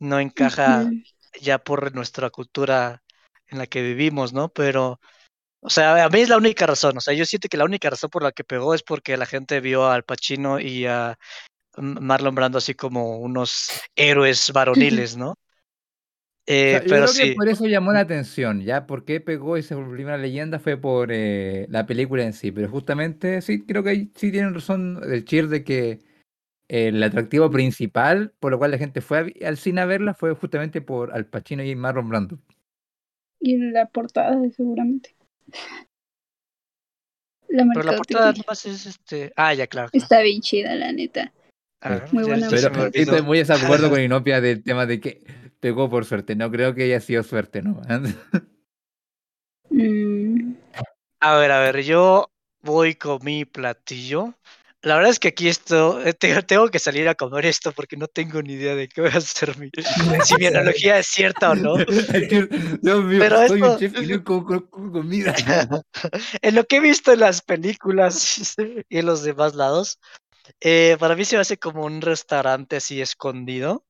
no 0.01 0.19
encaja 0.19 0.91
ya 1.41 1.59
por 1.59 1.95
nuestra 1.95 2.31
cultura 2.31 3.01
en 3.47 3.59
la 3.59 3.69
que 3.69 3.83
vivimos, 3.83 4.33
¿no? 4.33 4.49
Pero, 4.49 4.99
o 5.61 5.71
sea, 5.71 6.05
a 6.05 6.09
mí 6.09 6.21
es 6.21 6.29
la 6.29 6.37
única 6.37 6.67
razón, 6.67 6.97
o 6.97 7.01
sea, 7.01 7.15
yo 7.15 7.25
siento 7.27 7.47
que 7.49 7.59
la 7.59 7.65
única 7.65 7.89
razón 7.91 8.11
por 8.11 8.25
la 8.25 8.33
que 8.33 8.43
pegó 8.43 8.75
es 8.75 8.83
porque 8.83 9.17
la 9.17 9.27
gente 9.27 9.61
vio 9.61 9.87
al 9.89 10.03
Pacino 10.03 10.59
y 10.59 10.87
a 10.87 11.17
Marlon 11.77 12.35
Brando 12.35 12.59
así 12.59 12.75
como 12.75 13.19
unos 13.19 13.69
héroes 13.95 14.51
varoniles, 14.53 15.17
¿no? 15.17 15.37
O 16.49 16.53
Eh, 16.53 16.71
sea, 16.71 16.81
yo 16.83 16.89
pero 16.89 17.03
creo 17.07 17.09
sí. 17.09 17.23
que 17.23 17.35
por 17.35 17.49
eso 17.49 17.67
llamó 17.67 17.93
la 17.93 18.01
atención, 18.01 18.61
¿ya? 18.63 18.87
¿Por 18.87 19.05
qué 19.05 19.21
pegó 19.21 19.59
y 19.59 19.65
se 19.65 19.75
volvió 19.75 20.07
una 20.07 20.17
leyenda? 20.17 20.61
Fue 20.61 20.77
por 20.77 21.11
eh, 21.11 21.67
la 21.71 21.87
película 21.87 22.23
en 22.23 22.33
sí, 22.33 22.53
pero 22.53 22.69
justamente 22.69 23.43
sí, 23.43 23.65
creo 23.67 23.83
que 23.83 23.91
ahí 23.91 24.11
sí 24.15 24.31
tienen 24.31 24.55
razón 24.55 25.01
el 25.05 25.25
cheer 25.25 25.49
de 25.49 25.65
que 25.65 25.99
el 26.69 27.03
atractivo 27.03 27.51
principal 27.51 28.33
por 28.41 28.51
lo 28.53 28.59
cual 28.59 28.73
la 28.73 28.79
gente 28.79 29.01
fue 29.01 29.19
a 29.43 29.49
al 29.49 29.57
cine 29.57 29.81
a 29.81 29.87
verla 29.87 30.15
fue 30.15 30.35
justamente 30.35 30.81
por 30.81 31.13
Al 31.15 31.27
Pacino 31.27 31.65
y 31.65 31.75
Marlon 31.75 32.09
Brando. 32.09 32.39
Y 33.41 33.55
en 33.55 33.73
la 33.73 33.87
portada, 33.87 34.37
seguramente. 34.57 35.17
La 37.49 37.65
Pero 37.75 37.85
la 37.85 37.97
portada 37.97 38.33
nomás 38.33 38.67
es 38.67 38.87
este. 38.87 39.33
Ah, 39.37 39.53
ya, 39.55 39.67
claro. 39.67 39.89
Está 39.93 40.21
bien 40.23 40.41
chida, 40.41 40.75
la 40.77 40.93
neta. 40.93 41.33
Muy 42.13 42.23
ya- 42.25 42.29
buena 42.31 42.49
Pero 42.51 42.87
estoy 42.93 43.23
muy 43.23 43.39
desacuerdo 43.39 43.91
con 43.91 44.01
Inopia 44.01 44.41
del 44.41 44.63
tema 44.63 44.87
de 44.87 45.01
que 45.01 45.23
pegó 45.61 45.89
por 45.91 46.05
suerte. 46.05 46.37
No 46.37 46.51
creo 46.51 46.75
que 46.75 46.85
haya 46.85 47.01
sido 47.01 47.23
suerte, 47.23 47.63
¿no? 47.63 47.81
Mm, 49.71 50.55
A 51.21 51.37
ver, 51.37 51.51
a 51.53 51.61
ver, 51.61 51.83
yo 51.83 52.31
voy 52.61 52.95
con 52.95 53.19
mi 53.25 53.45
platillo. 53.45 54.35
La 54.83 54.95
verdad 54.97 55.11
es 55.11 55.19
que 55.19 55.29
aquí 55.29 55.49
esto, 55.49 56.01
eh, 56.05 56.13
te- 56.13 56.43
tengo 56.43 56.69
que 56.69 56.79
salir 56.79 57.09
a 57.09 57.15
comer 57.17 57.47
esto 57.47 57.73
porque 57.73 57.97
no 57.97 58.07
tengo 58.07 58.41
ni 58.43 58.53
idea 58.53 58.77
de 58.77 58.89
qué 58.89 59.01
voy 59.01 59.11
a 59.11 59.17
hacer 59.17 59.59
mi, 59.59 59.71
si 60.23 60.37
mi 60.37 60.47
analogía 60.47 60.99
es 60.99 61.07
cierta 61.09 61.51
o 61.51 61.55
no. 61.57 61.77
Dios 61.77 63.05
mío, 63.05 63.19
Pero 63.19 63.37
soy 63.49 63.61
esto- 63.63 63.73
un 63.73 63.79
chef 63.79 64.03
y 64.03 64.07
no 64.07 64.23
como, 64.23 64.45
como- 64.45 64.71
como 64.71 64.93
comida. 64.93 65.35
en 66.43 66.55
lo 66.55 66.65
que 66.65 66.77
he 66.77 66.81
visto 66.81 67.13
en 67.13 67.21
las 67.21 67.43
películas 67.43 68.55
y 68.89 68.99
en 68.99 69.07
los 69.07 69.25
demás 69.25 69.55
lados, 69.57 69.99
eh, 70.61 70.97
para 71.01 71.17
mí 71.17 71.25
se 71.25 71.35
me 71.37 71.41
hace 71.43 71.57
como 71.59 71.85
un 71.85 72.01
restaurante 72.01 72.77
así 72.77 73.01
escondido, 73.01 73.85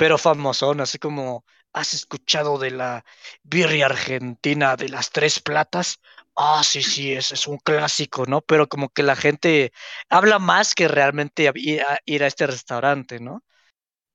pero 0.00 0.16
famosón, 0.18 0.80
así 0.80 0.98
como 0.98 1.44
¿has 1.74 1.92
escuchado 1.94 2.58
de 2.58 2.70
la 2.70 3.04
birria 3.42 3.86
argentina 3.86 4.76
de 4.76 4.88
las 4.88 5.10
tres 5.10 5.40
platas? 5.40 6.00
Ah, 6.36 6.62
sí, 6.64 6.82
sí, 6.82 7.12
ese 7.12 7.34
es 7.34 7.46
un 7.46 7.58
clásico, 7.58 8.24
¿no? 8.26 8.40
Pero 8.42 8.66
como 8.68 8.88
que 8.90 9.02
la 9.02 9.14
gente 9.16 9.72
habla 10.08 10.38
más 10.38 10.74
que 10.74 10.88
realmente 10.88 11.50
ir 11.56 11.82
a, 11.82 11.98
ir 12.06 12.24
a 12.24 12.28
este 12.28 12.46
restaurante, 12.46 13.20
¿no? 13.20 13.44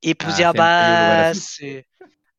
Y 0.02 0.16
pues 0.16 0.36
Ah, 0.36 0.38
ya 0.38 0.54
vas, 0.54 1.58
eh, 1.62 1.86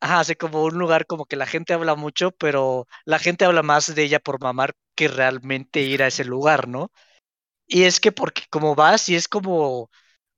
ajá, 0.01 0.21
así 0.21 0.37
como 0.37 0.65
un 0.65 0.79
lugar 0.79 1.07
como 1.07 1.27
que 1.27 1.37
la 1.37 1.47
gente 1.47 1.75
habla 1.75 1.97
mucho, 1.97 2.33
pero 2.33 2.87
la 3.07 3.19
gente 3.21 3.45
habla 3.47 3.63
más 3.63 3.95
de 3.95 4.03
ella 4.05 4.21
por 4.21 4.41
mamar 4.43 4.75
que 4.97 5.09
realmente 5.09 5.83
ir 5.83 6.03
a 6.03 6.09
ese 6.09 6.25
lugar, 6.25 6.69
¿no? 6.69 6.93
Y 7.67 7.85
es 7.85 8.01
que 8.01 8.13
porque 8.13 8.45
como 8.51 8.75
vas 8.75 9.09
y 9.09 9.17
es 9.17 9.29
como, 9.29 9.91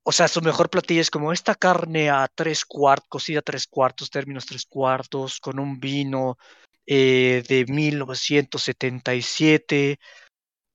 o 0.03 0.11
sea, 0.11 0.27
su 0.27 0.41
mejor 0.41 0.69
platillo 0.69 1.01
es 1.01 1.11
como 1.11 1.31
esta 1.33 1.55
carne 1.55 2.09
a 2.09 2.27
tres 2.33 2.65
cuartos, 2.65 3.07
cocida 3.09 3.39
a 3.39 3.41
tres 3.43 3.67
cuartos, 3.67 4.09
términos 4.09 4.45
tres 4.45 4.65
cuartos, 4.65 5.39
con 5.39 5.59
un 5.59 5.79
vino 5.79 6.37
eh, 6.85 7.43
de 7.47 7.65
1977. 7.67 9.99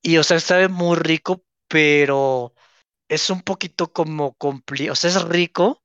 Y, 0.02 0.18
o 0.18 0.24
sea, 0.24 0.40
sabe 0.40 0.68
muy 0.68 0.96
rico, 0.98 1.44
pero 1.68 2.54
es 3.08 3.30
un 3.30 3.42
poquito 3.42 3.92
como 3.92 4.34
complicado. 4.34 4.92
O 4.94 4.96
sea, 4.96 5.10
es 5.10 5.22
rico, 5.24 5.82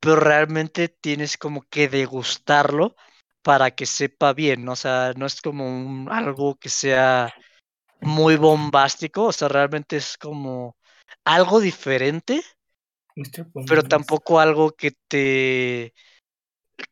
pero 0.00 0.16
realmente 0.16 0.88
tienes 0.88 1.36
como 1.38 1.62
que 1.70 1.88
degustarlo 1.88 2.96
para 3.42 3.70
que 3.72 3.86
sepa 3.86 4.32
bien, 4.34 4.64
¿no? 4.64 4.72
O 4.72 4.76
sea, 4.76 5.12
no 5.16 5.26
es 5.26 5.40
como 5.42 5.66
un- 5.68 6.08
algo 6.12 6.56
que 6.56 6.68
sea 6.70 7.32
muy 8.00 8.36
bombástico, 8.36 9.24
o 9.26 9.32
sea, 9.32 9.48
realmente 9.48 9.96
es 9.96 10.16
como 10.18 10.76
algo 11.24 11.60
diferente. 11.60 12.42
Pero 13.66 13.82
tampoco 13.82 14.40
algo 14.40 14.72
que 14.72 14.92
te 15.08 15.92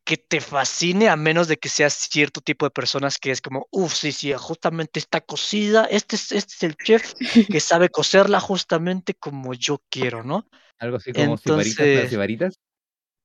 que 0.04 0.16
te 0.16 0.40
fascine 0.40 1.08
a 1.08 1.14
menos 1.16 1.46
de 1.46 1.58
que 1.58 1.68
seas 1.68 1.94
cierto 1.94 2.40
tipo 2.40 2.66
de 2.66 2.70
personas 2.70 3.18
que 3.18 3.30
es 3.30 3.40
como, 3.40 3.68
uff, 3.70 3.94
sí, 3.94 4.10
sí, 4.10 4.32
justamente 4.32 4.98
está 4.98 5.20
cocida, 5.20 5.84
este 5.84 6.16
es, 6.16 6.32
este 6.32 6.54
es 6.54 6.62
el 6.64 6.76
chef 6.76 7.14
que 7.14 7.60
sabe 7.60 7.88
cocerla 7.88 8.40
justamente 8.40 9.14
como 9.14 9.54
yo 9.54 9.80
quiero, 9.88 10.24
¿no? 10.24 10.48
Algo 10.78 10.96
así 10.96 11.12
como 11.12 11.34
Entonces- 11.34 12.08
sibaritas. 12.10 12.58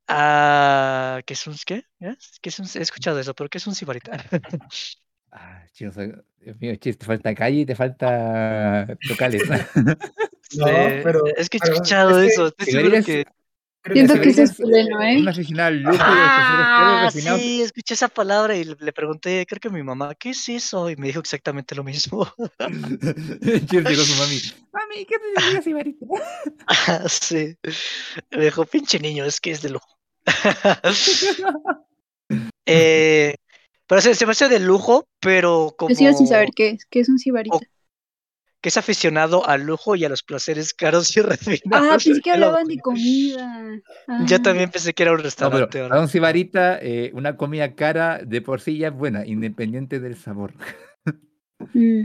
Ah, 0.07 1.21
¿qué 1.25 1.33
es 1.33 1.47
un 1.47 1.55
qué? 1.65 1.85
¿Eh? 1.99 2.15
¿Qué 2.41 2.49
es 2.49 2.59
un- 2.59 2.67
he 2.75 2.81
escuchado 2.81 3.19
eso, 3.19 3.33
pero 3.33 3.49
¿qué 3.49 3.57
es 3.59 3.67
un 3.67 3.75
sibarita? 3.75 4.11
Ah, 5.31 5.63
chino, 5.73 5.91
soy- 5.91 6.13
Dios 6.39 6.59
mío, 6.59 6.75
chis, 6.75 6.97
te 6.97 7.05
falta 7.05 7.33
calle 7.35 7.59
y 7.61 7.65
te 7.65 7.75
falta 7.75 8.87
locales. 9.09 9.43
No, 10.53 10.65
pero- 10.65 11.25
es 11.37 11.49
que 11.49 11.57
he 11.57 11.59
pero 11.61 11.73
escuchado 11.73 12.19
es 12.19 12.27
que 12.27 12.33
eso, 12.33 12.47
estoy 12.47 12.65
seguro 12.65 13.03
que 13.05 13.25
Creo 13.83 13.95
Siento 13.95 14.13
sí, 14.13 14.19
que 14.21 14.29
es 14.43 14.59
¿eh? 14.59 15.17
Un 15.17 15.27
aficionado 15.27 15.67
al 15.69 15.81
lujo 15.81 15.95
y 15.97 15.99
a 15.99 16.03
los 16.03 16.59
Ah, 16.67 17.01
refinados. 17.05 17.41
sí, 17.41 17.61
escuché 17.63 17.93
esa 17.95 18.09
palabra 18.09 18.55
y 18.55 18.63
le 18.63 18.75
le 18.79 18.93
pregunté, 18.93 19.43
creo 19.47 19.59
que 19.59 19.69
a 19.69 19.71
mi 19.71 19.81
mamá, 19.81 20.13
¿qué 20.13 20.29
es 20.31 20.49
eso? 20.49 20.87
Y 20.91 20.95
me 20.97 21.07
dijo 21.07 21.19
exactamente 21.19 21.73
lo 21.73 21.83
mismo. 21.83 22.27
Chis 22.61 23.83
llegó 23.83 24.03
su 24.03 24.15
mami. 24.21 24.39
Mami, 24.71 25.05
¿qué 25.05 25.15
significa 25.35 25.61
sibarita? 25.63 26.05
sí. 27.09 27.57
Me 28.29 28.43
dijo, 28.45 28.65
pinche 28.65 28.99
niño, 28.99 29.25
es 29.25 29.41
que 29.41 29.49
es 29.49 29.63
de 29.63 29.69
lujo. 29.71 29.97
eh, 32.67 33.35
pero 33.91 34.01
se, 34.01 34.15
se 34.15 34.25
me 34.25 34.31
hace 34.31 34.47
de 34.47 34.59
lujo, 34.61 35.05
pero 35.19 35.75
como 35.77 35.89
Yo 35.89 35.95
sigo 35.97 36.13
sin 36.13 36.27
saber 36.27 36.51
qué 36.55 36.69
es. 36.69 36.85
¿Qué 36.85 37.01
es 37.01 37.09
un 37.09 37.19
sibarita? 37.19 37.59
que 38.61 38.69
es 38.69 38.77
aficionado 38.77 39.47
al 39.49 39.63
lujo 39.63 39.95
y 39.95 40.05
a 40.05 40.09
los 40.09 40.21
placeres 40.21 40.73
caros 40.75 41.17
y 41.17 41.21
refinados. 41.21 41.87
Ah, 41.89 41.97
pensé 41.97 42.21
que 42.21 42.31
hablaban 42.31 42.67
de 42.67 42.77
comida. 42.79 43.81
Yo 44.27 44.37
Ah. 44.37 44.41
también 44.43 44.69
pensé 44.69 44.93
que 44.93 45.01
era 45.03 45.11
un 45.13 45.17
No, 45.17 45.23
pero 45.23 45.25
restaurante. 45.25 45.89
para 45.89 45.99
un 46.01 46.07
sibarita, 46.07 46.77
eh, 46.79 47.09
una 47.15 47.35
comida 47.37 47.73
cara 47.75 48.19
de 48.23 48.39
por 48.41 48.61
sí 48.61 48.77
ya 48.77 48.89
es 48.89 48.93
buena, 48.93 49.25
independiente 49.25 49.99
del 49.99 50.15
sabor. 50.15 50.53
Mm. 51.73 52.03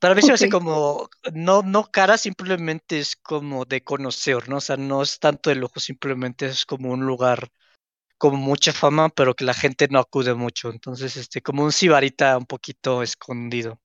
Para 0.00 0.14
mí 0.14 0.22
se 0.22 0.28
me 0.28 0.34
hace 0.34 0.48
como, 0.48 1.08
no, 1.34 1.62
no 1.62 1.84
cara, 1.84 2.16
simplemente 2.18 2.98
es 2.98 3.14
como 3.14 3.66
de 3.66 3.84
conocer, 3.84 4.48
¿no? 4.48 4.56
O 4.56 4.60
sea, 4.60 4.76
no 4.78 5.02
es 5.02 5.18
tanto 5.20 5.50
de 5.50 5.56
lujo, 5.56 5.78
simplemente 5.80 6.46
es 6.46 6.64
como 6.66 6.90
un 6.90 7.06
lugar 7.06 7.50
con 8.22 8.36
mucha 8.36 8.72
fama, 8.72 9.08
pero 9.08 9.34
que 9.34 9.44
la 9.44 9.52
gente 9.52 9.88
no 9.90 9.98
acude 9.98 10.32
mucho. 10.34 10.70
Entonces, 10.70 11.16
este, 11.16 11.42
como 11.42 11.64
un 11.64 11.72
sibarita 11.72 12.38
un 12.38 12.46
poquito 12.46 13.02
escondido. 13.02 13.80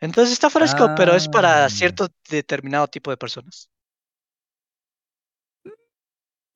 Entonces 0.00 0.32
está 0.32 0.50
fresco, 0.50 0.90
pero 0.96 1.14
es 1.14 1.28
para 1.28 1.66
Ah. 1.66 1.70
cierto 1.70 2.08
determinado 2.28 2.88
tipo 2.88 3.12
de 3.12 3.16
personas. 3.16 3.70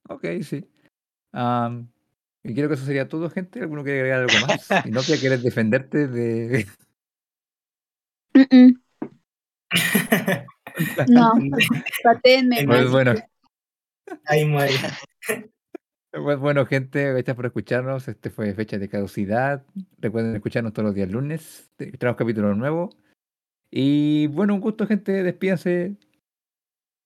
Ok, 0.09 0.25
sí. 0.43 0.69
Y 2.43 2.55
creo 2.55 2.69
que 2.69 2.75
eso 2.75 2.85
sería 2.85 3.07
todo, 3.07 3.31
gente. 3.31 3.61
¿Alguno 3.61 3.85
quiere 3.85 4.01
agregar 4.01 4.23
algo 4.23 4.47
más? 4.49 4.67
Y 4.91 4.91
no 4.91 5.01
quieres 5.03 5.45
defenderte 5.45 6.09
de. 6.09 6.67
Mm, 8.35 8.57
mm. 8.57 8.83
No, 11.09 11.33
patéenme 12.03 12.65
Pues 12.67 12.91
bueno. 12.91 13.15
Ay, 14.27 14.45
muere. 14.47 14.75
Pues 16.11 16.39
bueno, 16.39 16.65
gente, 16.67 17.13
gracias 17.13 17.37
por 17.37 17.47
escucharnos. 17.47 18.09
Este 18.09 18.31
fue 18.31 18.55
Fecha 18.55 18.79
de 18.79 18.89
Caducidad. 18.89 19.65
Recuerden 19.99 20.35
escucharnos 20.37 20.73
todos 20.73 20.87
los 20.87 20.95
días 20.95 21.11
lunes. 21.11 21.71
Te- 21.77 21.93
Tenemos 21.93 22.17
capítulo 22.17 22.55
nuevo. 22.55 22.91
Y 23.71 24.27
bueno, 24.29 24.55
un 24.55 24.61
gusto, 24.61 24.87
gente. 24.87 25.23
Despídense. 25.23 25.97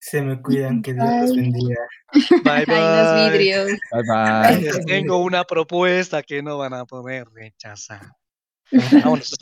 Se 0.00 0.22
me 0.22 0.40
cuidan, 0.40 0.82
que 0.82 0.94
Dios 0.94 1.06
los 1.20 1.36
bendiga. 1.36 1.76
Bye, 2.44 2.64
Ay, 2.66 2.66
los 2.66 3.14
bye. 3.14 3.30
vidrios. 3.30 3.66
Bye 3.92 4.02
bye. 4.06 4.60
Les 4.62 4.84
tengo 4.86 5.18
una 5.18 5.44
propuesta 5.44 6.22
que 6.22 6.42
no 6.42 6.58
van 6.58 6.74
a 6.74 6.84
poder 6.84 7.28
rechazar. 7.32 8.00
Vámonos. 8.92 9.36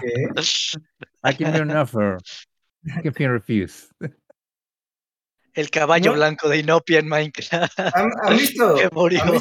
¿Qué? 0.00 0.28
I 1.24 1.32
give 1.36 1.52
you 1.52 1.62
an 1.62 1.70
offer. 1.76 2.18
You 3.02 3.12
can 3.12 3.30
refuse. 3.32 3.88
El 5.54 5.70
caballo 5.70 6.10
¿No? 6.10 6.16
blanco 6.16 6.48
de 6.48 6.58
Inopia 6.58 6.98
en 6.98 7.08
Minecraft. 7.08 7.78
¿Han, 7.80 8.10
han 8.22 8.36
visto, 8.36 8.74
que 8.74 8.84
han 8.84 8.90
murió. 8.92 9.20
visto 9.20 9.32